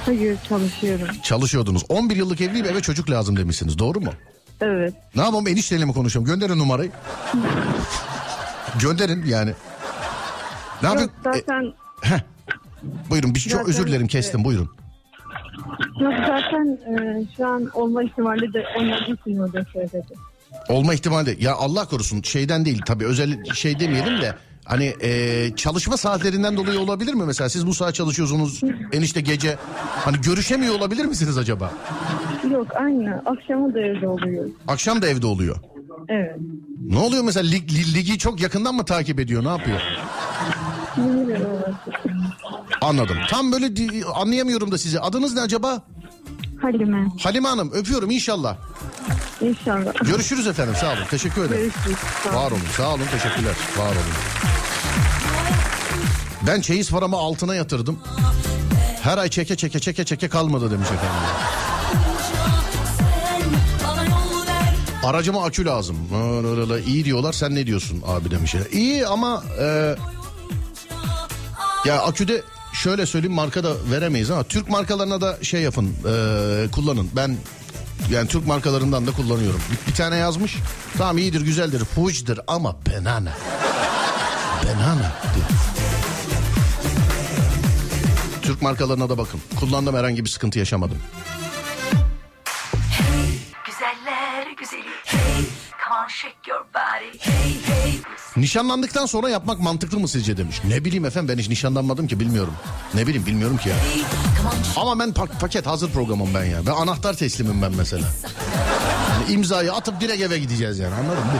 Hayır 0.09 0.37
çalışıyorum. 0.49 1.07
Çalışıyordunuz. 1.23 1.83
11 1.89 2.15
yıllık 2.15 2.41
evliyim 2.41 2.65
eve 2.65 2.81
çocuk 2.81 3.09
lazım 3.09 3.37
demişsiniz. 3.37 3.79
Doğru 3.79 4.01
mu? 4.01 4.13
Evet. 4.61 4.93
Ne 5.15 5.21
yapalım 5.21 5.47
enişteyle 5.47 5.85
mi 5.85 5.93
konuşuyorum? 5.93 6.31
Gönderin 6.33 6.59
numarayı. 6.59 6.91
Gönderin 8.81 9.25
yani. 9.25 9.53
Ne 10.81 10.87
yapayım? 10.87 11.11
zaten 11.23 11.73
E, 12.05 12.21
buyurun 13.09 13.35
bir 13.35 13.39
çok 13.39 13.69
özür 13.69 13.87
dilerim 13.87 14.07
kestim 14.07 14.43
buyurun. 14.43 14.69
yok 15.99 16.13
zaten 16.27 16.77
e, 16.87 17.25
şu 17.37 17.47
an 17.47 17.69
olma 17.73 18.03
ihtimali 18.03 18.53
de 18.53 18.63
olmadığı 18.77 19.13
için 19.21 19.39
o 19.39 19.53
da 19.53 19.65
söyledi. 19.73 20.13
Olma 20.69 20.93
ihtimali 20.93 21.37
ya 21.43 21.55
Allah 21.55 21.85
korusun 21.85 22.21
şeyden 22.21 22.65
değil 22.65 22.81
tabii 22.85 23.05
özel 23.05 23.45
şey 23.53 23.79
demeyelim 23.79 24.21
de 24.21 24.35
hani 24.69 24.93
e, 25.01 25.51
çalışma 25.55 25.97
saatlerinden 25.97 26.57
dolayı 26.57 26.79
olabilir 26.79 27.13
mi 27.13 27.23
mesela 27.25 27.49
siz 27.49 27.67
bu 27.67 27.73
saat 27.73 27.95
çalışıyorsunuz 27.95 28.61
enişte 28.93 29.21
gece 29.21 29.57
hani 30.05 30.21
görüşemiyor 30.21 30.75
olabilir 30.75 31.05
misiniz 31.05 31.37
acaba? 31.37 31.71
Yok 32.51 32.67
aynı. 32.75 33.21
Akşama 33.25 33.73
da 33.73 33.79
evde 33.79 34.07
oluyor. 34.07 34.45
Akşam 34.67 35.01
da 35.01 35.07
evde 35.07 35.25
oluyor. 35.25 35.55
Evet. 36.09 36.35
Ne 36.89 36.97
oluyor 36.99 37.23
mesela 37.23 37.49
lig, 37.49 37.71
li- 37.71 37.93
ligi 37.93 38.17
çok 38.17 38.41
yakından 38.41 38.75
mı 38.75 38.85
takip 38.85 39.19
ediyor 39.19 39.43
ne 39.43 39.49
yapıyor? 39.49 39.79
Bilmiyorum. 40.97 41.45
Anladım. 42.81 43.17
Tam 43.29 43.51
böyle 43.51 43.67
anlayamıyorum 44.15 44.71
da 44.71 44.77
sizi. 44.77 44.99
Adınız 44.99 45.33
ne 45.33 45.41
acaba? 45.41 45.81
Halime. 46.61 47.07
Halime 47.23 47.47
Hanım 47.47 47.71
öpüyorum 47.71 48.11
inşallah. 48.11 48.55
İnşallah. 49.41 49.93
Görüşürüz 50.03 50.47
efendim 50.47 50.75
sağ 50.81 50.87
olun 50.93 51.05
teşekkür 51.09 51.43
ederim. 51.43 51.61
Görüşürüz. 51.61 51.97
Sağ 52.23 52.29
olun. 52.29 52.37
Var 52.41 52.51
olun 52.51 52.61
sağ 52.77 52.93
olun 52.93 53.05
teşekkürler 53.11 53.55
var 53.77 53.85
olun. 53.91 54.13
Ben 56.47 56.61
çeyiz 56.61 56.91
paramı 56.91 57.15
altına 57.17 57.55
yatırdım. 57.55 57.99
Her 59.01 59.17
ay 59.17 59.29
çeke 59.29 59.55
çeke 59.55 59.79
çeke 59.79 60.05
çeke 60.05 60.29
kalmadı 60.29 60.71
demiş 60.71 60.87
efendim. 60.87 61.19
Aracıma 65.03 65.45
akü 65.45 65.65
lazım. 65.65 65.97
İyi 66.85 67.05
diyorlar 67.05 67.33
sen 67.33 67.55
ne 67.55 67.67
diyorsun 67.67 68.03
abi 68.07 68.31
demiş. 68.31 68.55
İyi 68.71 69.07
ama 69.07 69.43
e, 69.59 69.95
ya 71.85 72.01
aküde 72.01 72.43
şöyle 72.79 73.05
söyleyeyim 73.05 73.35
marka 73.35 73.63
da 73.63 73.73
veremeyiz 73.91 74.31
ama 74.31 74.43
Türk 74.43 74.69
markalarına 74.69 75.21
da 75.21 75.43
şey 75.43 75.61
yapın 75.61 75.85
e, 75.87 76.71
kullanın. 76.71 77.09
Ben 77.15 77.37
yani 78.11 78.27
Türk 78.27 78.47
markalarından 78.47 79.07
da 79.07 79.11
kullanıyorum. 79.11 79.61
Bir, 79.71 79.91
bir 79.91 79.95
tane 79.95 80.15
yazmış. 80.15 80.55
Tamam 80.97 81.17
iyidir 81.17 81.41
güzeldir 81.41 81.85
Fuji'dir 81.85 82.39
ama. 82.47 82.77
Banana. 82.87 83.33
diyor. 85.35 85.47
Türk 88.41 88.61
markalarına 88.61 89.09
da 89.09 89.17
bakın. 89.17 89.41
Kullandım 89.59 89.95
herhangi 89.95 90.23
bir 90.25 90.29
sıkıntı 90.29 90.59
yaşamadım. 90.59 90.97
Güzeller 93.65 94.47
güzeli 94.59 94.89
Hey 95.05 95.58
Nişanlandıktan 98.37 99.05
sonra 99.05 99.29
yapmak 99.29 99.59
mantıklı 99.59 99.99
mı 99.99 100.07
sizce 100.07 100.37
demiş. 100.37 100.61
Ne 100.67 100.85
bileyim 100.85 101.05
efendim 101.05 101.35
ben 101.35 101.41
hiç 101.41 101.49
nişanlanmadım 101.49 102.07
ki 102.07 102.19
bilmiyorum. 102.19 102.53
Ne 102.93 103.07
bileyim 103.07 103.25
bilmiyorum 103.25 103.57
ki 103.57 103.69
ya. 103.69 103.75
Ama 104.75 104.99
ben 104.99 105.13
pak- 105.13 105.39
paket 105.41 105.67
hazır 105.67 105.91
programım 105.91 106.33
ben 106.33 106.43
ya. 106.45 106.65
Ben 106.65 106.71
anahtar 106.71 107.13
teslimim 107.13 107.61
ben 107.61 107.71
mesela. 107.77 108.07
Yani 109.11 109.31
imzayı 109.33 109.73
atıp 109.73 110.01
direkt 110.01 110.21
eve 110.21 110.39
gideceğiz 110.39 110.79
yani 110.79 110.95
anladın 110.95 111.25
mı? 111.25 111.39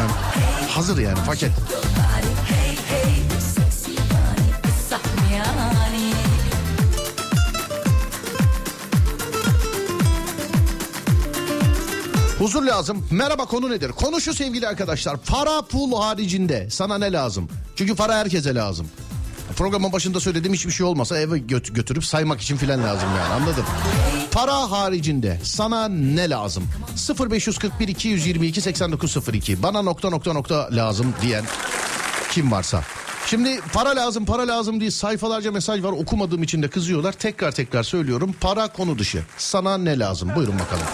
Ben 0.00 0.68
hazır 0.68 0.98
yani 0.98 1.18
paket. 1.26 1.50
Huzur 12.38 12.62
lazım. 12.62 13.06
Merhaba 13.10 13.44
konu 13.44 13.70
nedir? 13.70 13.92
Konu 13.92 14.20
şu 14.20 14.34
sevgili 14.34 14.68
arkadaşlar. 14.68 15.16
Para 15.16 15.62
pul 15.62 16.00
haricinde 16.00 16.70
sana 16.70 16.98
ne 16.98 17.12
lazım? 17.12 17.48
Çünkü 17.76 17.94
para 17.94 18.14
herkese 18.18 18.54
lazım. 18.54 18.86
Programın 19.56 19.92
başında 19.92 20.20
söylediğim 20.20 20.54
hiçbir 20.54 20.70
şey 20.72 20.86
olmasa 20.86 21.18
eve 21.18 21.38
göt- 21.38 21.74
götürüp 21.74 22.04
saymak 22.04 22.40
için 22.40 22.56
filan 22.56 22.84
lazım 22.84 23.08
yani 23.18 23.34
anladın? 23.34 23.64
Para 24.30 24.70
haricinde 24.70 25.40
sana 25.42 25.88
ne 25.88 26.30
lazım? 26.30 26.64
0541 27.30 27.88
222 27.88 28.60
8902 28.60 29.62
bana 29.62 29.82
nokta 29.82 30.10
nokta 30.10 30.32
nokta 30.32 30.68
lazım 30.72 31.14
diyen 31.22 31.44
kim 32.30 32.52
varsa. 32.52 32.82
Şimdi 33.26 33.60
para 33.72 33.96
lazım 33.96 34.24
para 34.24 34.48
lazım 34.48 34.80
diye 34.80 34.90
sayfalarca 34.90 35.52
mesaj 35.52 35.82
var 35.82 35.92
okumadığım 35.92 36.42
için 36.42 36.62
de 36.62 36.68
kızıyorlar. 36.70 37.12
Tekrar 37.12 37.52
tekrar 37.52 37.82
söylüyorum 37.82 38.34
para 38.40 38.68
konu 38.68 38.98
dışı. 38.98 39.22
Sana 39.38 39.78
ne 39.78 39.98
lazım? 39.98 40.30
Buyurun 40.36 40.58
bakalım. 40.58 40.86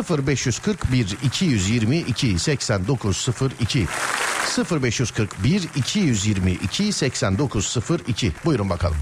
0541 0.00 1.16
222 1.22 2.38
8902 2.38 3.86
0541 4.56 5.68
222 5.76 6.92
8902 6.92 8.32
Buyurun 8.44 8.70
bakalım. 8.70 8.96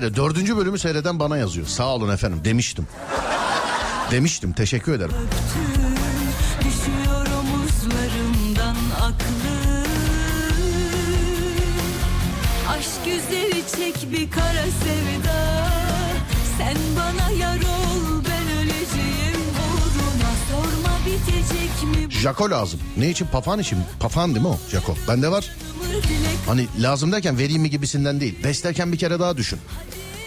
Seyre. 0.00 0.16
Dördüncü 0.16 0.56
bölümü 0.56 0.78
seyreden 0.78 1.18
bana 1.18 1.36
yazıyor. 1.36 1.66
Sağ 1.66 1.94
olun 1.94 2.10
efendim 2.12 2.40
demiştim. 2.44 2.86
Demiştim 4.10 4.52
teşekkür 4.52 4.92
ederim. 4.92 5.12
Aşk 12.68 13.04
güzeli 13.04 13.62
çek 13.76 14.12
bir 14.12 14.30
kara 14.30 14.64
sevda 14.84 15.66
Sen 16.58 16.76
bana 16.96 17.30
yar 17.30 17.56
ol 17.56 18.24
ben 18.28 18.56
öleceğim 18.58 19.40
uğruna 19.60 20.32
Sorma 20.50 20.98
bitecek 21.06 21.82
mi 22.10 22.20
Jako 22.22 22.50
lazım. 22.50 22.80
Ne 22.96 23.10
için? 23.10 23.26
Pafan 23.32 23.58
için. 23.58 23.78
mi? 23.78 23.84
Pafan 24.00 24.34
değil 24.34 24.46
mi 24.46 24.48
o? 24.48 24.58
Jako. 24.72 24.94
Bende 25.08 25.30
var. 25.30 25.50
Hani 26.50 26.66
lazım 26.80 27.12
derken 27.12 27.38
vereyim 27.38 27.62
mi 27.62 27.70
gibisinden 27.70 28.20
değil. 28.20 28.34
Beslerken 28.44 28.92
bir 28.92 28.98
kere 28.98 29.20
daha 29.20 29.36
düşün. 29.36 29.58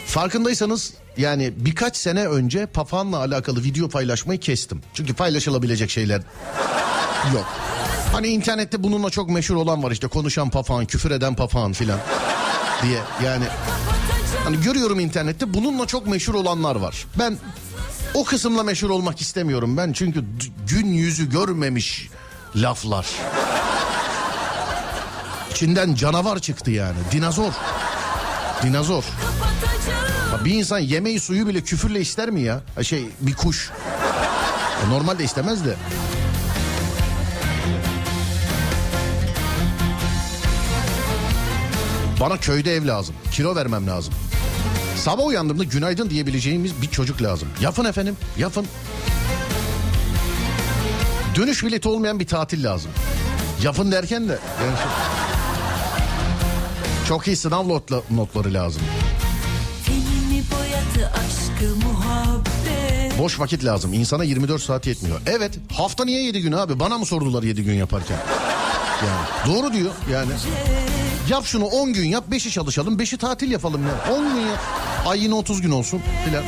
Farkındaysanız 0.06 0.94
yani 1.18 1.54
birkaç 1.58 1.98
sene 1.98 2.28
önce 2.28 2.66
Pafan'la 2.66 3.18
alakalı 3.18 3.64
video 3.64 3.90
paylaşmayı 3.90 4.40
kestim. 4.40 4.82
Çünkü 4.94 5.14
paylaşılabilecek 5.14 5.90
şeyler 5.90 6.22
yok. 7.34 7.46
Hani 8.12 8.28
internette 8.28 8.84
bununla 8.84 9.10
çok 9.10 9.30
meşhur 9.30 9.56
olan 9.56 9.84
var 9.84 9.92
işte 9.92 10.08
konuşan 10.08 10.50
papağan, 10.50 10.86
küfür 10.86 11.12
eden 11.12 11.36
papağan 11.36 11.74
filan 11.74 12.00
diye. 12.84 13.00
Yani 13.26 13.46
hani 14.44 14.62
görüyorum 14.62 15.00
internette 15.00 15.54
bununla 15.54 15.86
çok 15.86 16.08
meşhur 16.08 16.34
olanlar 16.34 16.76
var. 16.76 17.06
Ben 17.20 17.38
o 18.14 18.24
kısımla 18.24 18.64
meşhur 18.64 18.90
olmak 18.90 19.22
istemiyorum 19.22 19.78
ben 19.78 19.94
çünkü 19.94 20.24
gün 20.68 20.88
yüzü 20.88 21.30
görmemiş 21.30 22.10
laflar. 22.56 23.06
İçinden 25.54 25.96
canavar 25.96 26.40
çıktı 26.40 26.72
yani. 26.72 26.98
Dinozor. 27.12 27.52
Dinozor. 28.64 29.04
Bir 30.46 30.54
insan 30.54 30.80
yemeği 30.80 31.20
suyu 31.20 31.48
bile 31.48 31.62
küfürle 31.62 32.02
ister 32.02 32.30
mi 32.30 32.42
ya? 32.42 32.62
Şey 32.82 33.10
bir 33.22 33.34
kuş. 33.34 33.72
Normalde 34.90 35.24
istemez 35.24 35.66
de. 35.66 35.76
Bana 42.20 42.38
köyde 42.38 42.76
ev 42.76 42.88
lazım. 42.88 43.16
Kilo 43.32 43.56
vermem 43.56 43.88
lazım. 43.88 44.14
Sabah 44.98 45.26
uyandığımda 45.26 45.64
günaydın 45.64 46.10
diyebileceğimiz 46.10 46.82
bir 46.82 46.88
çocuk 46.88 47.22
lazım. 47.22 47.48
Yapın 47.62 47.86
efendim, 47.86 48.18
yapın. 48.38 48.66
Dönüş 51.36 51.64
bileti 51.64 51.90
olmayan 51.90 52.20
bir 52.20 52.28
tatil 52.28 52.64
lazım. 52.64 52.92
Yapın 53.64 53.92
derken 53.92 54.30
de. 54.30 54.40
yani 54.66 54.78
şey- 54.78 55.23
çok 57.08 57.28
iyi 57.28 57.36
sınav 57.36 57.68
notla- 57.70 58.02
notları 58.12 58.54
lazım. 58.54 58.82
Boyadı 60.52 61.12
aşkı 61.14 61.76
Boş 63.20 63.40
vakit 63.40 63.66
lazım. 63.66 63.94
İnsana 63.94 64.24
24 64.24 64.62
saat 64.62 64.88
yetmiyor. 64.88 65.22
Evet 65.26 65.54
hafta 65.78 66.06
niye 66.06 66.24
7 66.24 66.42
gün 66.42 66.52
abi? 66.52 66.80
Bana 66.80 66.98
mı 66.98 67.06
sordular 67.06 67.44
7 67.44 67.64
gün 67.64 67.74
yaparken? 67.74 68.18
Yani 69.08 69.56
doğru 69.58 69.74
diyor 69.74 69.92
yani. 70.12 70.32
Yap 71.30 71.46
şunu 71.46 71.66
10 71.66 71.94
gün 71.94 72.06
yap 72.08 72.24
5'i 72.32 72.52
çalışalım 72.52 72.98
5'i 73.00 73.18
tatil 73.18 73.52
yapalım 73.52 73.82
ya. 73.88 74.16
10 74.16 74.36
gün 74.36 74.42
yap. 74.42 74.60
Ay 75.06 75.24
yine 75.24 75.34
30 75.34 75.62
gün 75.62 75.72
olsun 75.72 76.02
filan. 76.26 76.44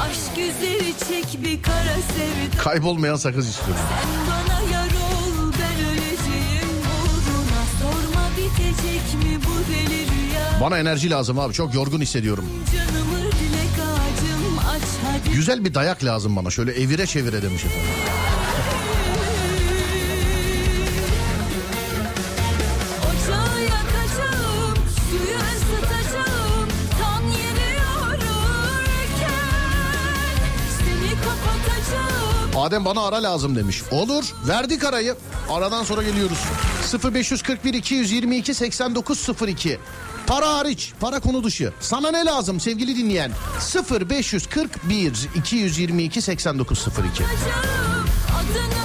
Aşk 0.00 0.36
güzeli 0.36 0.94
çek 1.08 1.44
bir 1.44 1.62
kara 1.62 1.74
sevda 1.94 2.62
Kaybolmayan 2.62 3.16
sakız 3.16 3.48
istiyorum. 3.48 3.82
Sen 4.02 4.29
Bana 10.60 10.78
enerji 10.78 11.10
lazım 11.10 11.38
abi 11.38 11.54
çok 11.54 11.74
yorgun 11.74 12.00
hissediyorum. 12.00 12.44
Ağacım 14.70 15.34
Güzel 15.34 15.64
bir 15.64 15.74
dayak 15.74 16.04
lazım 16.04 16.36
bana 16.36 16.50
şöyle 16.50 16.72
evire 16.72 17.06
çevire 17.06 17.42
demiş 17.42 17.64
efendim. 17.64 17.90
Adem 32.56 32.84
bana 32.84 33.06
ara 33.06 33.22
lazım 33.22 33.56
demiş. 33.56 33.82
Olur 33.90 34.24
verdik 34.48 34.84
arayı. 34.84 35.16
Aradan 35.50 35.84
sonra 35.84 36.02
geliyoruz. 36.02 36.38
0541 36.98 37.74
222 37.74 38.54
8902. 38.54 39.78
Para 40.26 40.48
hariç, 40.48 40.92
para 41.00 41.20
konu 41.20 41.44
dışı. 41.44 41.72
Sana 41.80 42.10
ne 42.10 42.24
lazım 42.24 42.60
sevgili 42.60 42.96
dinleyen? 42.96 43.32
0541 43.90 45.28
222 45.34 46.22
8902. 46.22 47.24
Adını 47.24 48.80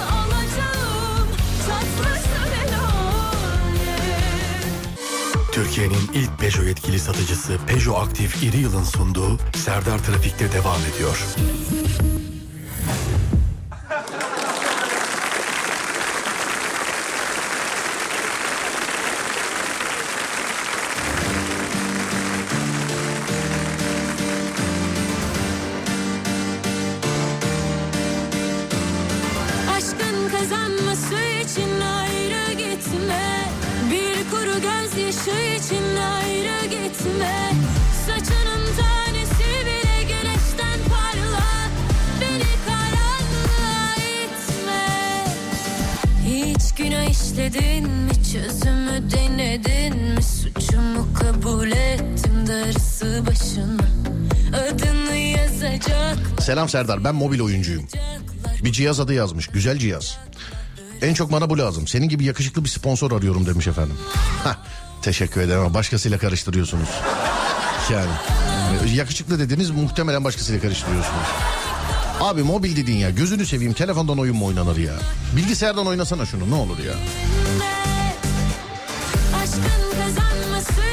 Türkiye'nin 5.56 6.10
ilk 6.14 6.38
Peugeot 6.38 6.66
yetkili 6.66 6.98
satıcısı 7.00 7.58
Peugeot 7.66 8.08
Aktif 8.08 8.42
İri 8.42 8.56
Yıl'ın 8.56 8.84
sunduğu 8.84 9.38
Serdar 9.56 9.98
Trafik'te 9.98 10.52
devam 10.52 10.80
ediyor. 10.94 11.18
Selam 56.68 56.86
Serdar 56.86 57.04
ben 57.04 57.14
mobil 57.14 57.40
oyuncuyum. 57.40 57.88
Bir 58.64 58.72
cihaz 58.72 59.00
adı 59.00 59.14
yazmış. 59.14 59.46
Güzel 59.46 59.78
cihaz. 59.78 60.18
En 61.02 61.14
çok 61.14 61.32
bana 61.32 61.50
bu 61.50 61.58
lazım. 61.58 61.86
Senin 61.86 62.08
gibi 62.08 62.24
yakışıklı 62.24 62.64
bir 62.64 62.68
sponsor 62.68 63.12
arıyorum 63.12 63.46
demiş 63.46 63.66
efendim. 63.66 63.96
Hah, 64.44 64.56
teşekkür 65.02 65.40
ederim 65.40 65.60
ama 65.60 65.74
başkasıyla 65.74 66.18
karıştırıyorsunuz. 66.18 66.88
Yani 67.92 68.10
yakışıklı 68.94 69.38
dediniz 69.38 69.70
muhtemelen 69.70 70.24
başkasıyla 70.24 70.60
karıştırıyorsunuz. 70.60 71.26
Abi 72.20 72.42
mobil 72.42 72.76
dedin 72.76 72.96
ya 72.96 73.10
gözünü 73.10 73.46
seveyim 73.46 73.72
telefondan 73.72 74.18
oyun 74.18 74.36
mu 74.36 74.46
oynanır 74.46 74.76
ya? 74.76 74.94
Bilgisayardan 75.36 75.86
oynasana 75.86 76.26
şunu 76.26 76.50
ne 76.50 76.54
olur 76.54 76.78
ya. 76.78 76.94
Aşkın 79.42 79.62
kazanması 79.98 80.85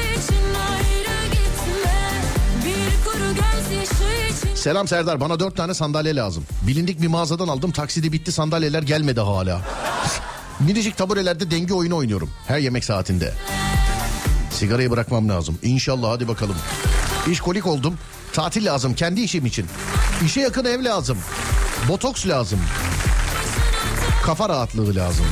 Selam 4.64 4.88
Serdar 4.88 5.20
bana 5.20 5.40
dört 5.40 5.56
tane 5.56 5.74
sandalye 5.74 6.16
lazım. 6.16 6.44
Bilindik 6.62 7.02
bir 7.02 7.06
mağazadan 7.06 7.48
aldım 7.48 7.70
taksidi 7.70 8.12
bitti 8.12 8.32
sandalyeler 8.32 8.82
gelmedi 8.82 9.20
hala. 9.20 9.60
Minicik 10.60 10.96
taburelerde 10.96 11.50
denge 11.50 11.74
oyunu 11.74 11.96
oynuyorum 11.96 12.30
her 12.46 12.58
yemek 12.58 12.84
saatinde. 12.84 13.32
Sigarayı 14.50 14.90
bırakmam 14.90 15.28
lazım. 15.28 15.58
İnşallah 15.62 16.10
hadi 16.10 16.28
bakalım. 16.28 16.56
İşkolik 17.30 17.66
oldum. 17.66 17.98
Tatil 18.32 18.64
lazım 18.66 18.94
kendi 18.94 19.20
işim 19.20 19.46
için. 19.46 19.66
İşe 20.24 20.40
yakın 20.40 20.64
ev 20.64 20.84
lazım. 20.84 21.18
Botoks 21.88 22.26
lazım. 22.26 22.60
Kafa 24.22 24.48
rahatlığı 24.48 24.94
lazım. 24.94 25.26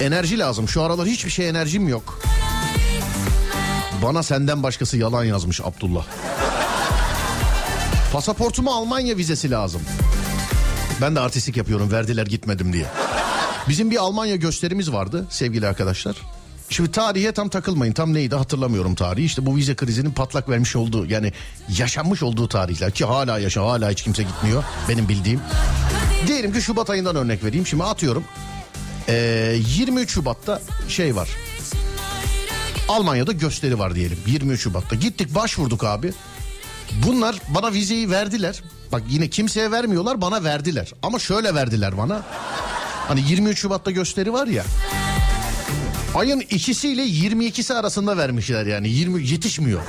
Enerji 0.00 0.38
lazım. 0.38 0.68
Şu 0.68 0.82
aralar 0.82 1.06
hiçbir 1.06 1.30
şey 1.30 1.48
enerjim 1.48 1.88
yok. 1.88 2.20
Bana 4.02 4.22
senden 4.22 4.62
başkası 4.62 4.96
yalan 4.96 5.24
yazmış 5.24 5.60
Abdullah. 5.60 6.04
Pasaportuma 8.14 8.74
Almanya 8.74 9.16
vizesi 9.16 9.50
lazım. 9.50 9.82
Ben 11.00 11.16
de 11.16 11.20
artistik 11.20 11.56
yapıyorum 11.56 11.92
verdiler 11.92 12.26
gitmedim 12.26 12.72
diye. 12.72 12.86
Bizim 13.68 13.90
bir 13.90 13.96
Almanya 13.96 14.36
gösterimiz 14.36 14.92
vardı 14.92 15.26
sevgili 15.30 15.66
arkadaşlar. 15.68 16.16
Şimdi 16.68 16.92
tarihe 16.92 17.32
tam 17.32 17.48
takılmayın. 17.48 17.92
Tam 17.92 18.14
neydi 18.14 18.34
hatırlamıyorum 18.34 18.94
tarihi. 18.94 19.24
İşte 19.24 19.46
bu 19.46 19.56
vize 19.56 19.74
krizinin 19.74 20.10
patlak 20.10 20.48
vermiş 20.48 20.76
olduğu 20.76 21.06
yani 21.06 21.32
yaşanmış 21.78 22.22
olduğu 22.22 22.48
tarihler 22.48 22.90
ki 22.90 23.04
hala 23.04 23.38
yaşa 23.38 23.62
hala 23.62 23.90
hiç 23.90 24.02
kimse 24.02 24.22
gitmiyor 24.22 24.64
benim 24.88 25.08
bildiğim. 25.08 25.40
Diyelim 26.26 26.52
ki 26.52 26.62
Şubat 26.62 26.90
ayından 26.90 27.16
örnek 27.16 27.44
vereyim. 27.44 27.66
Şimdi 27.66 27.84
atıyorum. 27.84 28.24
Ee, 29.08 29.56
23 29.76 30.10
Şubat'ta 30.10 30.62
şey 30.88 31.16
var. 31.16 31.28
Almanya'da 32.88 33.32
gösteri 33.32 33.78
var 33.78 33.94
diyelim 33.94 34.18
23 34.26 34.60
Şubat'ta. 34.60 34.96
Gittik 34.96 35.34
başvurduk 35.34 35.84
abi. 35.84 36.12
Bunlar 37.06 37.36
bana 37.48 37.72
vizeyi 37.72 38.10
verdiler. 38.10 38.62
Bak 38.92 39.02
yine 39.08 39.28
kimseye 39.28 39.70
vermiyorlar 39.70 40.20
bana 40.20 40.44
verdiler. 40.44 40.92
Ama 41.02 41.18
şöyle 41.18 41.54
verdiler 41.54 41.98
bana. 41.98 42.22
Hani 43.08 43.20
23 43.28 43.58
Şubat'ta 43.58 43.90
gösteri 43.90 44.32
var 44.32 44.46
ya. 44.46 44.64
Ayın 46.14 46.40
ikisiyle 46.40 47.02
22'si 47.06 47.74
arasında 47.74 48.16
vermişler 48.16 48.66
yani 48.66 48.88
20 48.88 49.26
yetişmiyor. 49.26 49.80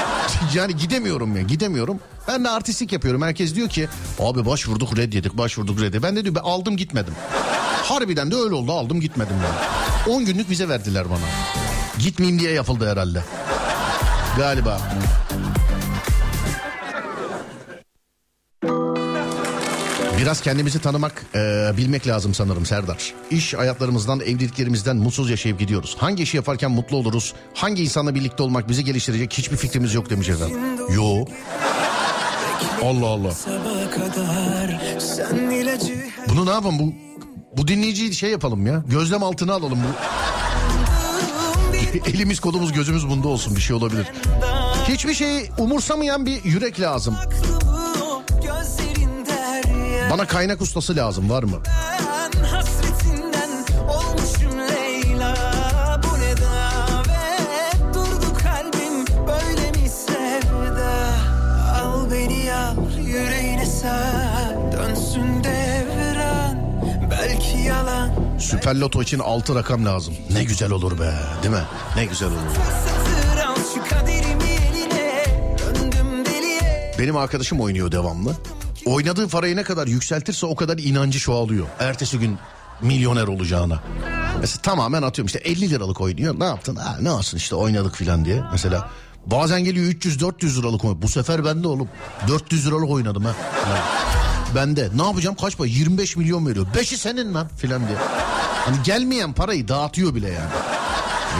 yani 0.54 0.76
gidemiyorum 0.76 1.36
ya 1.36 1.42
gidemiyorum. 1.42 2.00
Ben 2.28 2.44
de 2.44 2.50
artistik 2.50 2.92
yapıyorum. 2.92 3.22
Herkes 3.22 3.54
diyor 3.54 3.68
ki 3.68 3.88
abi 4.20 4.46
başvurduk 4.46 4.96
reddedik 4.96 5.38
başvurduk 5.38 5.80
reddedik. 5.80 6.02
Ben 6.02 6.16
de 6.16 6.24
diyor 6.24 6.34
ben 6.34 6.40
aldım 6.40 6.76
gitmedim. 6.76 7.14
Harbiden 7.82 8.30
de 8.30 8.36
öyle 8.36 8.54
oldu 8.54 8.72
aldım 8.72 9.00
gitmedim 9.00 9.36
yani. 9.36 10.16
10 10.16 10.24
günlük 10.24 10.50
vize 10.50 10.68
verdiler 10.68 11.10
bana. 11.10 11.18
Gitmeyeyim 11.98 12.40
diye 12.40 12.52
yapıldı 12.52 12.90
herhalde. 12.90 13.22
Galiba. 14.38 14.80
Biraz 20.24 20.40
kendimizi 20.40 20.78
tanımak, 20.78 21.26
e, 21.34 21.72
bilmek 21.76 22.06
lazım 22.06 22.34
sanırım 22.34 22.66
Serdar. 22.66 23.14
İş 23.30 23.54
hayatlarımızdan, 23.54 24.20
evliliklerimizden 24.20 24.96
mutsuz 24.96 25.30
yaşayıp 25.30 25.58
gidiyoruz. 25.58 25.96
Hangi 25.98 26.22
işi 26.22 26.36
yaparken 26.36 26.70
mutlu 26.70 26.96
oluruz? 26.96 27.34
Hangi 27.54 27.82
insanla 27.82 28.14
birlikte 28.14 28.42
olmak 28.42 28.68
bizi 28.68 28.84
geliştirecek 28.84 29.32
hiçbir 29.32 29.56
fikrimiz 29.56 29.94
yok 29.94 30.10
demiş 30.10 30.28
efendim. 30.28 30.58
Yo. 30.94 31.24
Allah 32.82 33.06
Allah. 33.06 33.32
Bunu 36.28 36.46
ne 36.46 36.50
yapalım 36.50 36.78
bu? 36.78 36.94
Bu 37.56 37.68
dinleyiciyi 37.68 38.14
şey 38.14 38.30
yapalım 38.30 38.66
ya. 38.66 38.84
Gözlem 38.86 39.22
altına 39.22 39.52
alalım 39.52 39.78
bu. 39.78 39.88
Elimiz 42.10 42.40
kolumuz 42.40 42.72
gözümüz 42.72 43.08
bunda 43.08 43.28
olsun 43.28 43.56
bir 43.56 43.60
şey 43.60 43.76
olabilir. 43.76 44.06
Hiçbir 44.88 45.14
şeyi 45.14 45.50
umursamayan 45.58 46.26
bir 46.26 46.44
yürek 46.44 46.80
lazım. 46.80 47.16
Bana 50.14 50.26
kaynak 50.26 50.60
ustası 50.62 50.96
lazım 50.96 51.30
var 51.30 51.42
mı? 51.42 51.60
Leyla 54.70 55.34
kalbim 58.42 59.04
Al 61.82 62.10
beni 62.10 62.50
yüreğine 63.06 63.66
sar 63.66 64.72
dönsün 64.72 65.44
devran 65.44 66.82
Belki 67.10 67.58
yalan 67.58 68.10
Süper 68.38 68.74
Loto 68.74 69.02
için 69.02 69.18
6 69.18 69.54
rakam 69.54 69.86
lazım. 69.86 70.14
Ne 70.32 70.44
güzel 70.44 70.70
olur 70.70 70.98
be 70.98 71.14
değil 71.42 71.54
mi? 71.54 71.64
Ne 71.96 72.04
güzel 72.04 72.28
olur. 72.28 72.56
Benim 76.98 77.16
arkadaşım 77.16 77.60
oynuyor 77.60 77.92
devamlı. 77.92 78.36
Oynadığı 78.86 79.28
parayı 79.28 79.56
ne 79.56 79.62
kadar 79.62 79.86
yükseltirse 79.86 80.46
o 80.46 80.56
kadar 80.56 80.78
inancı 80.78 81.18
çoğalıyor. 81.18 81.66
Ertesi 81.78 82.18
gün 82.18 82.38
milyoner 82.82 83.26
olacağına. 83.26 83.82
Mesela 84.40 84.62
tamamen 84.62 85.02
atıyorum 85.02 85.26
işte 85.26 85.38
50 85.38 85.70
liralık 85.70 86.00
oynuyor. 86.00 86.40
Ne 86.40 86.44
yaptın? 86.44 86.76
Ha, 86.76 86.96
ne 87.00 87.10
olsun 87.10 87.38
işte 87.38 87.54
oynadık 87.56 87.96
filan 87.96 88.24
diye. 88.24 88.42
Mesela 88.52 88.90
bazen 89.26 89.64
geliyor 89.64 89.86
300-400 89.86 90.58
liralık 90.60 90.84
oynuyor. 90.84 91.02
Bu 91.02 91.08
sefer 91.08 91.44
ben 91.44 91.62
de 91.62 91.68
oğlum 91.68 91.88
400 92.28 92.66
liralık 92.66 92.90
oynadım 92.90 93.24
ha. 93.24 93.32
Falan. 93.64 93.78
Ben 94.54 94.76
de 94.76 94.88
ne 94.96 95.02
yapacağım 95.06 95.36
kaç 95.40 95.56
para 95.56 95.68
25 95.68 96.16
milyon 96.16 96.46
veriyor. 96.46 96.66
Beşi 96.76 96.98
senin 96.98 97.34
lan 97.34 97.48
filan 97.56 97.88
diye. 97.88 97.98
Hani 98.64 98.76
gelmeyen 98.84 99.32
parayı 99.32 99.68
dağıtıyor 99.68 100.14
bile 100.14 100.28
yani. 100.28 100.50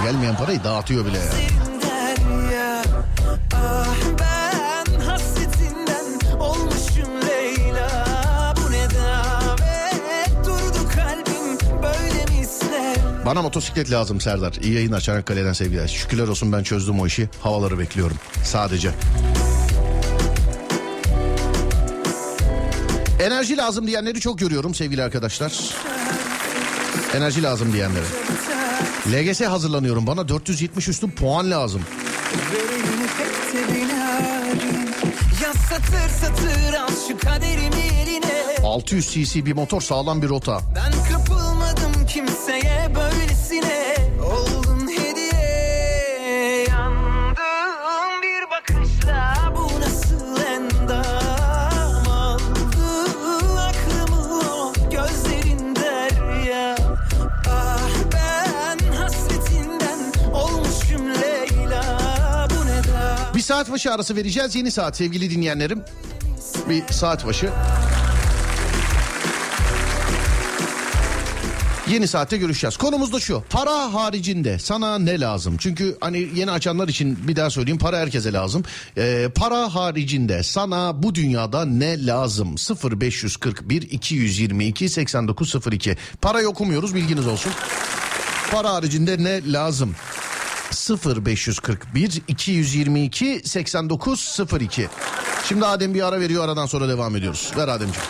Gelmeyen 0.05 0.37
parayı 0.37 0.65
dağıtıyor 0.65 1.07
bile 1.07 1.19
yani. 1.19 1.64
Bana 13.27 13.43
motosiklet 13.43 13.91
lazım 13.91 14.21
Serdar. 14.21 14.53
İyi 14.53 14.75
yayınlar 14.75 15.01
Çanakkale'den 15.01 15.53
sevgiler. 15.53 15.89
Şükürler 15.89 16.29
olsun 16.29 16.53
ben 16.53 16.63
çözdüm 16.63 17.01
o 17.01 17.07
işi. 17.07 17.29
Havaları 17.41 17.79
bekliyorum 17.79 18.17
sadece. 18.45 18.91
Enerji 23.21 23.57
lazım 23.57 23.87
diyenleri 23.87 24.21
çok 24.21 24.39
görüyorum 24.39 24.75
sevgili 24.75 25.03
arkadaşlar. 25.03 25.53
Enerji 27.15 27.43
lazım 27.43 27.73
diyenleri. 27.73 28.05
LGS 29.13 29.41
hazırlanıyorum. 29.41 30.07
Bana 30.07 30.29
470 30.29 30.89
üstü 30.89 31.11
puan 31.11 31.51
lazım. 31.51 31.83
Satır 35.71 36.09
satır 36.21 36.75
al 36.75 36.89
şu 37.09 37.19
kaderimi 37.19 37.83
eline 38.03 38.57
600 38.65 39.11
cc 39.11 39.47
bir 39.47 39.53
motor 39.53 39.81
sağlam 39.81 40.23
bir 40.23 40.29
rota. 40.29 40.61
Ben 40.77 40.93
kimseye 42.07 42.93
böylesine 42.95 43.97
Oldun 44.25 44.89
hediye 44.89 46.67
Yandım 46.69 48.23
bir 48.23 48.51
bakışla 48.51 49.53
Bu 49.57 49.81
nasıl 49.81 50.41
endam 50.43 52.09
Aldı 52.09 53.61
aklımı 53.61 54.73
gözlerin 54.91 55.77
derya 55.77 56.77
Ah 57.49 57.89
ben 58.13 58.93
hasretinden 58.93 59.99
olmuşum 60.33 61.15
Leyla 61.15 61.99
Bu 62.51 62.67
ne 62.67 62.93
da 62.95 63.19
Bir 63.35 63.41
saat 63.41 63.71
başı 63.71 63.93
arası 63.93 64.17
vereceğiz. 64.17 64.57
Yeni 64.57 64.71
saat 64.71 64.97
sevgili 64.97 65.31
dinleyenlerim. 65.31 65.85
Bir 66.69 66.93
saat 66.93 67.27
başı. 67.27 67.51
Yeni 71.89 72.09
saatte 72.09 72.37
görüşeceğiz. 72.37 72.77
Konumuz 72.77 73.13
da 73.13 73.21
şu. 73.21 73.43
Para 73.51 73.95
haricinde 73.95 74.59
sana 74.59 74.99
ne 74.99 75.21
lazım? 75.21 75.57
Çünkü 75.59 75.97
hani 76.01 76.29
yeni 76.35 76.51
açanlar 76.51 76.89
için 76.89 77.19
bir 77.29 77.37
daha 77.37 77.51
söyleyeyim. 77.51 77.79
Para 77.79 77.99
herkese 77.99 78.33
lazım. 78.33 78.63
Ee, 78.97 79.29
para 79.35 79.75
haricinde 79.75 80.43
sana 80.43 81.03
bu 81.03 81.15
dünyada 81.15 81.65
ne 81.65 82.07
lazım? 82.07 82.55
0541 83.01 83.83
222 83.83 84.89
8902. 84.89 85.97
Parayı 86.23 86.49
okumuyoruz 86.49 86.95
bilginiz 86.95 87.27
olsun. 87.27 87.53
Para 88.51 88.73
haricinde 88.73 89.25
ne 89.25 89.53
lazım? 89.53 89.95
0541 91.17 92.23
222 92.29 93.43
8902. 93.45 94.89
Şimdi 95.49 95.67
Adem 95.67 95.95
bir 95.95 96.07
ara 96.09 96.21
veriyor 96.21 96.45
aradan 96.45 96.67
sonra 96.67 96.89
devam 96.89 97.17
ediyoruz. 97.17 97.51
Ver 97.57 97.69
Ademciğim. 97.69 98.09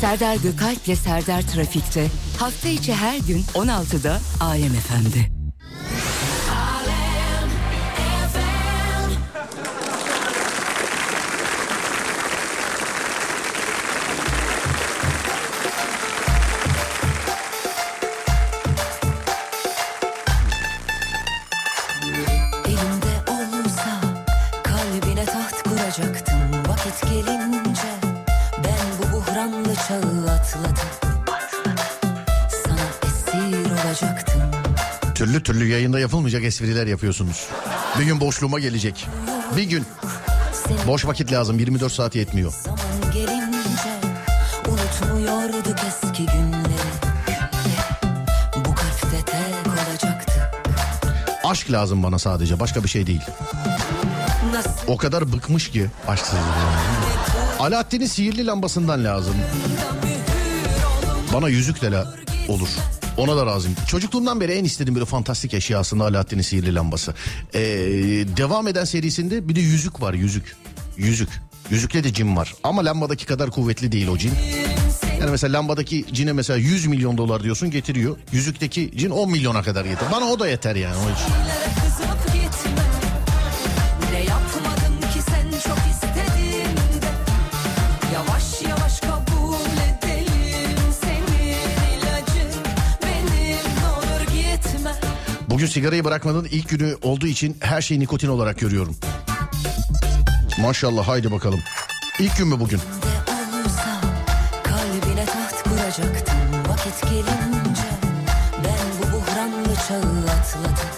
Serdar 0.00 0.36
Gökalp'le 0.36 0.96
Serdar 0.96 1.42
Trafik'te 1.42 2.06
hafta 2.38 2.68
içi 2.68 2.94
her 2.94 3.18
gün 3.18 3.42
16'da 3.42 4.20
Alem 4.40 4.72
FM'de. 4.72 5.35
Türlü 35.46 35.66
yayında 35.68 35.98
yapılmayacak 36.00 36.44
espriler 36.44 36.86
yapıyorsunuz. 36.86 37.48
Bir 37.98 38.04
gün 38.04 38.20
boşluğuma 38.20 38.58
gelecek. 38.58 39.06
Bir 39.56 39.62
gün. 39.62 39.84
Boş 40.86 41.06
vakit 41.06 41.32
lazım 41.32 41.58
24 41.58 41.92
saat 41.92 42.14
yetmiyor. 42.14 42.52
zaman 42.64 43.12
gelince 43.12 44.00
unutmuyorduk 44.68 45.76
eski 45.88 46.26
günleri. 46.26 46.86
Bu 48.56 48.74
kalpte 48.74 49.22
tek 49.26 49.72
olacaktı. 49.72 50.50
Aşk 51.44 51.70
lazım 51.70 52.02
bana 52.02 52.18
sadece 52.18 52.60
başka 52.60 52.84
bir 52.84 52.88
şey 52.88 53.06
değil. 53.06 53.22
Nasıl 54.52 54.70
O 54.86 54.96
kadar 54.96 55.32
bıkmış 55.32 55.70
ki 55.70 55.86
aşksızlık. 56.08 56.42
Alaaddin'in 57.58 58.06
sihirli 58.06 58.46
lambasından 58.46 59.04
lazım. 59.04 59.34
Bana 61.32 61.48
yüzük 61.48 61.82
de 61.82 61.90
la- 61.90 62.14
olur. 62.48 62.68
Ona 63.16 63.36
da 63.36 63.46
razıyım. 63.46 63.76
Çocukluğumdan 63.88 64.40
beri 64.40 64.52
en 64.52 64.64
istediğim 64.64 64.94
böyle 64.94 65.06
fantastik 65.06 65.54
eşya 65.54 65.78
aslında 65.78 66.04
Alaaddin'in 66.04 66.42
sihirli 66.42 66.74
lambası. 66.74 67.14
Ee, 67.54 67.60
devam 68.36 68.68
eden 68.68 68.84
serisinde 68.84 69.48
bir 69.48 69.56
de 69.56 69.60
yüzük 69.60 70.02
var 70.02 70.14
yüzük. 70.14 70.56
Yüzük. 70.96 71.28
Yüzükle 71.70 72.04
de 72.04 72.12
cin 72.12 72.36
var. 72.36 72.54
Ama 72.64 72.84
lambadaki 72.84 73.26
kadar 73.26 73.50
kuvvetli 73.50 73.92
değil 73.92 74.08
o 74.08 74.18
cin. 74.18 74.32
Yani 75.20 75.30
mesela 75.30 75.58
lambadaki 75.58 76.04
cine 76.12 76.32
mesela 76.32 76.56
100 76.56 76.86
milyon 76.86 77.18
dolar 77.18 77.42
diyorsun 77.42 77.70
getiriyor. 77.70 78.16
Yüzükteki 78.32 78.92
cin 78.96 79.10
10 79.10 79.30
milyona 79.30 79.62
kadar 79.62 79.84
getir. 79.84 80.06
Bana 80.12 80.24
o 80.24 80.38
da 80.38 80.48
yeter 80.48 80.76
yani 80.76 80.96
o 80.96 81.12
için. 81.12 81.34
Bugün 95.56 95.66
sigarayı 95.66 96.04
bırakmanın 96.04 96.44
ilk 96.50 96.68
günü 96.68 96.96
olduğu 97.02 97.26
için 97.26 97.56
her 97.60 97.82
şeyi 97.82 98.00
nikotin 98.00 98.28
olarak 98.28 98.58
görüyorum. 98.58 98.96
Maşallah 100.60 101.08
haydi 101.08 101.32
bakalım. 101.32 101.60
İlk 102.18 102.36
gün 102.36 102.48
mü 102.48 102.60
bugün? 102.60 102.80
kalbine 104.64 105.24
taht 105.26 105.62
kuracaktım 105.62 106.36
vakit 106.68 107.02
gelince 107.02 107.88
ben 108.64 108.86
bu 108.98 109.16
buhranlı 109.16 109.74
çağı 109.88 110.00
atlatıp 110.00 110.95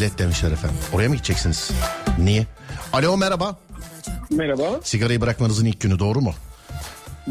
bilet 0.00 0.18
demişler 0.18 0.52
efendim. 0.52 0.78
Oraya 0.92 1.08
mı 1.08 1.14
gideceksiniz? 1.14 1.70
Niye? 2.18 2.46
Alo 2.92 3.16
merhaba. 3.16 3.56
Merhaba. 4.30 4.62
Sigarayı 4.82 5.20
bırakmanızın 5.20 5.66
ilk 5.66 5.80
günü 5.80 5.98
doğru 5.98 6.20
mu? 6.20 6.34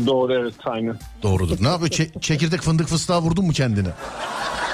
Doğru 0.05 0.33
evet 0.33 0.53
aynı. 0.65 0.95
Doğrudur. 1.23 1.57
Ne 1.61 1.67
yapıyor? 1.67 1.91
Çe- 1.91 2.21
çekirdek 2.21 2.61
fındık 2.61 2.87
fıstığa 2.87 3.21
vurdun 3.21 3.45
mu 3.45 3.51
kendini? 3.53 3.87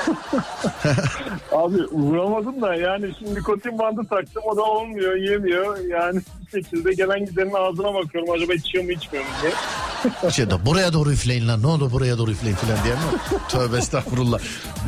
Abi 1.51 1.77
vuramadım 1.91 2.61
da 2.61 2.75
yani 2.75 3.11
şimdi 3.19 3.35
nikotin 3.35 3.79
bandı 3.79 4.01
taktım 4.09 4.43
o 4.45 4.57
da 4.57 4.63
olmuyor 4.63 5.15
yemiyor. 5.15 5.77
Yani 5.77 6.21
bir 6.45 6.51
şekilde 6.61 6.93
gelen 6.93 7.25
gidenin 7.25 7.53
ağzına 7.53 7.93
bakıyorum 7.93 8.31
acaba 8.31 8.53
içiyor 8.53 8.83
mu 8.83 8.91
içmiyor 8.91 9.25
mu 9.25 9.31
diye. 9.41 9.51
Şey 10.31 10.49
de 10.49 10.65
buraya 10.65 10.93
doğru 10.93 11.11
üfleyin 11.11 11.47
lan 11.47 11.61
ne 11.61 11.67
olur 11.67 11.91
buraya 11.91 12.17
doğru 12.17 12.31
üfleyin 12.31 12.55
falan 12.55 12.77
diye 12.83 12.93
mi? 12.93 13.01
Tövbe 13.49 13.77
estağfurullah. 13.77 14.39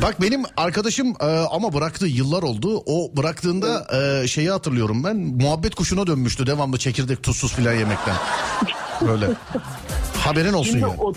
Bak 0.02 0.22
benim 0.22 0.42
arkadaşım 0.56 1.14
e, 1.20 1.24
ama 1.24 1.72
bıraktı 1.72 2.06
yıllar 2.06 2.42
oldu. 2.42 2.82
O 2.86 3.16
bıraktığında 3.16 3.86
e, 3.92 4.28
şeyi 4.28 4.50
hatırlıyorum 4.50 5.04
ben 5.04 5.16
muhabbet 5.16 5.74
kuşuna 5.74 6.06
dönmüştü 6.06 6.46
devamlı 6.46 6.78
çekirdek 6.78 7.22
tuzsuz 7.22 7.54
filan 7.54 7.72
yemekten. 7.72 8.14
Böyle. 9.08 9.26
Haberin 10.18 10.52
olsun 10.52 10.70
Şimdi, 10.70 10.82
yani. 10.82 11.00
o, 11.00 11.12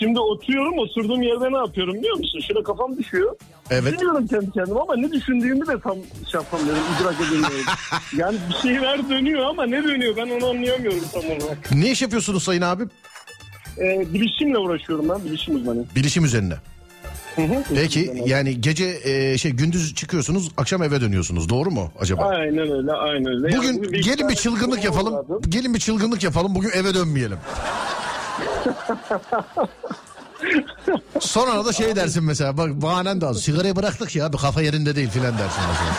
şimdi 0.00 0.20
oturuyorum 0.20 0.78
oturduğum 0.78 1.22
yerde 1.22 1.52
ne 1.52 1.56
yapıyorum 1.56 1.94
biliyor 1.94 2.16
musun? 2.18 2.40
Şöyle 2.40 2.62
kafam 2.62 2.98
düşüyor. 2.98 3.36
Evet. 3.70 3.92
Düşünüyorum 3.92 4.26
kendi 4.26 4.50
kendime 4.50 4.80
ama 4.80 4.96
ne 4.96 5.12
düşündüğümü 5.12 5.66
de 5.66 5.80
tam 5.80 5.96
şey 6.30 6.40
yapamıyorum, 6.40 6.82
idrak 7.00 7.14
edemiyorum. 7.20 7.66
yani 8.16 8.36
bir 8.48 8.68
şeyler 8.68 9.08
dönüyor 9.10 9.46
ama 9.46 9.66
ne 9.66 9.84
dönüyor 9.84 10.16
ben 10.16 10.30
onu 10.30 10.46
anlayamıyorum 10.50 11.00
tam 11.12 11.24
olarak. 11.24 11.72
Ne 11.74 11.90
iş 11.90 12.02
yapıyorsunuz 12.02 12.42
Sayın 12.42 12.62
abi? 12.62 12.82
Ee, 13.78 14.14
bilişimle 14.14 14.58
uğraşıyorum 14.58 15.08
ben, 15.08 15.24
bilişim 15.24 15.54
uzmanı. 15.54 15.84
Bilişim 15.96 16.24
üzerine. 16.24 16.54
Peki 17.74 18.22
yani 18.26 18.60
gece 18.60 18.84
e, 19.04 19.38
şey 19.38 19.50
gündüz 19.52 19.94
çıkıyorsunuz 19.94 20.50
akşam 20.56 20.82
eve 20.82 21.00
dönüyorsunuz 21.00 21.48
doğru 21.48 21.70
mu 21.70 21.92
acaba? 22.00 22.24
Aynen 22.24 22.58
öyle, 22.72 22.92
aynen 22.92 23.26
öyle. 23.26 23.56
Bugün 23.56 23.68
Yani 23.68 23.92
bir 23.92 24.02
gelin 24.02 24.28
bir 24.28 24.34
çılgınlık 24.34 24.84
yapalım. 24.84 25.14
vardı. 25.14 25.40
Gelin 25.48 25.74
bir 25.74 25.78
çılgınlık 25.80 26.22
yapalım. 26.22 26.54
Bugün 26.54 26.70
eve 26.70 26.94
dönmeyelim. 26.94 27.38
Sonra 31.20 31.64
da 31.64 31.72
şey 31.72 31.96
dersin 31.96 32.24
mesela 32.24 32.56
bak 32.56 32.82
bahanen 32.82 33.20
de 33.20 33.26
az. 33.26 33.42
Sigarayı 33.42 33.76
bıraktık 33.76 34.16
ya 34.16 34.32
bir 34.32 34.38
kafa 34.38 34.62
yerinde 34.62 34.96
değil 34.96 35.08
filan 35.08 35.38
dersin 35.38 35.62
mesela. 35.68 35.94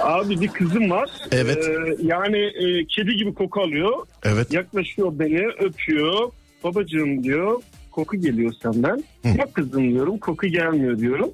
Abi 0.00 0.40
bir 0.40 0.48
kızım 0.48 0.90
var. 0.90 1.10
Evet. 1.32 1.64
Ee, 1.68 1.96
yani 2.02 2.38
e, 2.38 2.86
kedi 2.86 3.16
gibi 3.16 3.34
koku 3.34 3.60
alıyor. 3.60 4.06
Evet. 4.22 4.52
Yaklaşıyor 4.52 5.18
beni, 5.18 5.46
öpüyor. 5.46 6.30
Babacığım 6.64 7.24
diyor, 7.24 7.62
koku 7.90 8.16
geliyor 8.16 8.52
senden. 8.62 9.04
Bak 9.24 9.54
kızım 9.54 9.90
diyorum, 9.90 10.18
koku 10.18 10.46
gelmiyor 10.46 10.98
diyorum. 10.98 11.30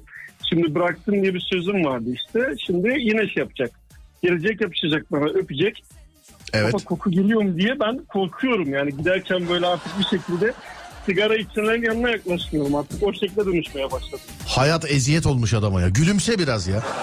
Şimdi 0.49 0.75
bıraktım 0.75 1.21
diye 1.21 1.33
bir 1.33 1.39
sözüm 1.39 1.85
vardı 1.85 2.09
işte. 2.13 2.53
Şimdi 2.65 2.87
yine 2.99 3.27
şey 3.27 3.41
yapacak. 3.41 3.71
Gelecek 4.23 4.61
yapışacak 4.61 5.11
bana, 5.11 5.25
öpecek. 5.25 5.83
Evet. 6.53 6.73
Ama 6.75 6.83
koku 6.83 7.11
geliyor 7.11 7.41
mu 7.41 7.57
diye 7.57 7.79
ben 7.79 7.97
korkuyorum. 7.97 8.73
Yani 8.73 8.97
giderken 8.97 9.49
böyle 9.49 9.67
artık 9.67 9.99
bir 9.99 10.03
şekilde 10.17 10.53
sigara 11.05 11.35
içenlerin 11.35 11.83
yanına 11.83 12.09
yaklaşmıyorum. 12.09 12.75
Artık 12.75 13.03
o 13.03 13.13
şekilde 13.13 13.45
dönüşmeye 13.45 13.91
başladım. 13.91 14.19
Hayat 14.47 14.91
eziyet 14.91 15.25
olmuş 15.25 15.53
adama 15.53 15.81
ya. 15.81 15.89
Gülümse 15.89 16.39
biraz 16.39 16.67
ya. 16.67 16.83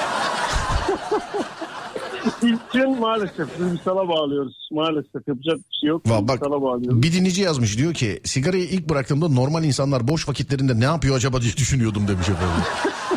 İlk 2.42 2.72
gün 2.72 3.00
maalesef 3.00 3.58
duygusala 3.58 4.08
bağlıyoruz. 4.08 4.68
Maalesef 4.72 5.28
yapacak 5.28 5.56
bir 5.58 5.76
şey 5.80 5.88
yok. 5.88 6.04
Va- 6.06 6.28
bak 6.28 6.40
bağlıyoruz. 6.40 7.02
bir 7.02 7.12
dinleyici 7.12 7.42
yazmış 7.42 7.78
diyor 7.78 7.94
ki 7.94 8.20
sigarayı 8.24 8.64
ilk 8.64 8.88
bıraktığımda 8.88 9.28
normal 9.28 9.64
insanlar 9.64 10.08
boş 10.08 10.28
vakitlerinde 10.28 10.80
ne 10.80 10.84
yapıyor 10.84 11.16
acaba 11.16 11.42
diye 11.42 11.56
düşünüyordum 11.56 12.08
demiş 12.08 12.28
efendim. 12.28 12.64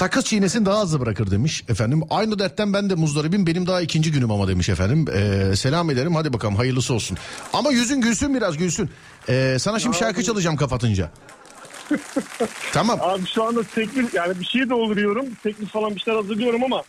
Sakız 0.00 0.24
çiğnesin 0.24 0.66
daha 0.66 0.82
hızlı 0.82 1.00
bırakır 1.00 1.30
demiş 1.30 1.64
efendim. 1.68 2.02
Aynı 2.10 2.38
dertten 2.38 2.72
ben 2.72 2.90
de 2.90 2.94
muzdaribim 2.94 3.46
benim 3.46 3.66
daha 3.66 3.80
ikinci 3.80 4.12
günüm 4.12 4.30
ama 4.30 4.48
demiş 4.48 4.68
efendim. 4.68 5.06
Ee, 5.14 5.56
selam 5.56 5.90
ederim 5.90 6.14
hadi 6.14 6.32
bakalım 6.32 6.56
hayırlısı 6.56 6.94
olsun. 6.94 7.18
Ama 7.52 7.70
yüzün 7.70 8.00
gülsün 8.00 8.34
biraz 8.34 8.56
gülsün. 8.56 8.90
Ee, 9.28 9.56
sana 9.60 9.78
şimdi 9.78 9.96
şarkı 9.96 10.22
çalacağım 10.22 10.56
kapatınca. 10.56 11.10
tamam. 12.72 12.98
Abi 13.02 13.26
şu 13.26 13.44
anda 13.44 13.62
teklif 13.62 14.14
yani 14.14 14.40
bir 14.40 14.44
şey 14.44 14.68
de 14.68 14.74
oluyorum. 14.74 15.26
Teklif 15.42 15.68
falan 15.68 15.94
bir 15.94 16.00
şeyler 16.00 16.18
hazırlıyorum 16.18 16.64
ama 16.64 16.82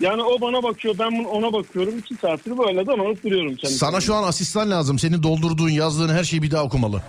yani 0.00 0.22
o 0.22 0.40
bana 0.40 0.62
bakıyor 0.62 0.94
ben 0.98 1.24
ona 1.24 1.52
bakıyorum. 1.52 1.98
iki 1.98 2.14
saattir 2.14 2.58
böyle 2.58 2.86
dolanıp 2.86 3.24
duruyorum 3.24 3.56
kendime. 3.56 3.78
Sana 3.78 4.00
şu 4.00 4.14
an 4.14 4.22
asistan 4.22 4.70
lazım. 4.70 4.98
Senin 4.98 5.22
doldurduğun 5.22 5.68
yazdığın 5.68 6.14
her 6.14 6.24
şeyi 6.24 6.42
bir 6.42 6.50
daha 6.50 6.64
okumalı. 6.64 7.02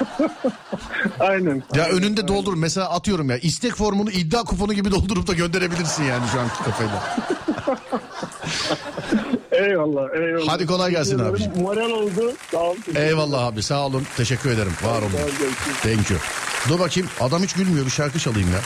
Aynen. 1.20 1.62
Ya 1.74 1.88
önünde 1.88 2.28
doldur. 2.28 2.54
Mesela 2.54 2.90
atıyorum 2.90 3.30
ya 3.30 3.38
istek 3.38 3.74
formunu 3.74 4.10
iddia 4.10 4.44
kuponu 4.44 4.72
gibi 4.72 4.90
doldurup 4.90 5.26
da 5.26 5.32
gönderebilirsin 5.32 6.04
yani 6.04 6.24
şu 6.32 6.40
anki 6.40 6.64
kafayla. 6.64 7.16
Eyvallah 9.52 10.14
eyvallah. 10.14 10.48
Hadi 10.48 10.66
kolay 10.66 10.90
gelsin 10.90 11.18
ederim. 11.18 11.52
Moral 11.62 11.90
oldu. 11.90 12.32
Sağ 12.50 12.58
ol. 12.58 12.74
Teşekkür 12.74 13.00
Eyvallah 13.00 13.46
abi 13.46 13.62
sağ 13.62 13.86
olun. 13.86 14.06
Teşekkür 14.16 14.50
ederim. 14.50 14.72
Var 14.84 14.98
olun. 14.98 15.10
Thank 15.82 16.10
you. 16.10 16.20
Dur 16.68 16.78
bakayım 16.78 17.08
adam 17.20 17.42
hiç 17.42 17.52
gülmüyor 17.52 17.86
bir 17.86 17.90
şarkı 17.90 18.18
çalayım 18.18 18.52
ya. 18.52 18.60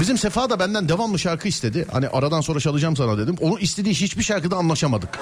Bizim 0.00 0.18
Sefa 0.18 0.50
da 0.50 0.60
benden 0.60 0.88
devamlı 0.88 1.18
şarkı 1.18 1.48
istedi. 1.48 1.86
Hani 1.92 2.08
aradan 2.08 2.40
sonra 2.40 2.60
çalacağım 2.60 2.96
sana 2.96 3.18
dedim. 3.18 3.36
Onun 3.40 3.56
istediği 3.58 3.94
hiçbir 3.94 4.22
şarkıda 4.22 4.56
anlaşamadık. 4.56 5.18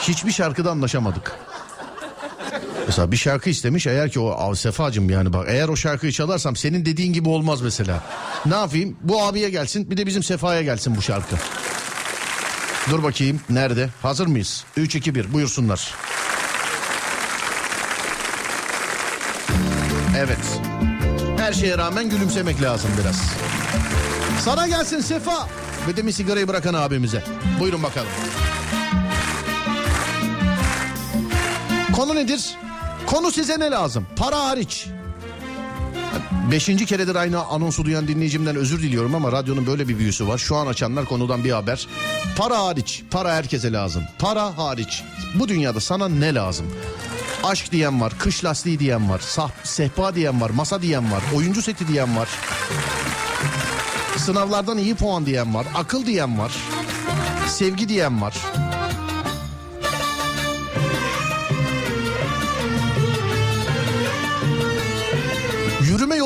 Hiçbir 0.00 0.32
şarkıda 0.32 0.70
anlaşamadık. 0.70 1.32
Mesela 2.86 3.12
bir 3.12 3.16
şarkı 3.16 3.50
istemiş 3.50 3.86
eğer 3.86 4.10
ki 4.10 4.20
o 4.20 4.30
Aa, 4.30 4.56
Sefacım 4.56 5.10
yani 5.10 5.32
bak 5.32 5.46
eğer 5.48 5.68
o 5.68 5.76
şarkıyı 5.76 6.12
çalarsam 6.12 6.56
senin 6.56 6.86
dediğin 6.86 7.12
gibi 7.12 7.28
olmaz 7.28 7.62
mesela. 7.62 8.02
Ne 8.46 8.54
yapayım 8.54 8.96
bu 9.02 9.22
abiye 9.22 9.50
gelsin 9.50 9.90
bir 9.90 9.96
de 9.96 10.06
bizim 10.06 10.22
Sefa'ya 10.22 10.62
gelsin 10.62 10.96
bu 10.96 11.02
şarkı. 11.02 11.36
Dur 12.90 13.02
bakayım 13.02 13.40
nerede 13.50 13.88
hazır 14.02 14.26
mıyız? 14.26 14.64
3 14.76 14.94
2 14.94 15.14
1 15.14 15.32
buyursunlar. 15.32 15.94
Evet. 20.18 20.60
Her 21.38 21.52
şeye 21.52 21.78
rağmen 21.78 22.10
gülümsemek 22.10 22.62
lazım 22.62 22.90
biraz. 23.02 23.22
Sana 24.44 24.66
gelsin 24.68 25.00
Sefa. 25.00 25.48
Ve 25.88 25.96
de 25.96 26.02
mi 26.02 26.12
sigarayı 26.12 26.48
bırakan 26.48 26.74
abimize. 26.74 27.24
Buyurun 27.60 27.82
bakalım. 27.82 28.08
Konu 31.92 32.14
nedir? 32.14 32.54
Konu 33.06 33.32
size 33.32 33.60
ne 33.60 33.70
lazım? 33.70 34.06
Para 34.16 34.44
hariç. 34.44 34.86
Beşinci 36.50 36.86
keredir 36.86 37.14
aynı 37.14 37.44
anonsu 37.44 37.84
duyan 37.84 38.08
dinleyicimden 38.08 38.56
özür 38.56 38.82
diliyorum 38.82 39.14
ama 39.14 39.32
radyonun 39.32 39.66
böyle 39.66 39.88
bir 39.88 39.98
büyüsü 39.98 40.28
var. 40.28 40.38
Şu 40.38 40.56
an 40.56 40.66
açanlar 40.66 41.04
konudan 41.04 41.44
bir 41.44 41.50
haber. 41.50 41.88
Para 42.36 42.58
hariç. 42.58 43.02
Para 43.10 43.34
herkese 43.34 43.72
lazım. 43.72 44.02
Para 44.18 44.58
hariç. 44.58 45.02
Bu 45.34 45.48
dünyada 45.48 45.80
sana 45.80 46.08
ne 46.08 46.34
lazım? 46.34 46.66
Aşk 47.44 47.72
diyen 47.72 48.00
var, 48.00 48.12
kış 48.18 48.44
lastiği 48.44 48.78
diyen 48.78 49.10
var, 49.10 49.18
sah, 49.18 49.50
sehpa 49.64 50.14
diyen 50.14 50.40
var, 50.40 50.50
masa 50.50 50.82
diyen 50.82 51.12
var, 51.12 51.22
oyuncu 51.36 51.62
seti 51.62 51.88
diyen 51.88 52.16
var. 52.16 52.28
Sınavlardan 54.16 54.78
iyi 54.78 54.94
puan 54.94 55.26
diyen 55.26 55.54
var, 55.54 55.66
akıl 55.74 56.06
diyen 56.06 56.38
var, 56.38 56.52
sevgi 57.48 57.88
diyen 57.88 58.22
var. 58.22 58.34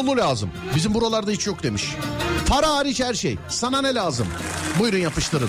Yolu 0.07 0.17
lazım. 0.21 0.51
Bizim 0.75 0.95
buralarda 0.95 1.31
hiç 1.31 1.47
yok 1.47 1.63
demiş. 1.63 1.95
Para 2.49 2.69
hariç 2.69 3.01
her 3.01 3.15
şey. 3.15 3.39
Sana 3.49 3.83
ne 3.83 3.95
lazım? 3.95 4.27
Buyurun 4.79 4.99
yapıştırın. 4.99 5.49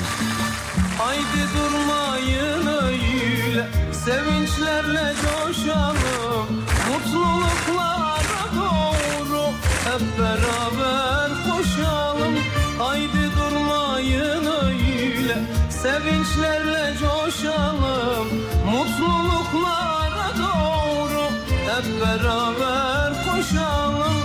Haydi 0.98 1.42
durmayın 1.58 2.68
öyle 2.84 3.68
Sevinçlerle 4.06 5.14
coşalım 5.22 6.48
Mutluluklara 6.90 8.44
doğru 8.56 9.44
hep 9.84 10.20
beraber 10.20 11.30
koşalım 11.50 12.36
Haydi 12.80 13.32
durmayın 13.40 14.46
öyle 14.46 15.38
sevinçlerle 15.70 16.94
coşalım 17.00 18.28
Mutluluklara 18.72 20.30
doğru 20.38 21.24
hep 21.68 22.02
beraber 22.02 23.14
koşalım 23.26 24.17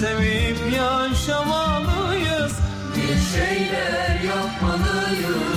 sevip 0.00 0.58
yaşamalıyız. 0.72 2.52
Bir 2.96 3.18
şeyler 3.38 4.20
yapmalıyız, 4.24 5.55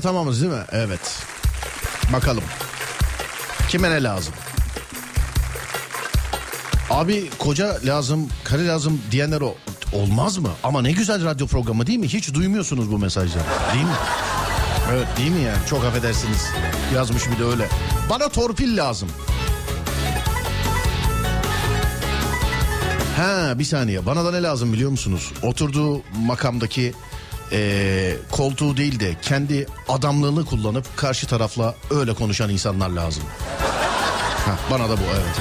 Herhalde 0.00 0.16
tamamız 0.16 0.42
değil 0.42 0.52
mi? 0.52 0.64
Evet. 0.72 1.22
Bakalım. 2.12 2.44
Kime 3.68 3.90
ne 3.90 4.02
lazım? 4.02 4.34
Abi 6.90 7.30
koca 7.38 7.78
lazım, 7.84 8.28
karı 8.44 8.68
lazım 8.68 9.00
diyenler 9.10 9.40
o. 9.40 9.54
Olmaz 9.92 10.38
mı? 10.38 10.48
Ama 10.62 10.82
ne 10.82 10.92
güzel 10.92 11.24
radyo 11.24 11.46
programı 11.46 11.86
değil 11.86 11.98
mi? 11.98 12.08
Hiç 12.08 12.34
duymuyorsunuz 12.34 12.92
bu 12.92 12.98
mesajları. 12.98 13.44
Değil 13.74 13.84
mi? 13.84 13.90
Evet 14.92 15.06
değil 15.16 15.30
mi 15.30 15.42
yani? 15.42 15.66
Çok 15.70 15.84
affedersiniz. 15.84 16.46
Yazmış 16.94 17.22
bir 17.30 17.38
de 17.38 17.44
öyle. 17.44 17.68
Bana 18.10 18.28
torpil 18.28 18.76
lazım. 18.76 19.08
Ha 23.16 23.58
bir 23.58 23.64
saniye. 23.64 24.06
Bana 24.06 24.24
da 24.24 24.30
ne 24.30 24.42
lazım 24.42 24.72
biliyor 24.72 24.90
musunuz? 24.90 25.32
Oturduğu 25.42 26.02
makamdaki 26.26 26.92
eee, 27.52 28.16
koltuğu 28.30 28.76
değil 28.76 29.00
de 29.00 29.14
kendi 29.22 29.66
adamlığını 29.88 30.44
kullanıp 30.44 30.96
karşı 30.96 31.26
tarafla 31.26 31.74
öyle 31.90 32.14
konuşan 32.14 32.50
insanlar 32.50 32.88
lazım. 32.90 33.22
Ha, 34.46 34.58
bana 34.70 34.88
da 34.88 34.96
bu 34.96 35.02
evet. 35.14 35.40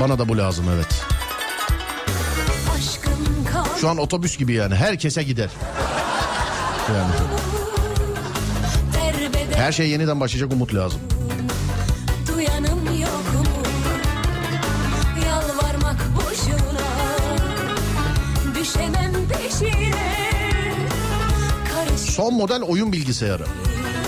Bana 0.00 0.18
da 0.18 0.28
bu 0.28 0.38
lazım 0.38 0.64
evet. 0.74 1.02
Şu 3.80 3.88
an 3.88 3.98
otobüs 3.98 4.36
gibi 4.38 4.52
yani 4.52 4.74
herkese 4.74 5.22
gider. 5.22 5.50
Yani 6.94 7.12
her 9.56 9.72
şey 9.72 9.88
yeniden 9.88 10.20
başlayacak 10.20 10.52
umut 10.52 10.74
lazım. 10.74 11.00
Son 22.16 22.34
model 22.34 22.62
oyun 22.62 22.92
bilgisayarı. 22.92 23.44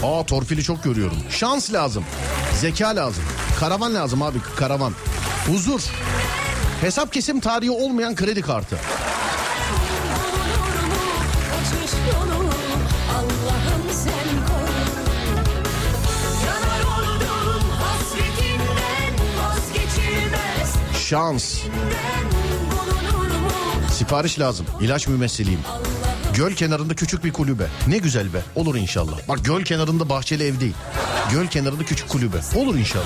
Aa 0.03 0.27
torpili 0.27 0.63
çok 0.63 0.85
görüyorum. 0.85 1.17
Şans 1.31 1.73
lazım. 1.73 2.05
Zeka 2.61 2.97
lazım. 2.97 3.25
Karavan 3.61 3.95
lazım 3.95 4.23
abi 4.23 4.39
karavan. 4.57 4.93
Huzur. 5.47 5.81
Hesap 6.81 7.13
kesim 7.13 7.41
tarihi 7.41 7.71
olmayan 7.71 8.15
kredi 8.15 8.43
kartı. 8.43 8.77
Şans. 21.09 21.59
Sipariş 23.93 24.41
lazım. 24.41 24.67
İlaç 24.81 25.09
mümessiliyim. 25.09 25.61
Göl 26.37 26.53
kenarında 26.53 26.95
küçük 26.95 27.25
bir 27.25 27.33
kulübe. 27.33 27.67
Ne 27.89 27.99
güzel 27.99 28.35
be. 28.35 28.43
Olur 28.55 28.75
inşallah. 28.75 29.29
Bak 29.29 29.45
göl 29.45 29.63
kenarında 29.65 30.09
bahçeli 30.09 30.45
ev 30.45 30.61
değil. 30.61 30.75
Göl 31.33 31.47
kenarında 31.47 31.85
küçük 31.85 32.09
kulübe. 32.09 32.37
Olur 32.55 32.75
inşallah. 32.75 33.05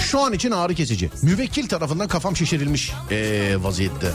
Şu 0.00 0.20
an 0.20 0.32
için 0.32 0.50
ağrı 0.50 0.74
kesici. 0.74 1.10
Müvekkil 1.22 1.68
tarafından 1.68 2.08
kafam 2.08 2.36
şişirilmiş 2.36 2.92
ee, 3.10 3.54
vaziyette. 3.58 4.10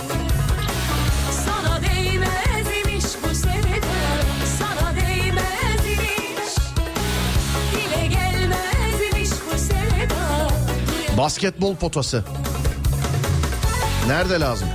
Basketbol 11.17 11.76
potası. 11.76 12.24
Nerede 14.08 14.39
lazım? 14.39 14.68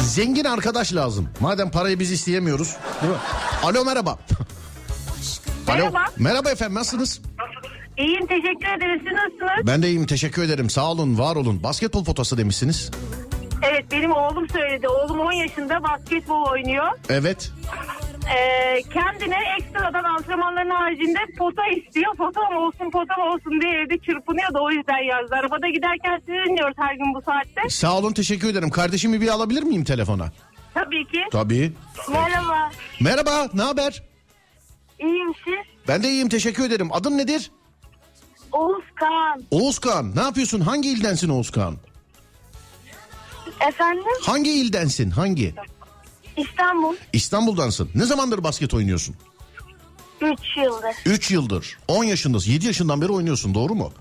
Zengin 0.00 0.44
arkadaş 0.44 0.94
lazım. 0.94 1.28
Madem 1.40 1.70
parayı 1.70 1.98
biz 1.98 2.10
isteyemiyoruz. 2.12 2.76
Değil 3.02 3.12
mi? 3.12 3.18
Alo 3.62 3.84
merhaba. 3.84 4.18
Alo. 5.68 5.76
Merhaba. 5.76 6.04
Merhaba 6.18 6.50
efendim 6.50 6.74
nasılsınız? 6.74 7.20
İyiyim 8.00 8.26
teşekkür 8.26 8.68
ederiz. 8.78 9.02
Siz 9.04 9.12
nasılsınız? 9.12 9.66
Ben 9.66 9.82
de 9.82 9.88
iyiyim 9.88 10.06
teşekkür 10.06 10.42
ederim. 10.42 10.70
Sağ 10.70 10.90
olun 10.90 11.18
var 11.18 11.36
olun. 11.36 11.62
Basketbol 11.62 12.04
potası 12.04 12.38
demişsiniz. 12.38 12.90
Evet 13.62 13.84
benim 13.92 14.12
oğlum 14.12 14.48
söyledi. 14.48 14.88
Oğlum 14.88 15.20
10 15.20 15.32
yaşında 15.32 15.82
basketbol 15.82 16.44
oynuyor. 16.50 16.88
Evet. 17.08 17.52
Ee, 18.36 18.82
kendine 18.82 19.38
ekstradan 19.58 20.04
antrenmanların 20.04 20.70
haricinde 20.70 21.18
pota 21.38 21.62
istiyor. 21.66 22.16
Potam 22.16 22.56
olsun 22.56 22.90
potam 22.90 23.20
olsun 23.20 23.60
diye 23.60 23.72
evde 23.72 23.98
çırpınıyor 23.98 24.54
da 24.54 24.62
o 24.62 24.70
yüzden 24.70 24.98
yazdı. 24.98 25.34
Arabada 25.34 25.68
giderken 25.68 26.18
sizi 26.18 26.32
dinliyoruz 26.32 26.76
her 26.78 26.94
gün 26.94 27.14
bu 27.14 27.22
saatte. 27.22 27.68
Sağ 27.68 27.98
olun 27.98 28.12
teşekkür 28.12 28.48
ederim. 28.48 28.70
Kardeşimi 28.70 29.20
bir 29.20 29.28
alabilir 29.28 29.62
miyim 29.62 29.84
telefona? 29.84 30.32
Tabii 30.74 31.04
ki. 31.06 31.20
Tabii. 31.32 31.72
Merhaba. 32.12 32.70
Merhaba 33.00 33.48
ne 33.54 33.62
haber? 33.62 34.02
İyiyim 34.98 35.34
siz? 35.44 35.88
Ben 35.88 36.02
de 36.02 36.08
iyiyim 36.08 36.28
teşekkür 36.28 36.64
ederim. 36.64 36.88
Adın 36.92 37.18
nedir? 37.18 37.50
Oğuz 38.52 38.84
Kaan. 38.94 39.42
Oğuzkan. 39.50 40.16
Ne 40.16 40.20
yapıyorsun? 40.20 40.60
Hangi 40.60 40.88
ildensin 40.90 41.28
Oğuzkan? 41.28 41.76
Efendim? 43.68 44.04
Hangi 44.22 44.50
ildensin? 44.50 45.10
Hangi? 45.10 45.54
İstanbul. 46.36 46.94
İstanbul'dansın. 47.12 47.90
Ne 47.94 48.04
zamandır 48.04 48.44
basket 48.44 48.74
oynuyorsun? 48.74 49.14
3 50.20 50.38
yıldır. 50.56 50.94
3 51.06 51.30
yıldır. 51.30 51.78
10 51.88 52.04
yaşındasın. 52.04 52.50
7 52.50 52.66
yaşından 52.66 53.00
beri 53.02 53.12
oynuyorsun 53.12 53.54
doğru 53.54 53.74
mu? 53.74 53.92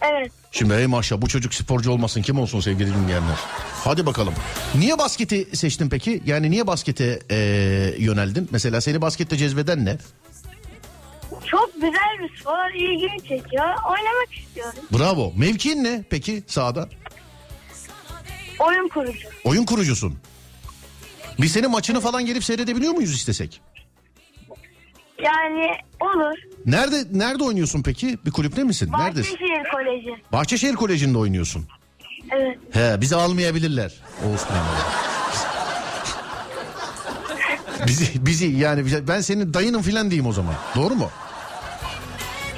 Evet. 0.00 0.32
Şimdi 0.52 0.74
ey 0.74 0.86
maşallah 0.86 1.22
bu 1.22 1.28
çocuk 1.28 1.54
sporcu 1.54 1.90
olmasın 1.90 2.22
kim 2.22 2.38
olsun 2.38 2.60
sevgili 2.60 2.94
dinleyenler. 2.94 3.36
Hadi 3.84 4.06
bakalım. 4.06 4.34
Niye 4.74 4.98
basketi 4.98 5.56
seçtin 5.56 5.88
peki? 5.88 6.22
Yani 6.26 6.50
niye 6.50 6.66
baskete 6.66 7.20
eee, 7.30 7.94
yöneldin? 7.98 8.48
Mesela 8.52 8.80
seni 8.80 9.00
baskette 9.02 9.36
cezbeden 9.36 9.84
ne? 9.84 9.98
Çok 11.50 11.74
güzel 11.74 12.18
bir 12.20 12.38
spor. 12.38 12.74
ilgimi 12.74 13.18
çekiyor. 13.18 13.66
Oynamak 13.66 14.34
istiyorum. 14.38 14.78
Bravo. 14.98 15.32
Mevkin 15.36 15.84
ne 15.84 16.04
peki 16.10 16.42
sahada? 16.46 16.88
Oyun 18.58 18.88
kurucu. 18.88 19.28
Oyun 19.44 19.64
kurucusun. 19.64 20.18
Biz 21.40 21.52
senin 21.52 21.70
maçını 21.70 22.00
falan 22.00 22.26
gelip 22.26 22.44
seyredebiliyor 22.44 22.92
muyuz 22.92 23.14
istesek? 23.14 23.60
Yani 25.22 25.70
olur. 26.00 26.38
Nerede 26.66 27.04
nerede 27.12 27.44
oynuyorsun 27.44 27.82
peki? 27.82 28.18
Bir 28.26 28.30
kulüpte 28.30 28.64
misin? 28.64 28.90
Neredesin? 28.98 29.32
Bahçeşehir 29.34 29.70
Koleji. 29.72 30.22
Bahçeşehir 30.32 30.74
Koleji'nde 30.74 31.18
oynuyorsun. 31.18 31.66
Evet. 32.30 32.58
He 32.72 33.00
bizi 33.00 33.16
almayabilirler. 33.16 33.94
Oğuz 34.26 34.40
bizi 37.86 38.26
bizi 38.26 38.46
yani 38.46 39.08
ben 39.08 39.20
senin 39.20 39.54
dayının 39.54 39.82
filan 39.82 40.10
diyeyim 40.10 40.26
o 40.26 40.32
zaman. 40.32 40.54
Doğru 40.76 40.94
mu? 40.94 41.10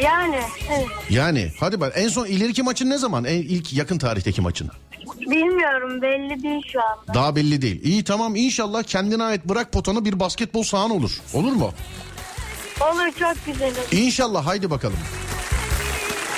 Yani 0.03 0.41
evet. 0.71 0.87
Yani 1.11 1.51
hadi 1.61 1.81
bak 1.81 1.93
en 1.97 2.09
son 2.09 2.27
ileriki 2.27 2.63
maçın 2.63 2.91
ne 2.91 2.99
zaman? 2.99 3.25
En 3.25 3.37
ilk 3.43 3.73
yakın 3.73 3.99
tarihteki 3.99 4.41
maçın. 4.41 4.71
Bilmiyorum 5.21 6.03
belli 6.03 6.43
değil 6.43 6.63
şu 6.73 6.83
anda. 6.83 7.15
Daha 7.15 7.37
belli 7.37 7.63
değil. 7.63 7.81
İyi 7.85 8.05
tamam 8.05 8.37
inşallah 8.37 8.83
kendine 8.83 9.23
ait 9.25 9.45
bırak 9.45 9.73
potanı 9.73 10.05
bir 10.05 10.21
basketbol 10.21 10.63
sahan 10.63 10.91
olur. 10.91 11.11
Olur 11.35 11.53
mu? 11.53 11.73
Olur 12.81 13.13
çok 13.19 13.47
güzel 13.47 13.69
olur. 13.69 13.89
İnşallah 13.93 14.47
haydi 14.47 14.71
bakalım. 14.71 14.99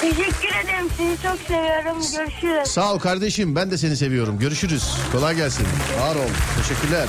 Teşekkür 0.00 0.48
ederim 0.64 0.86
sizi 0.96 1.22
çok 1.22 1.38
seviyorum. 1.38 1.96
Görüşürüz. 2.16 2.68
Sağ 2.68 2.94
ol 2.94 2.98
kardeşim 2.98 3.56
ben 3.56 3.70
de 3.70 3.78
seni 3.78 3.96
seviyorum. 3.96 4.38
Görüşürüz. 4.38 4.84
Kolay 5.12 5.36
gelsin. 5.36 5.66
Var 6.00 6.14
ol. 6.14 6.30
Teşekkürler. 6.62 7.06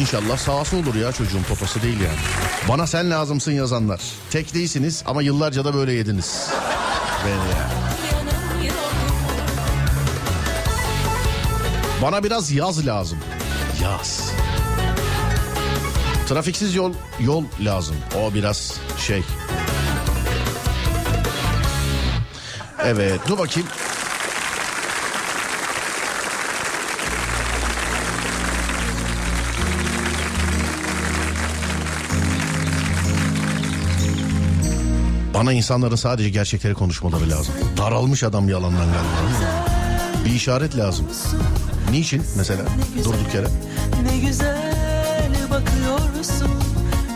İnşallah 0.00 0.38
sahası 0.38 0.76
olur 0.76 0.94
ya 0.94 1.12
çocuğun 1.12 1.42
potası 1.42 1.82
değil 1.82 2.00
yani. 2.00 2.18
Bana 2.68 2.86
sen 2.86 3.10
lazımsın 3.10 3.52
yazanlar. 3.52 4.00
Tek 4.30 4.54
değilsiniz 4.54 5.02
ama 5.06 5.22
yıllarca 5.22 5.64
da 5.64 5.74
böyle 5.74 5.92
yediniz. 5.92 6.50
Beni 7.24 7.32
ya. 7.32 7.70
Bana 12.02 12.24
biraz 12.24 12.52
yaz 12.52 12.86
lazım. 12.86 13.18
Yaz. 13.82 14.30
Trafiksiz 16.28 16.74
yol 16.74 16.92
yol 17.20 17.44
lazım. 17.60 17.96
O 18.20 18.34
biraz 18.34 18.74
şey. 19.06 19.22
Evet 22.84 23.20
dur 23.28 23.38
bakayım. 23.38 23.68
Bana 35.34 35.52
insanların 35.52 35.96
sadece 35.96 36.28
gerçekleri 36.30 36.74
konuşmaları 36.74 37.30
lazım. 37.30 37.54
Daralmış 37.76 38.22
adam 38.22 38.48
yalandan 38.48 38.86
galiba. 38.86 39.64
Bir 40.24 40.30
işaret 40.30 40.76
lazım. 40.76 41.06
Niçin 41.90 42.22
mesela 42.36 42.62
durduk 43.04 43.34
yere? 43.34 43.46
Ne 44.02 44.18
güzel 44.18 44.74
bakıyorsun 45.50 46.50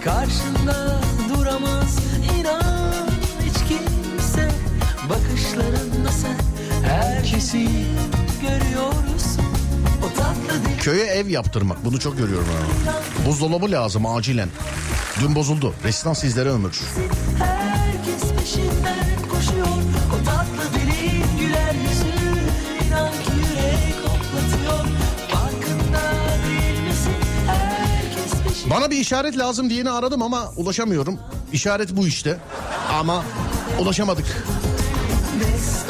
Karşında 0.04 1.00
duramaz 1.28 1.98
inan 2.40 3.08
hiç 3.44 3.54
kimse 3.68 4.50
Bakışlarında 5.08 6.10
sen 6.10 6.36
herkesi 6.88 7.68
görüyorsun 8.42 9.44
Köye 10.80 11.04
ev 11.04 11.28
yaptırmak 11.28 11.84
bunu 11.84 12.00
çok 12.00 12.18
görüyorum. 12.18 12.46
Ha. 12.86 12.92
Buzdolabı 13.26 13.70
lazım 13.70 14.06
acilen. 14.06 14.48
Dün 15.20 15.34
bozuldu. 15.34 15.74
Resistans 15.84 16.20
sizlere 16.20 16.48
ömür. 16.48 16.80
herkes 17.38 17.57
peşinden 18.48 19.28
koşuyor 19.30 19.66
O 19.66 20.24
tatlı 20.24 20.74
dilin 20.74 21.38
güler 21.38 21.74
yüzü 21.74 22.18
İnan 22.86 23.12
ki 23.12 23.30
yürek 23.36 23.96
hoplatıyor 24.04 24.84
Farkında 25.30 26.00
değil 26.48 26.80
misin 26.82 27.12
herkes 27.46 28.32
peşinden 28.42 28.70
Bana 28.70 28.90
bir 28.90 28.96
işaret 28.96 29.38
lazım 29.38 29.70
diyeni 29.70 29.90
aradım 29.90 30.22
ama 30.22 30.50
ulaşamıyorum. 30.56 31.18
İşaret 31.52 31.96
bu 31.96 32.06
işte. 32.06 32.38
Ama 32.92 33.24
ulaşamadık. 33.80 34.26
Mest 35.38 35.88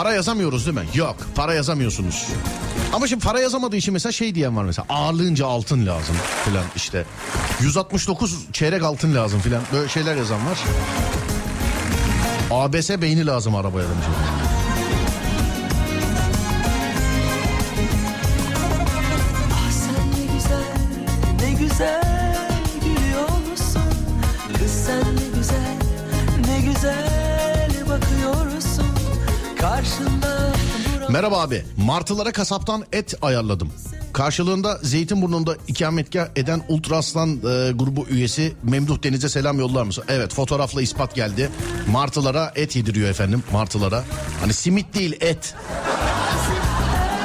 Para 0.00 0.12
yazamıyoruz 0.12 0.66
değil 0.66 0.76
mi? 0.76 0.84
Yok 0.94 1.16
para 1.34 1.54
yazamıyorsunuz. 1.54 2.28
Ama 2.92 3.06
şimdi 3.06 3.24
para 3.24 3.40
yazamadığı 3.40 3.76
için 3.76 3.92
mesela 3.92 4.12
şey 4.12 4.34
diyen 4.34 4.56
var 4.56 4.64
mesela 4.64 4.86
ağırlığınca 4.88 5.46
altın 5.46 5.86
lazım 5.86 6.16
filan 6.44 6.64
işte. 6.76 7.04
169 7.60 8.46
çeyrek 8.52 8.82
altın 8.82 9.14
lazım 9.14 9.40
filan 9.40 9.62
böyle 9.72 9.88
şeyler 9.88 10.16
yazan 10.16 10.46
var. 10.46 10.58
ABS 12.50 12.90
beyni 12.90 13.26
lazım 13.26 13.54
arabaya 13.54 13.88
demiş. 13.88 14.06
Merhaba 31.20 31.40
abi. 31.40 31.64
Martılara 31.76 32.32
kasaptan 32.32 32.84
et 32.92 33.14
ayarladım. 33.22 33.72
Karşılığında 34.12 34.78
Zeytinburnu'nda 34.82 35.56
ikametgah 35.68 36.28
eden 36.36 36.62
Ultraslan 36.68 37.36
e, 37.36 37.72
grubu 37.72 38.06
üyesi 38.06 38.52
Memduh 38.62 39.02
Deniz'e 39.02 39.28
selam 39.28 39.58
yollar 39.58 39.82
mısın? 39.82 40.04
Evet 40.08 40.34
fotoğrafla 40.34 40.82
ispat 40.82 41.14
geldi. 41.14 41.50
Martılara 41.92 42.52
et 42.56 42.76
yediriyor 42.76 43.08
efendim 43.08 43.42
martılara. 43.52 44.04
Hani 44.40 44.52
simit 44.52 44.94
değil 44.94 45.16
et. 45.20 45.54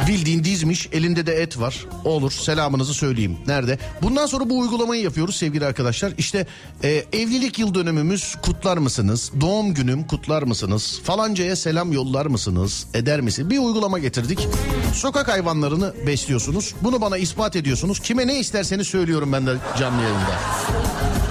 Bildiğin 0.08 0.44
dizmiş 0.44 0.90
elinde 0.92 1.26
de 1.26 1.42
et 1.42 1.60
var. 1.60 1.86
Olur 2.06 2.32
selamınızı 2.32 2.94
söyleyeyim. 2.94 3.38
Nerede? 3.48 3.80
Bundan 4.02 4.26
sonra 4.26 4.50
bu 4.50 4.60
uygulamayı 4.60 5.04
yapıyoruz 5.04 5.36
sevgili 5.36 5.66
arkadaşlar. 5.66 6.14
İşte 6.18 6.48
e, 6.84 6.90
evlilik 7.14 7.60
yıl 7.60 7.74
dönümümüz 7.74 8.36
kutlar 8.42 8.78
mısınız? 8.78 9.32
Doğum 9.42 9.74
günüm 9.74 10.04
kutlar 10.04 10.44
mısınız? 10.44 11.00
Falancaya 11.04 11.56
selam 11.56 11.94
yollar 11.94 12.26
mısınız? 12.26 12.88
Eder 12.94 13.22
misin? 13.22 13.50
Bir 13.50 13.60
uygulama 13.60 14.00
getirdik. 14.00 14.48
Sokak 14.94 15.28
hayvanlarını 15.28 15.94
besliyorsunuz. 16.08 16.76
Bunu 16.82 17.02
bana 17.02 17.18
ispat 17.18 17.56
ediyorsunuz. 17.56 18.00
Kime 18.00 18.28
ne 18.28 18.40
isterseniz 18.40 18.88
söylüyorum 18.88 19.34
ben 19.34 19.48
de 19.48 19.56
canlı 19.80 20.02
yayında. 20.02 20.36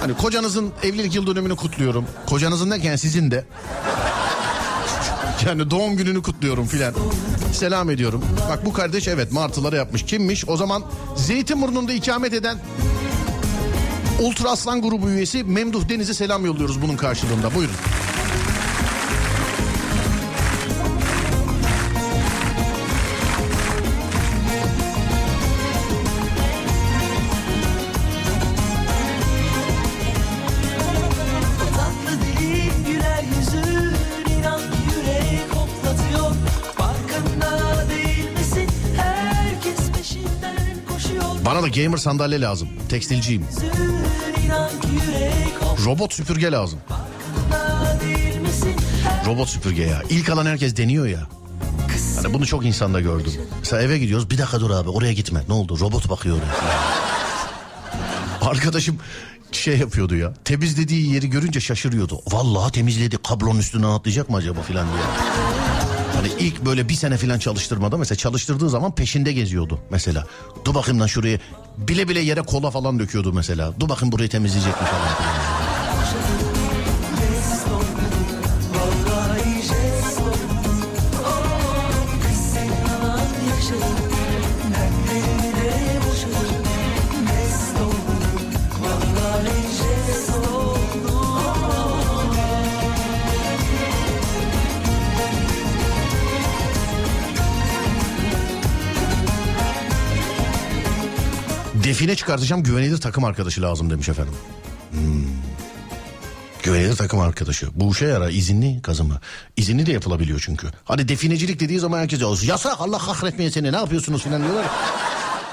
Hani 0.01 0.13
kocanızın 0.13 0.71
evlilik 0.83 1.15
yıl 1.15 1.27
dönümünü 1.27 1.55
kutluyorum. 1.55 2.05
Kocanızın 2.25 2.71
derken 2.71 2.95
sizin 2.95 3.31
de. 3.31 3.45
Yani 5.45 5.71
doğum 5.71 5.97
gününü 5.97 6.21
kutluyorum 6.21 6.65
filan. 6.65 6.93
Selam 7.53 7.89
ediyorum. 7.89 8.25
Bak 8.49 8.65
bu 8.65 8.73
kardeş 8.73 9.07
evet 9.07 9.31
martıları 9.31 9.75
yapmış. 9.75 10.03
Kimmiş? 10.03 10.49
O 10.49 10.57
zaman 10.57 10.83
Zeytinburnu'nda 11.15 11.93
ikamet 11.93 12.33
eden 12.33 12.57
Ultra 14.21 14.49
Aslan 14.49 14.81
grubu 14.81 15.09
üyesi 15.09 15.43
Memduh 15.43 15.89
Deniz'e 15.89 16.13
selam 16.13 16.45
yolluyoruz 16.45 16.81
bunun 16.81 16.97
karşılığında. 16.97 17.55
Buyurun. 17.55 17.75
Gamer 41.75 41.97
sandalye 41.97 42.41
lazım. 42.41 42.69
Tekstilciyim. 42.89 43.45
Robot 45.85 46.13
süpürge 46.13 46.51
lazım. 46.51 46.79
Robot 49.25 49.49
süpürge 49.49 49.83
ya. 49.83 50.03
İlk 50.09 50.29
alan 50.29 50.45
herkes 50.45 50.77
deniyor 50.77 51.05
ya. 51.07 51.27
Hani 52.15 52.33
bunu 52.33 52.45
çok 52.45 52.65
insanda 52.65 53.01
gördüm. 53.01 53.33
Mesela 53.59 53.81
eve 53.81 53.97
gidiyoruz. 53.97 54.29
Bir 54.29 54.37
dakika 54.37 54.59
dur 54.59 54.69
abi 54.69 54.89
oraya 54.89 55.13
gitme. 55.13 55.41
Ne 55.47 55.53
oldu? 55.53 55.79
Robot 55.79 56.09
bakıyor 56.09 56.37
oraya. 56.37 56.55
Arkadaşım 58.49 58.99
şey 59.51 59.77
yapıyordu 59.77 60.15
ya. 60.15 60.33
Temizlediği 60.45 61.13
yeri 61.13 61.29
görünce 61.29 61.59
şaşırıyordu. 61.59 62.21
Vallahi 62.31 62.71
temizledi. 62.71 63.17
Kablonun 63.17 63.59
üstüne 63.59 63.87
atlayacak 63.87 64.29
mı 64.29 64.37
acaba 64.37 64.61
filan 64.61 64.87
diye. 64.87 65.03
Hani 66.25 66.43
ilk 66.43 66.65
böyle 66.65 66.89
bir 66.89 66.93
sene 66.93 67.17
filan 67.17 67.39
çalıştırmada 67.39 67.97
mesela 67.97 68.17
çalıştırdığı 68.17 68.69
zaman 68.69 68.95
peşinde 68.95 69.33
geziyordu 69.33 69.79
mesela. 69.89 70.27
Dur 70.65 70.75
bakayım 70.75 71.01
lan 71.01 71.07
şuraya 71.07 71.39
bile 71.77 72.09
bile 72.09 72.19
yere 72.19 72.41
kola 72.41 72.71
falan 72.71 72.99
döküyordu 72.99 73.33
mesela. 73.33 73.73
Dur 73.79 73.89
bakayım 73.89 74.11
burayı 74.11 74.29
temizleyecek 74.29 74.81
mi 74.81 74.87
falan. 74.87 75.54
Define 101.95 102.15
çıkartacağım 102.15 102.63
güvenilir 102.63 102.97
takım 102.97 103.23
arkadaşı 103.23 103.61
lazım 103.61 103.89
demiş 103.89 104.09
efendim. 104.09 104.33
Hmm. 104.91 104.99
Güvenilir 106.63 106.95
takım 106.95 107.19
arkadaşı. 107.19 107.67
Bu 107.75 107.91
işe 107.91 108.05
yarar 108.05 108.29
izinli 108.29 108.81
kazımı. 108.81 109.19
İzinli 109.57 109.85
de 109.85 109.91
yapılabiliyor 109.91 110.41
çünkü. 110.45 110.67
Hani 110.85 111.07
definecilik 111.07 111.59
dediği 111.59 111.79
zaman 111.79 111.99
herkes 111.99 112.21
"Ya 112.21 112.27
yasak 112.43 112.75
Allah 112.79 112.97
kahretmeye 112.97 113.51
seni 113.51 113.71
ne 113.71 113.75
yapıyorsunuz 113.75 114.23
filan 114.23 114.43
diyorlar. 114.43 114.65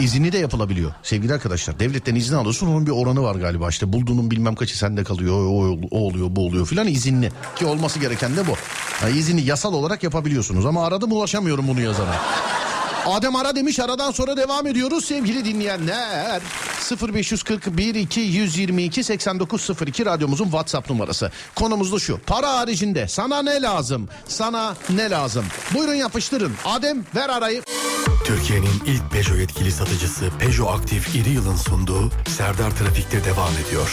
İzinli 0.01 0.33
de 0.33 0.39
yapılabiliyor 0.39 0.93
sevgili 1.03 1.35
arkadaşlar. 1.35 1.79
Devletten 1.79 2.15
izin 2.15 2.35
alıyorsun 2.35 2.67
onun 2.67 2.87
bir 2.87 2.91
oranı 2.91 3.23
var 3.23 3.35
galiba. 3.35 3.69
İşte 3.69 3.93
bulduğunun 3.93 4.31
bilmem 4.31 4.55
kaçı 4.55 4.79
sende 4.79 5.05
kalıyor. 5.05 5.35
O, 5.35 5.79
o 5.91 5.99
oluyor 5.99 6.27
bu 6.31 6.47
oluyor 6.47 6.67
filan 6.67 6.87
izinli. 6.87 7.33
Ki 7.57 7.67
olması 7.67 7.99
gereken 7.99 8.37
de 8.37 8.47
bu. 8.47 8.53
Yani 9.03 9.19
izinli 9.19 9.49
yasal 9.49 9.73
olarak 9.73 10.03
yapabiliyorsunuz. 10.03 10.67
Ama 10.67 10.87
aradım 10.87 11.13
ulaşamıyorum 11.13 11.69
bunu 11.69 11.81
yazana. 11.81 12.15
Adem 13.07 13.37
ara 13.37 13.57
demiş 13.57 13.81
aradan 13.81 14.11
sonra 14.11 14.37
devam 14.37 14.67
ediyoruz 14.67 15.05
sevgili 15.05 15.45
dinleyenler. 15.45 16.43
0541 17.15 17.95
2 17.95 18.21
122 18.21 19.05
8902 19.05 20.07
radyomuzun 20.07 20.45
WhatsApp 20.45 20.91
numarası. 20.91 21.31
Konumuz 21.55 21.93
da 21.93 21.99
şu. 21.99 22.21
Para 22.27 22.53
haricinde 22.59 23.09
sana 23.09 23.43
ne 23.43 23.63
lazım? 23.63 24.09
Sana 24.29 24.77
ne 24.91 25.11
lazım? 25.11 25.45
Buyurun 25.75 25.95
yapıştırın. 25.95 26.53
Adem 26.65 27.05
ver 27.15 27.29
arayı. 27.29 27.63
Türkiye'nin 28.25 28.83
ilk 28.87 29.11
Peugeot 29.13 29.39
yetkili 29.39 29.73
satıcısı 29.73 30.25
Peugeot 30.39 30.81
Aktif 30.81 31.15
İri 31.15 31.31
Yıl'ın 31.31 31.57
sunduğu 31.57 32.11
Serdar 32.29 32.71
Trafik'te 32.71 33.25
devam 33.25 33.53
ediyor. 33.67 33.91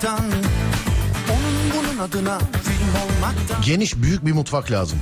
Tekrarlamaktan 0.00 0.24
Onun 1.30 1.84
bunun 1.84 1.98
adına 1.98 2.38
film 2.38 2.88
olmaktan 3.04 3.62
Geniş 3.62 3.96
büyük 3.96 4.26
bir 4.26 4.32
mutfak 4.32 4.70
lazım. 4.70 4.98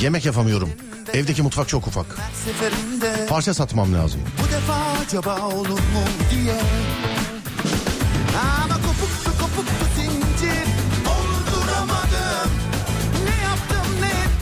Yemek 0.00 0.26
yapamıyorum. 0.26 0.70
Evdeki 1.14 1.42
mutfak 1.42 1.68
çok 1.68 1.86
ufak. 1.86 2.06
Parça 3.28 3.54
satmam 3.54 3.94
lazım. 3.94 4.20
bu 4.42 4.52
defa 4.52 4.74
acaba 5.06 5.46
olur 5.46 5.68
mu 5.68 6.02
diye 6.30 6.60
Ama 8.62 8.74
kopuktu 8.74 9.30
kopuktu 9.40 9.86
zincir 9.96 10.64
Olduramadım 11.06 12.50
Ne 13.24 13.44
yaptım 13.44 13.92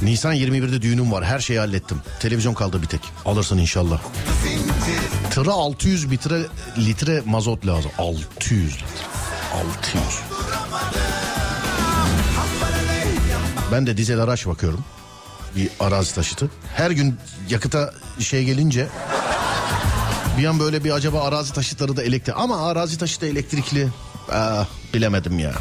ne 0.03 0.11
Nisan 0.11 0.35
21'de 0.35 0.83
düğünüm 0.83 1.12
var. 1.12 1.24
Her 1.24 1.39
şeyi 1.41 1.59
hallettim. 1.59 1.99
Televizyon 2.20 2.55
kaldı 2.55 2.83
bir 2.83 2.87
tek. 2.87 3.01
Alırsın 3.24 3.59
inşallah. 3.59 4.01
zincir 4.43 5.31
Tıra 5.31 5.53
600 5.53 6.11
litre, 6.11 6.43
litre 6.79 7.22
mazot 7.27 7.66
lazım. 7.66 7.91
600 7.99 8.74
litre. 8.74 8.95
600. 9.57 10.05
Ben 13.73 13.87
de 13.87 13.97
dizel 13.97 14.21
araç 14.21 14.47
bakıyorum. 14.47 14.85
Bir 15.57 15.71
arazi 15.81 16.15
taşıtı. 16.15 16.51
Her 16.75 16.91
gün 16.91 17.19
yakıta 17.51 17.95
şey 18.19 18.45
gelince 18.45 18.89
bir 20.39 20.45
an 20.45 20.61
böyle 20.61 20.85
bir 20.85 20.91
acaba 20.91 21.23
arazi 21.23 21.53
taşıtları 21.53 21.97
da 21.97 22.03
elektrik 22.03 22.37
ama 22.39 22.69
arazi 22.69 22.99
taşıtı 22.99 23.27
elektrikli 23.27 23.89
ah, 24.33 24.67
bilemedim 24.95 25.39
ya. 25.39 25.53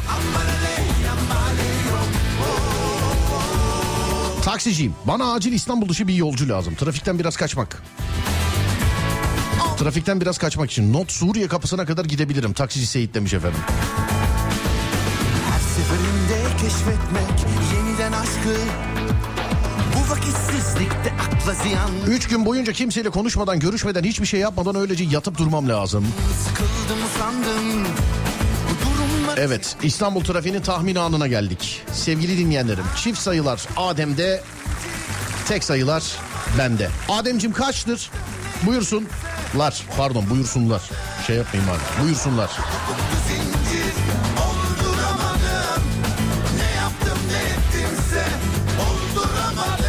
Taksiciyim. 4.44 4.94
Bana 5.04 5.32
acil 5.32 5.52
İstanbul 5.52 5.88
dışı 5.88 6.08
bir 6.08 6.14
yolcu 6.14 6.48
lazım. 6.48 6.74
Trafikten 6.74 7.18
biraz 7.18 7.36
kaçmak. 7.36 7.82
Trafikten 9.78 10.20
biraz 10.20 10.38
kaçmak 10.38 10.70
için 10.70 10.92
Not 10.92 11.12
Suriye 11.12 11.48
kapısına 11.48 11.86
kadar 11.86 12.04
gidebilirim. 12.04 12.52
Taksici 12.52 12.86
Seyit 12.86 13.14
demiş 13.14 13.34
efendim. 13.34 13.58
Her 15.50 15.60
seferinde 15.60 16.56
keşfetmek 16.60 17.52
yeniden 17.74 18.12
aşkı 18.12 18.56
Bu 19.96 20.10
vakitsizlikte 20.10 21.12
akla 21.20 21.54
ziyan 21.54 21.90
Üç 22.06 22.28
gün 22.28 22.46
boyunca 22.46 22.72
kimseyle 22.72 23.10
konuşmadan, 23.10 23.58
görüşmeden, 23.60 24.04
hiçbir 24.04 24.26
şey 24.26 24.40
yapmadan 24.40 24.74
öylece 24.74 25.04
yatıp 25.04 25.38
durmam 25.38 25.68
lazım. 25.68 26.06
Sıkıldım 26.44 26.98
durumlar 28.84 29.38
Evet 29.38 29.76
İstanbul 29.82 30.24
trafiğinin 30.24 30.60
tahmin 30.62 30.94
anına 30.94 31.26
geldik. 31.26 31.82
Sevgili 31.92 32.38
dinleyenlerim 32.38 32.84
çift 32.96 33.18
sayılar 33.18 33.66
Adem'de 33.76 34.42
tek 35.48 35.64
sayılar 35.64 36.02
bende. 36.58 36.88
Ademcim 37.08 37.52
kaçtır? 37.52 38.10
Buyursunlar 39.56 39.96
pardon 39.96 40.30
buyursunlar. 40.30 40.82
Şey 41.26 41.36
yapmayayım 41.36 41.72
abi 41.72 42.02
buyursunlar. 42.04 42.50
Olduramadım 44.46 45.82
Ne 46.56 46.76
yaptım 46.80 47.18
ne 47.30 47.38
ettimse 47.38 48.24
Olduramadım 48.80 49.86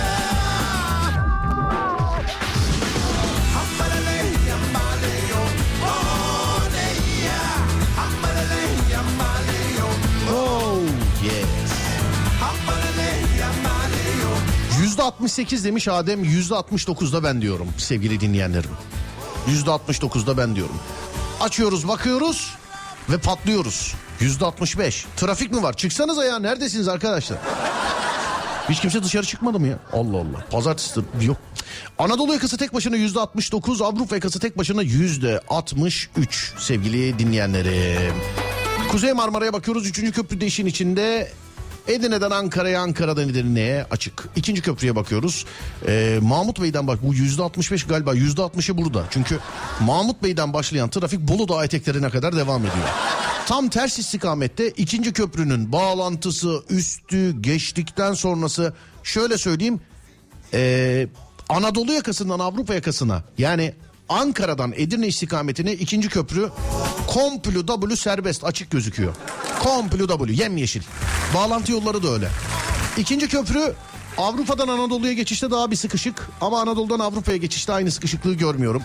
Hambalale 3.54 4.18
yambaleo 4.50 5.44
Oh 5.86 6.62
ne 6.74 6.90
ya 7.26 7.44
Hambalale 7.98 8.64
yambaleo 8.94 9.90
Oh 10.34 10.80
yes. 11.24 11.72
Hambalale 12.40 13.10
yambaleo 13.40 14.34
%68 15.28 15.64
demiş 15.64 15.88
Adem 15.88 16.24
%69'da 16.24 17.24
ben 17.24 17.42
diyorum 17.42 17.68
sevgili 17.78 18.20
dinleyenlerim. 18.20 18.72
%69'da 19.48 20.38
ben 20.38 20.56
diyorum. 20.56 20.76
Açıyoruz 21.42 21.88
bakıyoruz 21.88 22.56
ve 23.10 23.18
patlıyoruz. 23.18 23.96
%65. 24.20 25.06
Trafik 25.18 25.52
mi 25.52 25.64
var? 25.64 25.74
Çıksanıza 25.74 26.26
ya 26.26 26.40
neredesiniz 26.40 26.88
arkadaşlar? 26.88 27.38
Hiç 28.70 28.80
kimse 28.80 29.04
dışarı 29.04 29.26
çıkmadı 29.26 29.60
mı 29.60 29.68
ya? 29.68 29.80
Allah 29.94 30.18
Allah. 30.18 30.46
Pazartesi 30.52 31.00
yok. 31.22 31.38
Anadolu 32.00 32.34
yakası 32.34 32.58
tek 32.58 32.74
başına 32.74 32.96
yüzde 32.96 33.20
69, 33.20 33.82
Avrupa 33.82 34.16
yakası 34.16 34.40
tek 34.40 34.58
başına 34.58 34.82
yüzde 34.82 35.42
63 35.50 36.54
sevgili 36.58 37.20
dinleyenlerim. 37.20 38.14
Kuzey 38.92 39.14
Marmara'ya 39.14 39.54
bakıyoruz. 39.54 39.88
Üçüncü 39.88 40.12
köprü 40.12 40.42
de 40.42 40.46
işin 40.46 40.66
içinde. 40.66 41.32
Edirne'den 41.88 42.32
Ankara'ya, 42.32 42.82
Ankara'dan 42.82 43.30
Edirne'ye 43.30 43.86
açık. 43.92 44.30
İkinci 44.36 44.62
köprüye 44.62 44.96
bakıyoruz. 44.96 45.46
Ee, 45.88 46.20
Mahmut 46.22 46.62
Bey'den 46.62 46.88
bak 46.88 47.00
bu 47.04 47.14
yüzde 47.14 47.44
65 47.44 47.84
galiba 47.84 48.14
yüzde 48.14 48.42
60'ı 48.42 48.78
burada. 48.78 49.04
Çünkü 49.10 49.40
Mahmut 49.82 50.24
Bey'den 50.24 50.54
başlayan 50.54 50.90
trafik 50.90 51.20
Bolu 51.20 51.48
Dağı 51.48 51.66
eteklerine 51.66 52.10
kadar 52.10 52.36
devam 52.36 52.62
ediyor. 52.62 52.88
Tam 53.48 53.70
ters 53.70 54.00
istikamette 54.00 54.70
ikinci 54.70 55.14
köprünün 55.14 55.72
bağlantısı, 55.72 56.64
üstü, 56.70 57.42
geçtikten 57.42 58.14
sonrası 58.14 58.74
şöyle 59.04 59.38
söyleyeyim. 59.38 59.80
Ee, 60.54 61.08
Anadolu 61.50 61.94
yakasından 61.94 62.40
Avrupa 62.40 62.74
yakasına 62.74 63.24
yani 63.38 63.74
Ankara'dan 64.10 64.74
Edirne 64.76 65.08
istikametine 65.08 65.74
ikinci 65.74 66.10
köprü 66.10 66.50
komple 67.08 67.66
W 67.66 67.96
serbest 67.96 68.44
açık 68.44 68.72
gözüküyor. 68.72 69.16
Komple 69.68 70.08
W 70.08 70.34
yemyeşil. 70.34 70.82
Bağlantı 71.34 71.72
yolları 71.72 72.04
da 72.04 72.08
öyle. 72.08 72.30
İkinci 72.98 73.28
köprü 73.28 73.74
Avrupa'dan 74.18 74.68
Anadolu'ya 74.68 75.14
geçişte 75.14 75.52
daha 75.52 75.72
bir 75.72 75.76
sıkışık 75.76 76.30
ama 76.42 76.62
Anadolu'dan 76.62 77.00
Avrupa'ya 77.00 77.38
geçişte 77.38 77.74
aynı 77.74 77.92
sıkışıklığı 77.92 78.34
görmüyorum. 78.34 78.84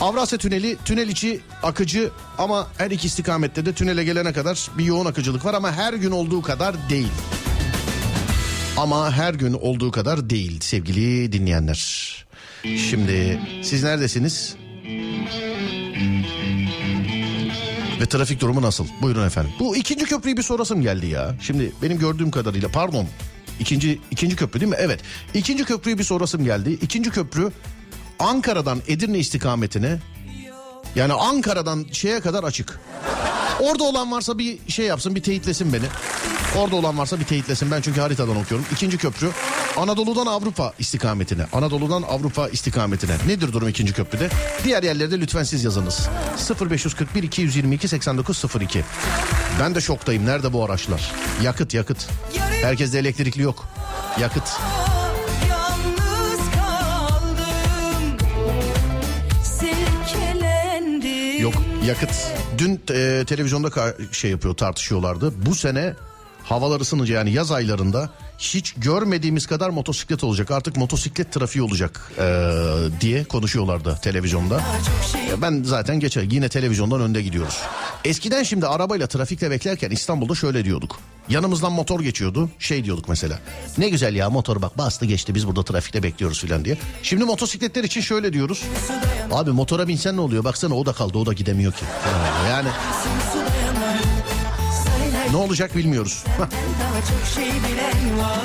Avrasya 0.00 0.38
Tüneli 0.38 0.76
tünel 0.84 1.08
içi 1.08 1.40
akıcı 1.62 2.10
ama 2.38 2.66
her 2.78 2.90
iki 2.90 3.06
istikamette 3.06 3.66
de 3.66 3.72
tünele 3.72 4.04
gelene 4.04 4.32
kadar 4.32 4.70
bir 4.78 4.84
yoğun 4.84 5.06
akıcılık 5.06 5.44
var 5.44 5.54
ama 5.54 5.72
her 5.72 5.94
gün 5.94 6.10
olduğu 6.10 6.42
kadar 6.42 6.74
değil. 6.90 7.12
Ama 8.76 9.12
her 9.12 9.34
gün 9.34 9.52
olduğu 9.52 9.90
kadar 9.90 10.30
değil 10.30 10.60
sevgili 10.60 11.32
dinleyenler. 11.32 12.14
Şimdi 12.62 13.40
siz 13.62 13.82
neredesiniz? 13.82 14.56
Ve 18.04 18.08
trafik 18.08 18.40
durumu 18.40 18.62
nasıl? 18.62 18.86
Buyurun 19.02 19.26
efendim. 19.26 19.52
Bu 19.60 19.76
ikinci 19.76 20.04
köprüyü 20.04 20.36
bir 20.36 20.42
sorasım 20.42 20.82
geldi 20.82 21.06
ya. 21.06 21.34
Şimdi 21.40 21.72
benim 21.82 21.98
gördüğüm 21.98 22.30
kadarıyla 22.30 22.68
pardon. 22.68 23.06
İkinci, 23.60 24.00
ikinci 24.10 24.36
köprü 24.36 24.60
değil 24.60 24.70
mi? 24.70 24.76
Evet. 24.78 25.00
İkinci 25.34 25.64
köprüyü 25.64 25.98
bir 25.98 26.04
sorasım 26.04 26.44
geldi. 26.44 26.78
İkinci 26.82 27.10
köprü 27.10 27.52
Ankara'dan 28.18 28.82
Edirne 28.88 29.18
istikametine 29.18 29.98
yani 30.94 31.12
Ankara'dan 31.12 31.86
şeye 31.92 32.20
kadar 32.20 32.44
açık. 32.44 32.80
Orada 33.60 33.84
olan 33.84 34.12
varsa 34.12 34.38
bir 34.38 34.58
şey 34.68 34.86
yapsın 34.86 35.14
bir 35.14 35.22
teyitlesin 35.22 35.72
beni. 35.72 35.86
Orada 36.58 36.76
olan 36.76 36.98
varsa 36.98 37.20
bir 37.20 37.24
teyitlesin 37.24 37.70
ben 37.70 37.80
çünkü 37.80 38.00
haritadan 38.00 38.36
okuyorum. 38.36 38.66
İkinci 38.72 38.98
köprü 38.98 39.30
Anadolu'dan 39.76 40.26
Avrupa 40.26 40.72
istikametine. 40.78 41.46
Anadolu'dan 41.52 42.02
Avrupa 42.02 42.48
istikametine. 42.48 43.16
Nedir 43.26 43.52
durum 43.52 43.68
ikinci 43.68 43.92
köprüde? 43.92 44.28
Diğer 44.64 44.82
yerlerde 44.82 45.20
lütfen 45.20 45.42
siz 45.42 45.64
yazınız. 45.64 46.08
0541 46.70 47.22
222 47.22 47.88
8902. 47.88 48.84
Ben 49.60 49.74
de 49.74 49.80
şoktayım. 49.80 50.26
Nerede 50.26 50.52
bu 50.52 50.64
araçlar? 50.64 51.12
Yakıt 51.42 51.74
yakıt. 51.74 52.08
Herkeste 52.62 52.98
elektrikli 52.98 53.42
yok. 53.42 53.68
Yakıt. 54.20 54.48
Yok 61.40 61.54
yakıt. 61.86 62.10
Dün 62.58 62.80
e, 62.90 63.24
televizyonda 63.26 63.94
şey 64.12 64.30
yapıyor 64.30 64.54
tartışıyorlardı. 64.54 65.46
Bu 65.46 65.54
sene 65.54 65.94
havalar 66.44 66.80
ısınınca 66.80 67.14
yani 67.14 67.32
yaz 67.32 67.52
aylarında 67.52 68.10
hiç 68.38 68.74
görmediğimiz 68.76 69.46
kadar 69.46 69.70
motosiklet 69.70 70.24
olacak. 70.24 70.50
Artık 70.50 70.76
motosiklet 70.76 71.32
trafiği 71.32 71.62
olacak 71.62 72.12
e, 72.18 72.50
diye 73.00 73.24
konuşuyorlardı 73.24 73.98
televizyonda. 74.02 74.60
Ben 75.42 75.62
zaten 75.62 76.00
geçer 76.00 76.22
yine 76.22 76.48
televizyondan 76.48 77.00
önde 77.00 77.22
gidiyoruz. 77.22 77.60
Eskiden 78.04 78.42
şimdi 78.42 78.66
arabayla 78.66 79.06
trafikte 79.06 79.50
beklerken 79.50 79.90
İstanbul'da 79.90 80.34
şöyle 80.34 80.64
diyorduk. 80.64 80.98
Yanımızdan 81.28 81.72
motor 81.72 82.00
geçiyordu. 82.00 82.50
Şey 82.58 82.84
diyorduk 82.84 83.08
mesela. 83.08 83.38
Ne 83.78 83.88
güzel 83.88 84.14
ya 84.14 84.30
motor 84.30 84.62
bak 84.62 84.78
bastı 84.78 85.06
geçti 85.06 85.34
biz 85.34 85.46
burada 85.46 85.62
trafikte 85.62 86.02
bekliyoruz 86.02 86.40
filan 86.40 86.64
diye. 86.64 86.78
Şimdi 87.02 87.24
motosikletler 87.24 87.84
için 87.84 88.00
şöyle 88.00 88.32
diyoruz. 88.32 88.64
Abi 89.32 89.50
motora 89.50 89.88
binsen 89.88 90.16
ne 90.16 90.20
oluyor? 90.20 90.44
Baksana 90.44 90.74
o 90.74 90.86
da 90.86 90.92
kaldı 90.92 91.18
o 91.18 91.26
da 91.26 91.32
gidemiyor 91.32 91.72
ki. 91.72 91.84
Yani 92.50 92.68
ne 95.34 95.38
olacak 95.38 95.76
bilmiyoruz. 95.76 96.24
Hah. 96.38 96.48
Daha 96.80 97.00
çok 97.00 97.34
şey 97.34 97.44
bilen 97.44 98.18
var 98.18 98.40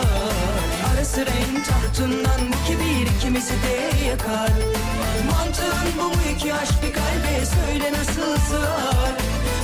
Ara 0.94 1.06
sıra 1.06 1.30
en 1.30 1.64
tahtından 1.64 2.42
bu 2.48 2.68
kibir 2.68 3.18
ikimizi 3.18 3.54
de 3.54 4.06
yakar 4.06 4.52
Mantığın 5.32 5.88
bu 6.00 6.04
mu 6.04 6.22
iki 6.36 6.54
aşk 6.54 6.74
bir 6.84 6.94
kalbe 6.94 7.46
söyle 7.46 7.94
nasıl 7.94 8.38
sığar 8.50 9.14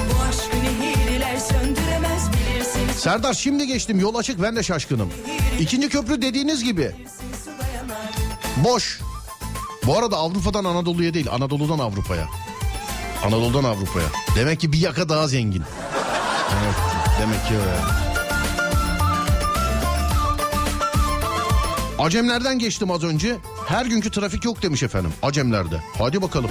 Bu 0.09 0.23
aşkı 0.30 0.57
nehirler 0.57 1.38
söndüremez 1.38 2.30
bilirsin 2.32 2.99
Serdar 2.99 3.34
şimdi 3.34 3.67
geçtim 3.67 3.99
yol 3.99 4.15
açık 4.15 4.41
ben 4.41 4.55
de 4.55 4.63
şaşkınım. 4.63 5.09
İkinci 5.59 5.89
köprü 5.89 6.21
dediğiniz 6.21 6.63
gibi 6.63 6.95
boş. 8.57 8.99
Bu 9.86 9.97
arada 9.97 10.17
Avrupa'dan 10.17 10.65
Anadolu'ya 10.65 11.13
değil 11.13 11.28
Anadolu'dan 11.32 11.80
Avrupa'ya. 11.80 12.28
Anadolu'dan 13.26 13.63
Avrupa'ya. 13.63 14.07
Demek 14.36 14.59
ki 14.59 14.71
bir 14.71 14.78
yaka 14.78 15.09
daha 15.09 15.28
zengin. 15.28 15.63
Evet, 16.63 16.95
demek 17.26 17.47
ki 17.47 17.53
öyle. 17.53 17.76
Acemlerden 21.99 22.59
geçtim 22.59 22.91
az 22.91 23.03
önce. 23.03 23.38
Her 23.67 23.86
günkü 23.86 24.11
trafik 24.11 24.45
yok 24.45 24.61
demiş 24.61 24.84
efendim. 24.84 25.13
Acemlerde. 25.21 25.82
Hadi 25.97 26.21
bakalım. 26.21 26.49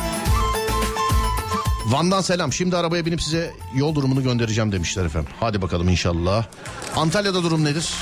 Van'dan 1.87 2.21
selam. 2.21 2.53
Şimdi 2.53 2.77
arabaya 2.77 3.07
binip 3.07 3.23
size 3.23 3.55
yol 3.75 3.95
durumunu 3.95 4.23
göndereceğim 4.23 4.73
demişler 4.73 5.05
efendim. 5.05 5.31
Hadi 5.41 5.63
bakalım 5.63 5.89
inşallah. 5.89 6.47
Antalya'da 6.97 7.43
durum 7.43 7.65
nedir? 7.65 7.95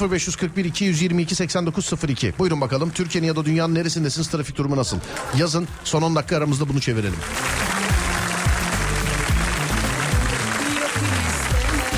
0541 0.00 0.64
222 0.64 1.34
8902. 1.34 2.34
Buyurun 2.38 2.60
bakalım. 2.60 2.90
Türkiye'nin 2.90 3.28
ya 3.28 3.36
da 3.36 3.44
dünyanın 3.44 3.74
neresindesiniz? 3.74 4.28
Trafik 4.28 4.56
durumu 4.56 4.76
nasıl? 4.76 4.96
Yazın. 5.38 5.68
Son 5.84 6.02
10 6.02 6.16
dakika 6.16 6.36
aramızda 6.36 6.68
bunu 6.68 6.80
çevirelim. 6.80 7.18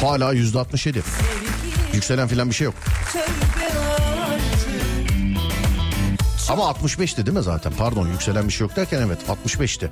Hala 0.01 0.34
%67. 0.34 1.03
Yükselen 1.94 2.28
filan 2.28 2.48
bir 2.51 2.55
şey 2.55 2.64
yok. 2.64 2.74
Ama 6.48 6.62
65'ti 6.64 7.26
değil 7.26 7.36
mi 7.36 7.42
zaten? 7.42 7.72
Pardon 7.78 8.07
yükselen 8.09 8.48
bir 8.48 8.53
şey 8.53 8.66
yok 8.66 8.76
derken 8.76 9.01
evet 9.07 9.18
65'ti. 9.28 9.90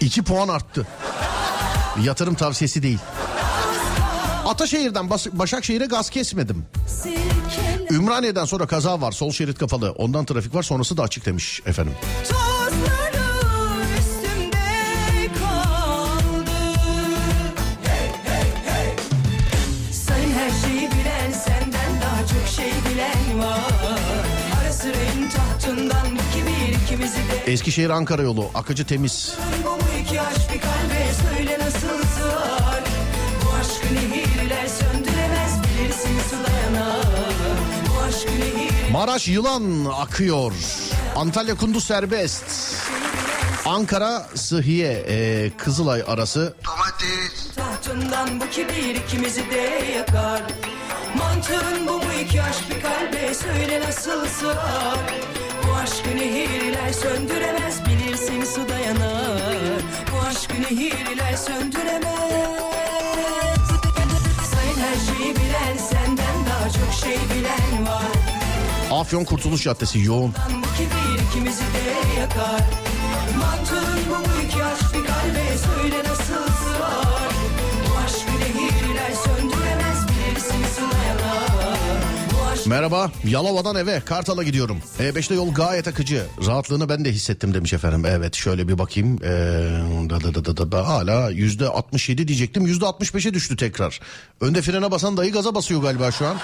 2 0.00 0.22
puan 0.22 0.48
arttı. 0.48 0.86
Yatırım 2.02 2.34
tavsiyesi 2.34 2.82
değil. 2.82 2.98
Ataşehir'den 4.46 5.10
Bas- 5.10 5.32
Başakşehir'e 5.32 5.86
gaz 5.86 6.10
kesmedim. 6.10 6.64
Ümraniye'den 7.90 8.44
sonra 8.44 8.66
kaza 8.66 9.00
var. 9.00 9.12
Sol 9.12 9.30
şerit 9.32 9.58
kapalı. 9.58 9.90
Ondan 9.90 10.24
trafik 10.24 10.54
var. 10.54 10.62
Sonrası 10.62 10.96
da 10.96 11.02
açık 11.02 11.26
demiş 11.26 11.60
efendim. 11.66 11.94
Tozları 12.28 12.53
Eskişehir 27.46 27.90
Ankara 27.90 28.22
yolu. 28.22 28.50
Akıcı 28.54 28.86
temiz. 28.86 29.34
Bu 29.64 29.70
mu 29.70 29.78
iki 30.02 30.20
aşk 30.20 30.52
bir 30.54 30.60
kalbe 30.60 31.06
söyle 31.30 31.58
nasıl 31.58 32.08
sığar 32.18 32.82
Bu 33.44 33.52
aşkı 33.60 33.94
nehirler 33.94 34.66
söndüremez 34.66 35.52
bilirsin 35.64 36.18
su 36.30 36.36
dayanar 36.36 37.04
Bu 37.88 38.02
aşk 38.02 38.28
nehir 38.28 38.90
Maraş 38.92 39.28
yılan 39.28 39.84
akıyor. 39.84 40.52
Antalya 41.16 41.54
Kunduz 41.54 41.84
serbest. 41.84 42.44
Ankara 43.66 44.26
Sıhhiye 44.34 45.04
e, 45.08 45.50
Kızılay 45.58 46.02
arası 46.06 46.54
tahtından 47.56 48.40
bu 48.40 48.44
kibir 48.50 48.94
ikimizi 48.94 49.50
de 49.50 49.84
yakar 49.96 50.42
Mantığın 51.18 51.86
bu 51.88 51.92
mu 51.92 52.04
iki 52.24 52.42
aşk 52.42 52.70
bir 52.70 52.82
kalbe 52.82 53.34
söyle 53.34 53.80
nasıl 53.88 54.26
sığar 54.26 54.98
aşkı 55.84 56.16
nehirler 56.16 56.92
söndüremez 56.92 57.86
bilirsin 57.86 58.44
su 58.44 58.68
dayanar 58.68 59.80
Bu 60.12 60.26
aşkı 60.26 60.62
nehirler 60.62 61.36
söndüremez. 61.36 62.04
Sayın 64.52 64.78
her 64.78 64.96
şeyi 65.06 65.34
bilen 65.36 65.76
senden 65.90 66.36
daha 66.50 66.70
çok 66.70 66.92
şey 67.00 67.16
bilen 67.16 67.86
var. 67.86 68.12
Afyon 68.90 69.24
Kurtuluş 69.24 69.62
Caddesi 69.62 70.00
yoğun. 70.00 70.34
Bu 70.50 70.76
kibir 70.76 71.22
ikimizi 71.28 71.62
de 71.62 72.20
yakar. 72.20 72.64
Mantığın 73.38 73.98
bu 74.10 74.46
iki 74.46 74.64
aşk 74.64 74.94
bir 74.94 75.06
kalbe 75.06 75.58
söyle 75.58 75.98
nasıl 76.08 76.53
Merhaba 82.66 83.10
Yalova'dan 83.24 83.76
eve 83.76 84.00
Kartal'a 84.00 84.42
gidiyorum. 84.42 84.78
E5'te 84.98 85.34
yol 85.34 85.54
gayet 85.54 85.88
akıcı. 85.88 86.26
Rahatlığını 86.46 86.88
ben 86.88 87.04
de 87.04 87.12
hissettim 87.12 87.54
demiş 87.54 87.72
efendim. 87.72 88.04
Evet 88.06 88.34
şöyle 88.34 88.68
bir 88.68 88.78
bakayım. 88.78 89.18
Ee, 89.24 89.28
da, 90.10 90.20
da, 90.20 90.34
da, 90.34 90.44
da, 90.44 90.56
da, 90.56 90.72
da. 90.72 90.88
Hala 90.88 91.30
yüzde 91.30 91.68
67 91.68 92.28
diyecektim. 92.28 92.66
Yüzde 92.66 92.84
65'e 92.84 93.34
düştü 93.34 93.56
tekrar. 93.56 94.00
Önde 94.40 94.62
frene 94.62 94.90
basan 94.90 95.16
dayı 95.16 95.32
gaza 95.32 95.54
basıyor 95.54 95.82
galiba 95.82 96.10
şu 96.10 96.26
an. 96.26 96.36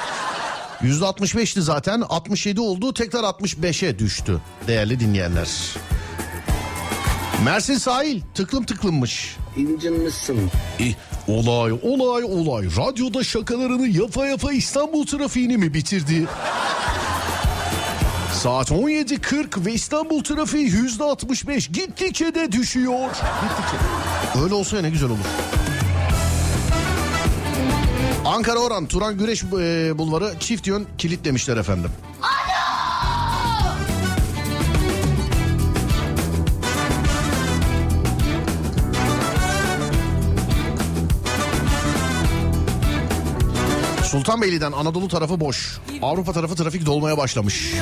Yüzde 0.82 1.04
65'ti 1.04 1.60
zaten 1.60 2.00
67 2.00 2.60
oldu 2.60 2.94
tekrar 2.94 3.22
65'e 3.22 3.98
düştü 3.98 4.40
değerli 4.66 5.00
dinleyenler. 5.00 5.48
Mersin 7.44 7.74
sahil 7.78 8.20
tıklım 8.34 8.64
tıklımmış. 8.64 9.36
İncinmişsin. 9.56 10.50
E, 10.80 10.84
olay 11.28 11.72
olay 11.72 12.24
olay 12.24 12.64
radyoda 12.76 13.24
şakalarını 13.24 13.88
yapa 13.88 14.26
yapa 14.26 14.52
İstanbul 14.52 15.06
trafiğini 15.06 15.56
mi 15.56 15.74
bitirdi? 15.74 16.26
Saat 18.32 18.70
17.40 18.70 19.64
ve 19.66 19.72
İstanbul 19.72 20.24
trafiği 20.24 20.70
%65 20.70 21.72
gittikçe 21.72 22.34
de 22.34 22.52
düşüyor. 22.52 23.08
Gittikçe. 23.10 23.76
Öyle 24.42 24.54
olsa 24.54 24.80
ne 24.80 24.90
güzel 24.90 25.10
olur. 25.10 25.18
Ankara 28.24 28.58
Oran 28.58 28.86
Turan 28.86 29.18
Güreş 29.18 29.44
e, 29.44 29.98
Bulvarı 29.98 30.32
çift 30.40 30.66
yön 30.66 30.86
kilit 30.98 31.24
demişler 31.24 31.56
efendim. 31.56 31.90
Sultanbeyli'den 44.10 44.72
Anadolu 44.72 45.08
tarafı 45.08 45.40
boş. 45.40 45.78
Avrupa 46.02 46.32
tarafı 46.32 46.54
trafik 46.54 46.86
dolmaya 46.86 47.18
başlamış. 47.18 47.74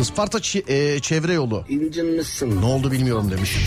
Isparta 0.00 0.38
çi- 0.38 0.72
e, 0.72 1.00
çevre 1.00 1.32
yolu. 1.32 1.64
İncinmişsin. 1.68 2.60
Ne 2.62 2.64
oldu 2.64 2.92
bilmiyorum 2.92 3.30
demiş. 3.30 3.66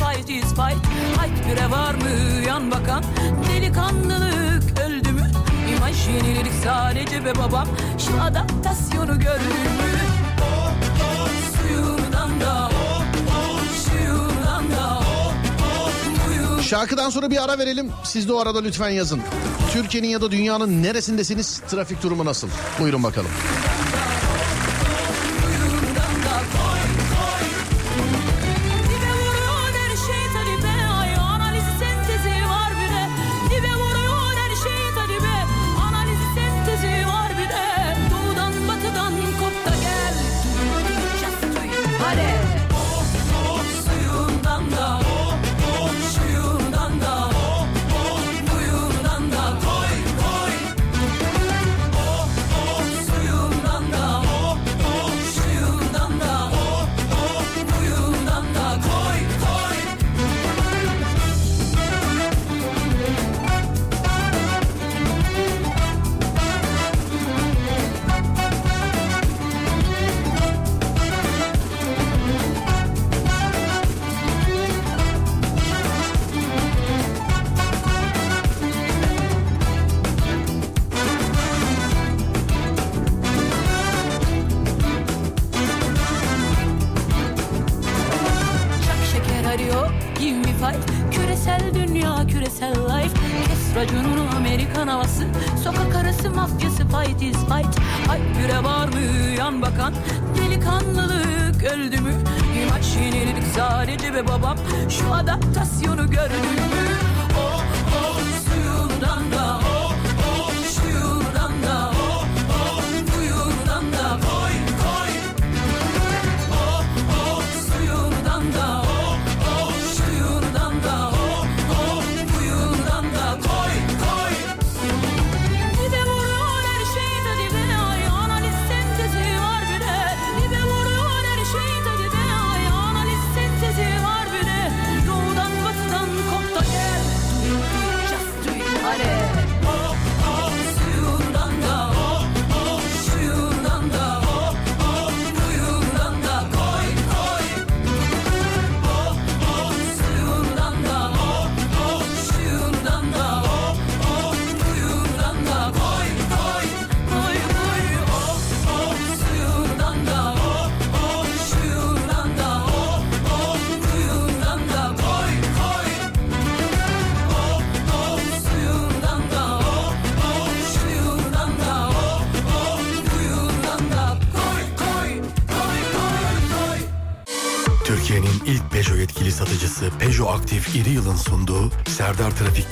Var 1.71 1.93
mı 1.95 2.09
yan 2.47 2.71
bakan 2.71 3.03
Delikanlılık 3.49 4.79
öldü 4.79 5.11
mü 5.11 5.31
İmaj 5.77 6.07
yenilik 6.07 6.51
sadece 6.63 7.25
be 7.25 7.35
babam 7.35 7.67
Şu 7.97 8.21
adaptasyonu 8.21 9.19
gördün 9.19 9.47
mü 9.47 10.07
Şarkıdan 16.68 17.09
sonra 17.09 17.32
bir 17.32 17.43
ara 17.43 17.57
verelim. 17.57 17.91
Siz 18.03 18.28
de 18.28 18.34
o 18.34 18.39
arada 18.39 18.61
lütfen 18.61 18.89
yazın. 18.89 19.22
Türkiye'nin 19.74 20.07
ya 20.07 20.22
da 20.22 20.32
dünyanın 20.32 20.84
neresindesiniz? 20.84 21.61
Trafik 21.70 22.03
durumu 22.03 22.26
nasıl? 22.26 22.47
Buyurun 22.80 23.03
bakalım. 23.03 23.30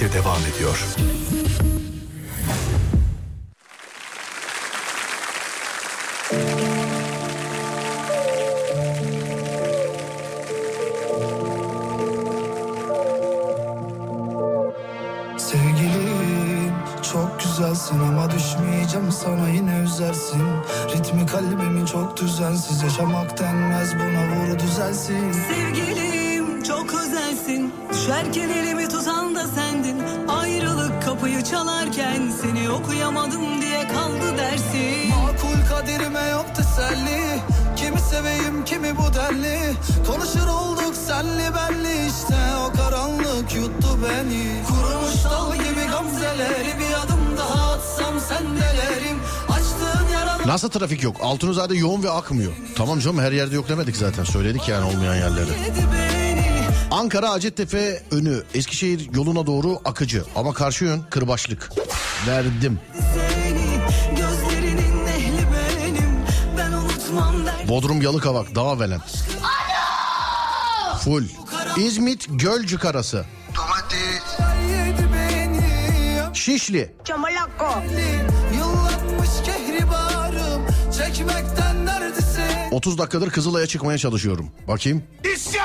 birlikte 0.06 0.20
devam 0.20 0.42
ediyor. 0.56 0.96
güzelsin 17.56 18.00
ama 18.00 18.32
düşmeyeceğim 18.32 19.12
sana 19.12 19.50
yine 19.50 19.78
üzersin. 19.78 20.42
Ritmi 20.96 21.26
kalbimi 21.26 21.88
çok 21.88 22.18
düzensiz 22.18 22.84
yaşamak 22.84 23.40
denmez 23.40 23.94
buna 23.96 24.28
vur 24.28 24.60
düzelsin. 24.60 25.32
Sevgilim 25.32 26.64
çok 26.64 26.94
özelsin. 26.94 27.74
Düşerken 28.06 28.50
elimi 28.50 28.88
tutan 28.90 29.36
da 29.36 29.48
sendin 29.48 30.02
Ayrılık 30.28 31.04
kapıyı 31.04 31.44
çalarken 31.44 32.32
Seni 32.42 32.70
okuyamadım 32.70 33.62
diye 33.62 33.88
kaldı 33.88 34.38
dersin 34.38 35.10
Makul 35.10 35.70
kaderime 35.70 36.22
yok 36.22 36.46
teselli 36.56 37.40
Kimi 37.76 38.00
seveyim 38.00 38.66
kimi 38.66 38.98
bu 38.98 39.14
derli 39.14 39.60
Konuşur 40.08 40.48
olduk 40.48 40.96
senli 41.08 41.54
benli 41.56 42.08
işte 42.08 42.36
O 42.66 42.78
karanlık 42.78 43.56
yuttu 43.56 44.00
beni 44.04 44.64
Kurumuş 44.68 45.24
dal 45.24 45.54
gibi 45.56 45.92
gamzeleri 45.92 46.80
Bir 46.80 46.94
adım 47.06 47.38
daha 47.38 47.74
atsam 47.74 48.20
sendelerim 48.20 49.20
Açtığın 49.50 50.14
yaralar 50.14 50.48
Nasıl 50.48 50.70
trafik 50.70 51.04
yok? 51.04 51.16
Altunizade 51.22 51.76
yoğun 51.76 52.04
ve 52.04 52.10
akmıyor. 52.10 52.52
Tamam 52.76 53.00
canım 53.00 53.20
her 53.20 53.32
yerde 53.32 53.56
yok 53.56 53.70
demedik 53.70 53.98
zaten. 53.98 54.24
Söyledik 54.24 54.70
yani 54.70 54.86
olmayan 54.86 55.16
yerleri. 55.16 55.50
Ankara 56.96 57.30
Hacettepe 57.32 58.04
önü 58.12 58.44
Eskişehir 58.54 59.10
yoluna 59.16 59.48
doğru 59.48 59.80
akıcı 59.86 60.24
ama 60.36 60.54
karşı 60.54 60.86
yön 60.86 61.02
kırbaçlık. 61.10 61.72
Verdim. 62.28 62.80
Bodrum 67.70 68.02
Yalıkavak 68.02 68.56
Dağvelen. 68.56 69.02
Full. 71.04 71.24
İzmit 71.78 72.28
Gölcük 72.30 72.86
arası. 72.86 73.26
beni 75.14 75.64
Şişli. 76.34 76.94
Çamalakko 77.06 77.68
Yıllanmış 78.58 79.30
kehribarım 79.46 80.66
Çekmekten 80.98 81.86
neredesin 81.86 82.72
30 82.72 82.98
dakikadır 82.98 83.30
Kızılay'a 83.30 83.68
çıkmaya 83.68 83.98
çalışıyorum. 83.98 84.50
Bakayım. 84.68 85.04
Nerede 85.24 85.65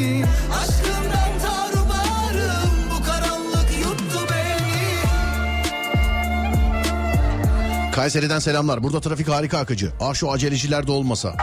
seni 0.00 0.24
Aşkından 0.52 1.38
tarumarım 1.42 2.70
Bu 2.90 3.04
karanlık 3.04 3.78
yuttu 3.78 4.26
beni 4.30 4.70
Kayseri'den 7.92 8.38
selamlar. 8.38 8.82
Burada 8.82 9.00
trafik 9.00 9.28
harika 9.28 9.58
akıcı. 9.58 9.92
Ah 10.00 10.14
şu 10.14 10.30
aceleciler 10.30 10.86
de 10.86 10.92
olmasa. 10.92 11.36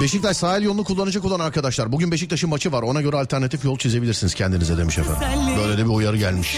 Beşiktaş 0.00 0.36
sahil 0.36 0.62
yolunu 0.62 0.84
kullanacak 0.84 1.24
olan 1.24 1.40
arkadaşlar. 1.40 1.92
Bugün 1.92 2.10
Beşiktaş'ın 2.12 2.50
maçı 2.50 2.72
var. 2.72 2.82
Ona 2.82 3.00
göre 3.00 3.16
alternatif 3.16 3.64
yol 3.64 3.78
çizebilirsiniz 3.78 4.34
kendinize 4.34 4.78
demiş 4.78 4.98
efendim. 4.98 5.28
Böyle 5.58 5.78
de 5.78 5.84
bir 5.84 5.90
uyarı 5.90 6.16
gelmiş. 6.16 6.56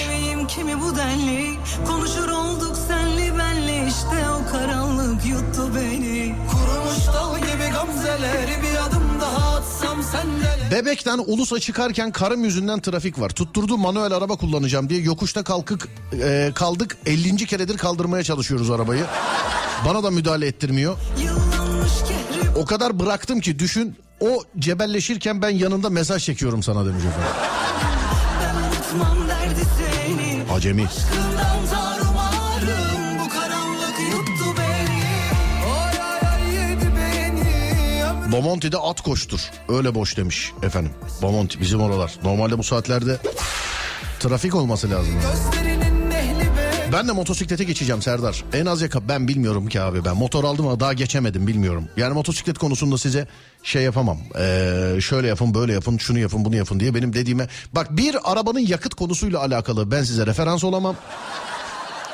Bebekten 10.70 11.18
Ulus'a 11.26 11.60
çıkarken 11.60 12.12
karım 12.12 12.44
yüzünden 12.44 12.80
trafik 12.80 13.20
var. 13.20 13.30
Tutturdu 13.30 13.78
manuel 13.78 14.12
araba 14.12 14.36
kullanacağım 14.36 14.88
diye 14.88 15.00
yokuşta 15.00 15.42
kalkık 15.44 15.88
e, 16.22 16.52
kaldık. 16.54 16.96
50. 17.06 17.36
keredir 17.46 17.78
kaldırmaya 17.78 18.24
çalışıyoruz 18.24 18.70
arabayı. 18.70 19.04
Bana 19.86 20.02
da 20.02 20.10
müdahale 20.10 20.46
ettirmiyor. 20.46 20.96
O 22.56 22.64
kadar 22.64 23.00
bıraktım 23.00 23.40
ki 23.40 23.58
düşün 23.58 23.96
o 24.20 24.42
cebelleşirken 24.58 25.42
ben 25.42 25.50
yanında 25.50 25.90
mesaj 25.90 26.24
çekiyorum 26.24 26.62
sana 26.62 26.86
demiş 26.86 27.04
efendim. 27.04 27.32
Acemi. 30.54 30.86
Aşkından 30.86 31.87
Bomonti'de 38.32 38.78
at 38.78 39.00
koştur. 39.00 39.40
Öyle 39.68 39.94
boş 39.94 40.16
demiş 40.16 40.52
efendim. 40.62 40.92
Bomonti 41.22 41.60
bizim 41.60 41.80
oralar. 41.80 42.12
Normalde 42.24 42.58
bu 42.58 42.62
saatlerde 42.62 43.18
trafik 44.20 44.54
olması 44.54 44.90
lazım. 44.90 45.14
Ben 46.92 47.08
de 47.08 47.12
motosiklete 47.12 47.64
geçeceğim 47.64 48.02
Serdar. 48.02 48.44
En 48.52 48.66
az 48.66 48.82
yaka 48.82 49.08
ben 49.08 49.28
bilmiyorum 49.28 49.66
ki 49.66 49.80
abi 49.80 50.04
ben. 50.04 50.16
Motor 50.16 50.44
aldım 50.44 50.66
ama 50.66 50.80
daha 50.80 50.92
geçemedim 50.92 51.46
bilmiyorum. 51.46 51.88
Yani 51.96 52.14
motosiklet 52.14 52.58
konusunda 52.58 52.98
size 52.98 53.28
şey 53.62 53.82
yapamam. 53.82 54.18
Ee, 54.38 54.98
şöyle 55.00 55.28
yapın 55.28 55.54
böyle 55.54 55.72
yapın 55.72 55.98
şunu 55.98 56.18
yapın 56.18 56.44
bunu 56.44 56.56
yapın 56.56 56.80
diye 56.80 56.94
benim 56.94 57.12
dediğime. 57.12 57.48
Bak 57.72 57.96
bir 57.96 58.32
arabanın 58.32 58.58
yakıt 58.60 58.94
konusuyla 58.94 59.40
alakalı 59.40 59.90
ben 59.90 60.02
size 60.02 60.26
referans 60.26 60.64
olamam. 60.64 60.96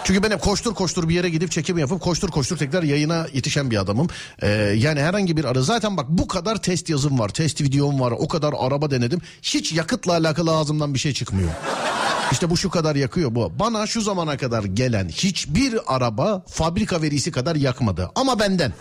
Çünkü 0.05 0.23
ben 0.23 0.31
hep 0.31 0.41
koştur 0.41 0.75
koştur 0.75 1.09
bir 1.09 1.15
yere 1.15 1.29
gidip 1.29 1.51
çekim 1.51 1.79
yapıp 1.79 2.01
koştur 2.01 2.31
koştur 2.31 2.57
tekrar 2.57 2.83
yayına 2.83 3.27
yetişen 3.33 3.71
bir 3.71 3.77
adamım. 3.77 4.09
Ee, 4.43 4.49
yani 4.77 5.01
herhangi 5.01 5.37
bir 5.37 5.45
ara 5.45 5.63
zaten 5.63 5.97
bak 5.97 6.07
bu 6.09 6.29
kadar 6.29 6.63
test 6.63 6.89
yazım 6.89 7.19
var, 7.19 7.29
test 7.29 7.61
videom 7.61 8.01
var, 8.01 8.11
o 8.11 8.29
kadar 8.29 8.55
araba 8.59 8.91
denedim. 8.91 9.21
Hiç 9.43 9.73
yakıtla 9.73 10.13
alakalı 10.13 10.57
ağzımdan 10.57 10.95
bir 10.95 10.99
şey 10.99 11.13
çıkmıyor. 11.13 11.51
İşte 12.33 12.51
bu 12.51 12.57
şu 12.57 12.71
kadar 12.71 12.97
yakıyor 12.97 13.35
bu. 13.35 13.53
Bana 13.59 13.87
şu 13.87 14.01
zamana 14.01 14.37
kadar 14.37 14.65
gelen 14.65 15.09
hiçbir 15.09 15.95
araba 15.97 16.45
fabrika 16.49 17.03
verisi 17.03 17.31
kadar 17.31 17.57
yakmadı. 17.57 18.11
Ama 18.15 18.39
benden. 18.41 18.73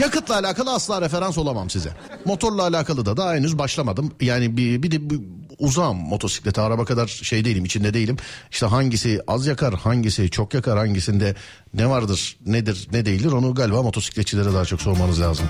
Yakıtla 0.00 0.34
alakalı 0.34 0.72
asla 0.72 1.00
referans 1.00 1.38
olamam 1.38 1.70
size. 1.70 1.90
Motorla 2.24 2.62
alakalı 2.62 3.06
da 3.06 3.16
daha 3.16 3.34
henüz 3.34 3.58
başlamadım. 3.58 4.12
Yani 4.20 4.56
bir, 4.56 4.82
bir 4.82 4.90
de 4.90 5.10
bir 5.10 5.20
uzağım 5.58 5.96
motosiklete 5.96 6.60
araba 6.60 6.84
kadar 6.84 7.06
şey 7.06 7.44
değilim 7.44 7.64
içinde 7.64 7.94
değilim. 7.94 8.16
İşte 8.50 8.66
hangisi 8.66 9.20
az 9.26 9.46
yakar 9.46 9.74
hangisi 9.74 10.30
çok 10.30 10.54
yakar 10.54 10.78
hangisinde 10.78 11.34
ne 11.74 11.90
vardır 11.90 12.36
nedir 12.46 12.88
ne 12.92 13.06
değildir 13.06 13.32
onu 13.32 13.54
galiba 13.54 13.82
motosikletçilere 13.82 14.52
daha 14.52 14.64
çok 14.64 14.82
sormanız 14.82 15.20
lazım. 15.20 15.46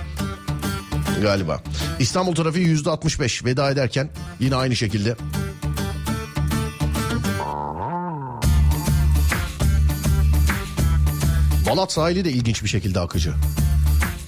Galiba. 1.22 1.62
İstanbul 1.98 2.34
trafiği 2.34 2.66
yüzde 2.66 2.90
65 2.90 3.44
veda 3.44 3.70
ederken 3.70 4.10
yine 4.40 4.56
aynı 4.56 4.76
şekilde 4.76 5.16
Balat 11.70 11.92
sahili 11.92 12.24
de 12.24 12.30
ilginç 12.32 12.62
bir 12.62 12.68
şekilde 12.68 13.00
akıcı. 13.00 13.34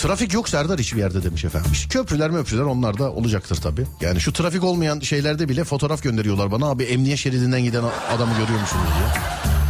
Trafik 0.02 0.34
yok 0.34 0.48
Serdar 0.48 0.78
hiçbir 0.78 0.98
yerde 0.98 1.22
demiş 1.22 1.44
efendim. 1.44 1.70
İşte 1.72 1.88
köprüler 1.88 2.30
möprüler 2.30 2.62
onlar 2.62 2.98
da 2.98 3.12
olacaktır 3.12 3.56
tabii. 3.56 3.86
Yani 4.00 4.20
şu 4.20 4.32
trafik 4.32 4.64
olmayan 4.64 5.00
şeylerde 5.00 5.48
bile 5.48 5.64
fotoğraf 5.64 6.02
gönderiyorlar 6.02 6.52
bana. 6.52 6.66
Abi 6.66 6.84
emniyet 6.84 7.18
şeridinden 7.18 7.62
giden 7.62 7.84
adamı 8.10 8.32
görüyor 8.32 8.60
musunuz 8.60 8.84
diye. 8.98 9.22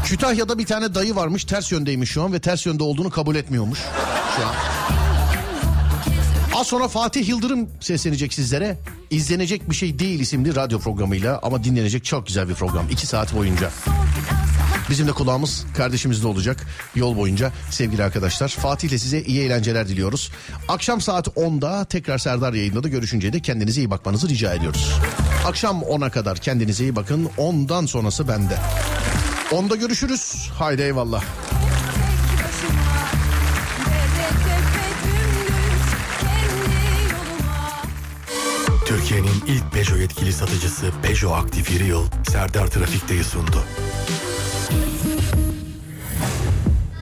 Kütahya'da 0.05 0.59
bir 0.59 0.67
tane 0.67 0.95
dayı 0.95 1.17
varmış 1.17 1.45
ters 1.45 1.73
yöndeymiş 1.73 2.11
şu 2.11 2.23
an 2.23 2.33
ve 2.33 2.41
ters 2.41 2.67
yönde 2.67 2.83
olduğunu 2.83 3.11
kabul 3.11 3.37
etmiyormuş 3.37 3.79
şu 4.37 4.47
an. 4.47 4.55
Az 6.61 6.67
sonra 6.67 6.89
Fatih 6.89 7.29
Yıldırım 7.29 7.69
seslenecek 7.81 8.35
sizlere. 8.35 8.79
İzlenecek 9.11 9.71
bir 9.71 9.75
şey 9.75 9.99
değil 9.99 10.21
isimli 10.21 10.55
radyo 10.55 10.79
programıyla 10.79 11.41
ama 11.43 11.65
dinlenecek 11.65 12.05
çok 12.05 12.27
güzel 12.27 12.49
bir 12.49 12.55
program. 12.55 12.87
iki 12.91 13.07
saat 13.07 13.35
boyunca. 13.35 13.71
Bizim 14.91 15.09
de 15.09 15.13
kulağımız 15.13 15.65
kardeşimizde 15.77 16.27
olacak 16.27 16.67
yol 16.95 17.17
boyunca 17.17 17.53
sevgili 17.71 18.05
arkadaşlar. 18.05 18.49
Fatih 18.49 18.89
ile 18.89 18.99
size 18.99 19.23
iyi 19.23 19.43
eğlenceler 19.43 19.89
diliyoruz. 19.89 20.31
Akşam 20.69 21.01
saat 21.01 21.27
10'da 21.29 21.85
tekrar 21.85 22.19
Serdar 22.19 22.53
yayında 22.53 22.83
da 22.83 22.89
görüşünceye 22.89 23.33
de 23.33 23.41
kendinize 23.41 23.81
iyi 23.81 23.91
bakmanızı 23.91 24.29
rica 24.29 24.55
ediyoruz. 24.55 24.93
Akşam 25.47 25.81
10'a 25.81 26.11
kadar 26.11 26.39
kendinize 26.39 26.85
iyi 26.85 26.97
bakın. 26.97 27.31
10'dan 27.39 27.87
sonrası 27.87 28.29
bende. 28.29 28.59
10'da 29.51 29.77
görüşürüz. 29.77 30.51
Haydi 30.59 30.83
eyvallah. 30.83 31.25
Türkiye'nin 38.87 39.45
ilk 39.47 39.73
Peugeot 39.73 40.01
yetkili 40.01 40.33
satıcısı 40.33 40.91
Peugeot 41.03 41.45
Aktif 41.45 41.81
Yıl 41.89 42.05
Serdar 42.31 42.67
Trafik'teyi 42.67 43.25
sundu. 43.25 43.65